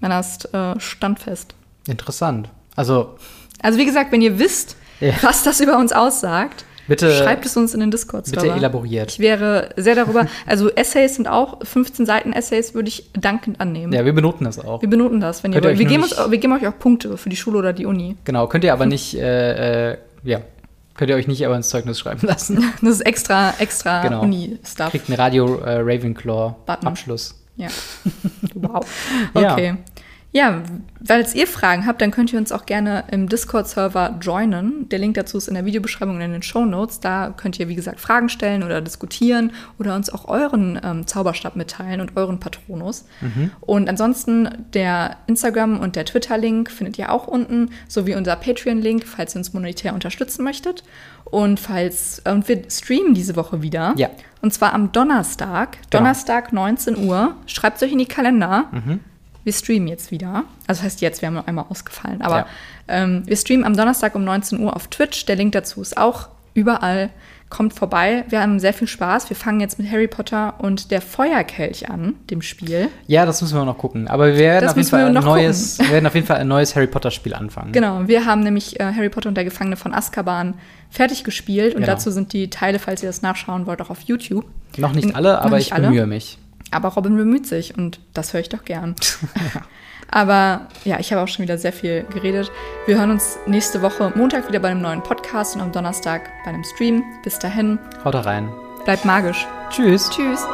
Man 0.00 0.10
ist 0.12 0.52
äh, 0.54 0.78
standfest. 0.78 1.54
Interessant. 1.88 2.50
Also, 2.76 3.16
Also 3.62 3.78
wie 3.78 3.86
gesagt, 3.86 4.12
wenn 4.12 4.20
ihr 4.22 4.38
wisst, 4.38 4.76
Ja. 5.00 5.12
was 5.22 5.42
das 5.42 5.60
über 5.60 5.78
uns 5.78 5.92
aussagt, 5.92 6.64
Bitte- 6.88 7.12
schreibt 7.12 7.44
es 7.46 7.56
uns 7.56 7.74
in 7.74 7.80
den 7.80 7.90
discord 7.90 8.30
bitte 8.30 8.48
elaboriert. 8.50 9.10
Ich 9.12 9.18
wäre 9.18 9.70
sehr 9.76 9.94
darüber, 9.94 10.26
also 10.46 10.70
Essays 10.70 11.16
sind 11.16 11.28
auch, 11.28 11.58
15 11.64 12.06
Seiten 12.06 12.32
Essays 12.32 12.74
würde 12.74 12.88
ich 12.88 13.10
dankend 13.12 13.60
annehmen. 13.60 13.92
Ja, 13.92 14.04
wir 14.04 14.12
benoten 14.12 14.44
das 14.44 14.58
auch. 14.64 14.80
Wir 14.82 14.88
benoten 14.90 15.20
das, 15.20 15.42
wenn 15.42 15.52
ihr 15.52 15.60
Könnt 15.60 15.64
ihr 15.64 15.68
wollt. 15.70 15.78
Wir 15.78 15.86
geben, 15.86 16.02
uns, 16.04 16.16
wir 16.30 16.38
geben 16.38 16.52
euch 16.52 16.66
auch 16.66 16.78
Punkte 16.78 17.16
für 17.16 17.28
die 17.28 17.36
Schule 17.36 17.58
oder 17.58 17.72
die 17.72 17.86
Uni. 17.86 18.16
Genau, 18.24 18.46
könnt 18.46 18.64
ihr 18.64 18.72
aber 18.72 18.86
nicht, 18.86 19.14
äh, 19.16 19.92
äh, 19.92 19.96
ja, 20.24 20.40
könnt 20.94 21.10
ihr 21.10 21.16
euch 21.16 21.26
nicht 21.26 21.44
aber 21.44 21.56
ins 21.56 21.68
Zeugnis 21.68 21.98
schreiben 21.98 22.20
lassen. 22.26 22.62
Das 22.80 22.90
ist 22.90 23.00
extra, 23.00 23.54
extra 23.58 24.02
Genau. 24.02 24.22
Uni-Stuff. 24.22 24.90
Kriegt 24.90 25.08
einen 25.08 25.18
Radio 25.18 25.56
äh, 25.58 25.78
Ravenclaw 25.80 26.54
Button. 26.66 26.86
Abschluss. 26.88 27.34
Ja. 27.56 27.68
Wow. 28.54 28.86
Okay. 29.34 29.66
Ja, 29.66 29.76
falls 31.02 31.34
ihr 31.34 31.46
Fragen 31.46 31.86
habt, 31.86 32.02
dann 32.02 32.10
könnt 32.10 32.32
ihr 32.32 32.38
uns 32.38 32.52
auch 32.52 32.66
gerne 32.66 33.04
im 33.10 33.28
Discord-Server 33.28 34.18
joinen. 34.20 34.88
Der 34.90 34.98
Link 34.98 35.14
dazu 35.14 35.38
ist 35.38 35.48
in 35.48 35.54
der 35.54 35.64
Videobeschreibung 35.64 36.16
und 36.16 36.20
in 36.20 36.32
den 36.32 36.42
Show 36.42 36.66
Notes. 36.66 37.00
Da 37.00 37.32
könnt 37.34 37.58
ihr, 37.58 37.68
wie 37.68 37.74
gesagt, 37.74 38.00
Fragen 38.00 38.28
stellen 38.28 38.62
oder 38.62 38.82
diskutieren 38.82 39.52
oder 39.78 39.94
uns 39.96 40.10
auch 40.10 40.28
euren 40.28 40.78
ähm, 40.82 41.06
Zauberstab 41.06 41.56
mitteilen 41.56 42.00
und 42.02 42.16
euren 42.16 42.38
Patronus. 42.38 43.06
Und 43.60 43.88
ansonsten 43.88 44.66
der 44.74 45.16
Instagram- 45.26 45.80
und 45.80 45.96
der 45.96 46.04
Twitter-Link 46.04 46.70
findet 46.70 46.98
ihr 46.98 47.12
auch 47.12 47.26
unten, 47.26 47.70
sowie 47.88 48.14
unser 48.14 48.36
Patreon-Link, 48.36 49.04
falls 49.06 49.34
ihr 49.34 49.38
uns 49.38 49.54
monetär 49.54 49.94
unterstützen 49.94 50.44
möchtet. 50.44 50.84
Und 51.24 51.58
falls, 51.58 52.22
und 52.24 52.46
wir 52.48 52.62
streamen 52.70 53.14
diese 53.14 53.36
Woche 53.36 53.62
wieder. 53.62 53.94
Ja. 53.96 54.10
Und 54.42 54.52
zwar 54.52 54.74
am 54.74 54.92
Donnerstag. 54.92 55.72
Genau. 55.72 56.02
Donnerstag, 56.02 56.52
19 56.52 56.98
Uhr. 56.98 57.36
Schreibt 57.46 57.78
es 57.78 57.82
euch 57.82 57.92
in 57.92 57.98
die 57.98 58.06
Kalender. 58.06 58.66
Wir 59.46 59.52
streamen 59.52 59.86
jetzt 59.86 60.10
wieder. 60.10 60.42
Also 60.66 60.80
das 60.80 60.82
heißt 60.82 61.00
jetzt, 61.02 61.22
wir 61.22 61.28
haben 61.28 61.34
noch 61.34 61.46
einmal 61.46 61.66
ausgefallen. 61.68 62.20
Aber 62.20 62.38
Ja. 62.38 62.46
ähm, 62.88 63.22
wir 63.26 63.36
streamen 63.36 63.64
am 63.64 63.76
Donnerstag 63.76 64.16
um 64.16 64.24
19 64.24 64.58
Uhr 64.58 64.74
auf 64.74 64.88
Twitch. 64.88 65.24
Der 65.26 65.36
Link 65.36 65.52
dazu 65.52 65.80
ist 65.80 65.96
auch 65.96 66.28
überall. 66.54 67.10
Kommt 67.48 67.72
vorbei. 67.74 68.24
Wir 68.28 68.40
haben 68.42 68.58
sehr 68.58 68.72
viel 68.74 68.88
Spaß. 68.88 69.30
Wir 69.30 69.36
fangen 69.36 69.60
jetzt 69.60 69.78
mit 69.78 69.88
Harry 69.88 70.08
Potter 70.08 70.54
und 70.58 70.90
der 70.90 71.00
Feuerkelch 71.00 71.88
an, 71.88 72.14
dem 72.28 72.42
Spiel. 72.42 72.88
Ja, 73.06 73.24
das 73.24 73.40
müssen 73.40 73.56
wir 73.56 73.64
noch 73.64 73.78
gucken. 73.78 74.08
Aber 74.08 74.26
wir 74.26 74.36
werden, 74.36 74.62
Das 74.64 74.72
auf 74.72 74.76
jeden, 74.76 74.84
müssen 74.86 74.92
wir 74.98 75.06
Fall 75.06 75.16
ein 75.16 75.24
neues, 75.44 75.78
wir 75.78 75.90
werden 75.92 76.06
auf 76.08 76.14
jeden 76.16 76.26
Fall 76.26 76.38
ein 76.38 76.48
neues 76.48 76.74
Harry 76.74 76.88
Potter-Spiel 76.88 77.34
anfangen. 77.34 77.70
Genau, 77.70 78.08
wir 78.08 78.24
haben 78.24 78.40
nämlich 78.40 78.80
äh, 78.80 78.92
Harry 78.92 79.10
Potter 79.10 79.28
und 79.28 79.36
der 79.36 79.44
Gefangene 79.44 79.76
von 79.76 79.94
Azkaban 79.94 80.54
fertig 80.90 81.22
gespielt. 81.22 81.76
Und 81.76 81.82
Genau. 81.82 81.92
dazu 81.92 82.10
sind 82.10 82.32
die 82.32 82.50
Teile, 82.50 82.80
falls 82.80 83.04
ihr 83.04 83.08
das 83.08 83.22
nachschauen 83.22 83.66
wollt, 83.66 83.80
auch 83.80 83.90
auf 83.90 84.00
YouTube. 84.00 84.44
Noch 84.76 84.92
nicht 84.92 85.14
alle, 85.14 85.40
aber 85.40 85.56
nicht 85.58 85.68
ich 85.68 85.72
alle. 85.72 85.86
bemühe 85.86 86.06
mich. 86.08 86.38
Aber 86.70 86.88
Robin 86.88 87.16
bemüht 87.16 87.46
sich 87.46 87.76
und 87.76 88.00
das 88.12 88.32
höre 88.32 88.40
ich 88.40 88.48
doch 88.48 88.64
gern. 88.64 88.94
Aber 90.10 90.68
ja, 90.84 90.98
ich 91.00 91.12
habe 91.12 91.22
auch 91.22 91.28
schon 91.28 91.42
wieder 91.42 91.58
sehr 91.58 91.72
viel 91.72 92.04
geredet. 92.12 92.50
Wir 92.86 92.98
hören 92.98 93.10
uns 93.10 93.38
nächste 93.46 93.82
Woche 93.82 94.12
Montag 94.14 94.48
wieder 94.48 94.60
bei 94.60 94.68
einem 94.68 94.82
neuen 94.82 95.02
Podcast 95.02 95.56
und 95.56 95.62
am 95.62 95.72
Donnerstag 95.72 96.30
bei 96.44 96.50
einem 96.50 96.64
Stream. 96.64 97.02
Bis 97.24 97.38
dahin, 97.38 97.78
Haut 98.04 98.14
rein. 98.14 98.48
bleibt 98.84 99.04
magisch. 99.04 99.46
Tschüss. 99.70 100.08
Tschüss. 100.10 100.44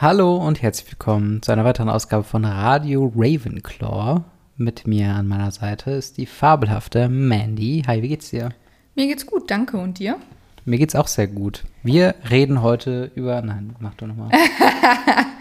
Hallo 0.00 0.34
und 0.34 0.60
herzlich 0.60 0.90
willkommen 0.90 1.42
zu 1.42 1.52
einer 1.52 1.64
weiteren 1.64 1.88
Ausgabe 1.88 2.24
von 2.24 2.44
Radio 2.44 3.12
Ravenclaw. 3.14 4.22
Mit 4.62 4.86
mir 4.86 5.08
an 5.08 5.26
meiner 5.26 5.50
Seite 5.50 5.90
ist 5.90 6.18
die 6.18 6.26
fabelhafte 6.26 7.08
Mandy. 7.08 7.82
Hi, 7.88 8.00
wie 8.00 8.06
geht's 8.06 8.30
dir? 8.30 8.50
Mir 8.94 9.08
geht's 9.08 9.26
gut, 9.26 9.50
danke. 9.50 9.76
Und 9.76 9.98
dir? 9.98 10.18
Mir 10.64 10.78
geht's 10.78 10.94
auch 10.94 11.08
sehr 11.08 11.26
gut. 11.26 11.64
Wir 11.82 12.14
reden 12.30 12.62
heute 12.62 13.10
über. 13.16 13.42
Nein, 13.42 13.74
mach 13.80 13.94
du 13.94 14.06
nochmal. 14.06 14.30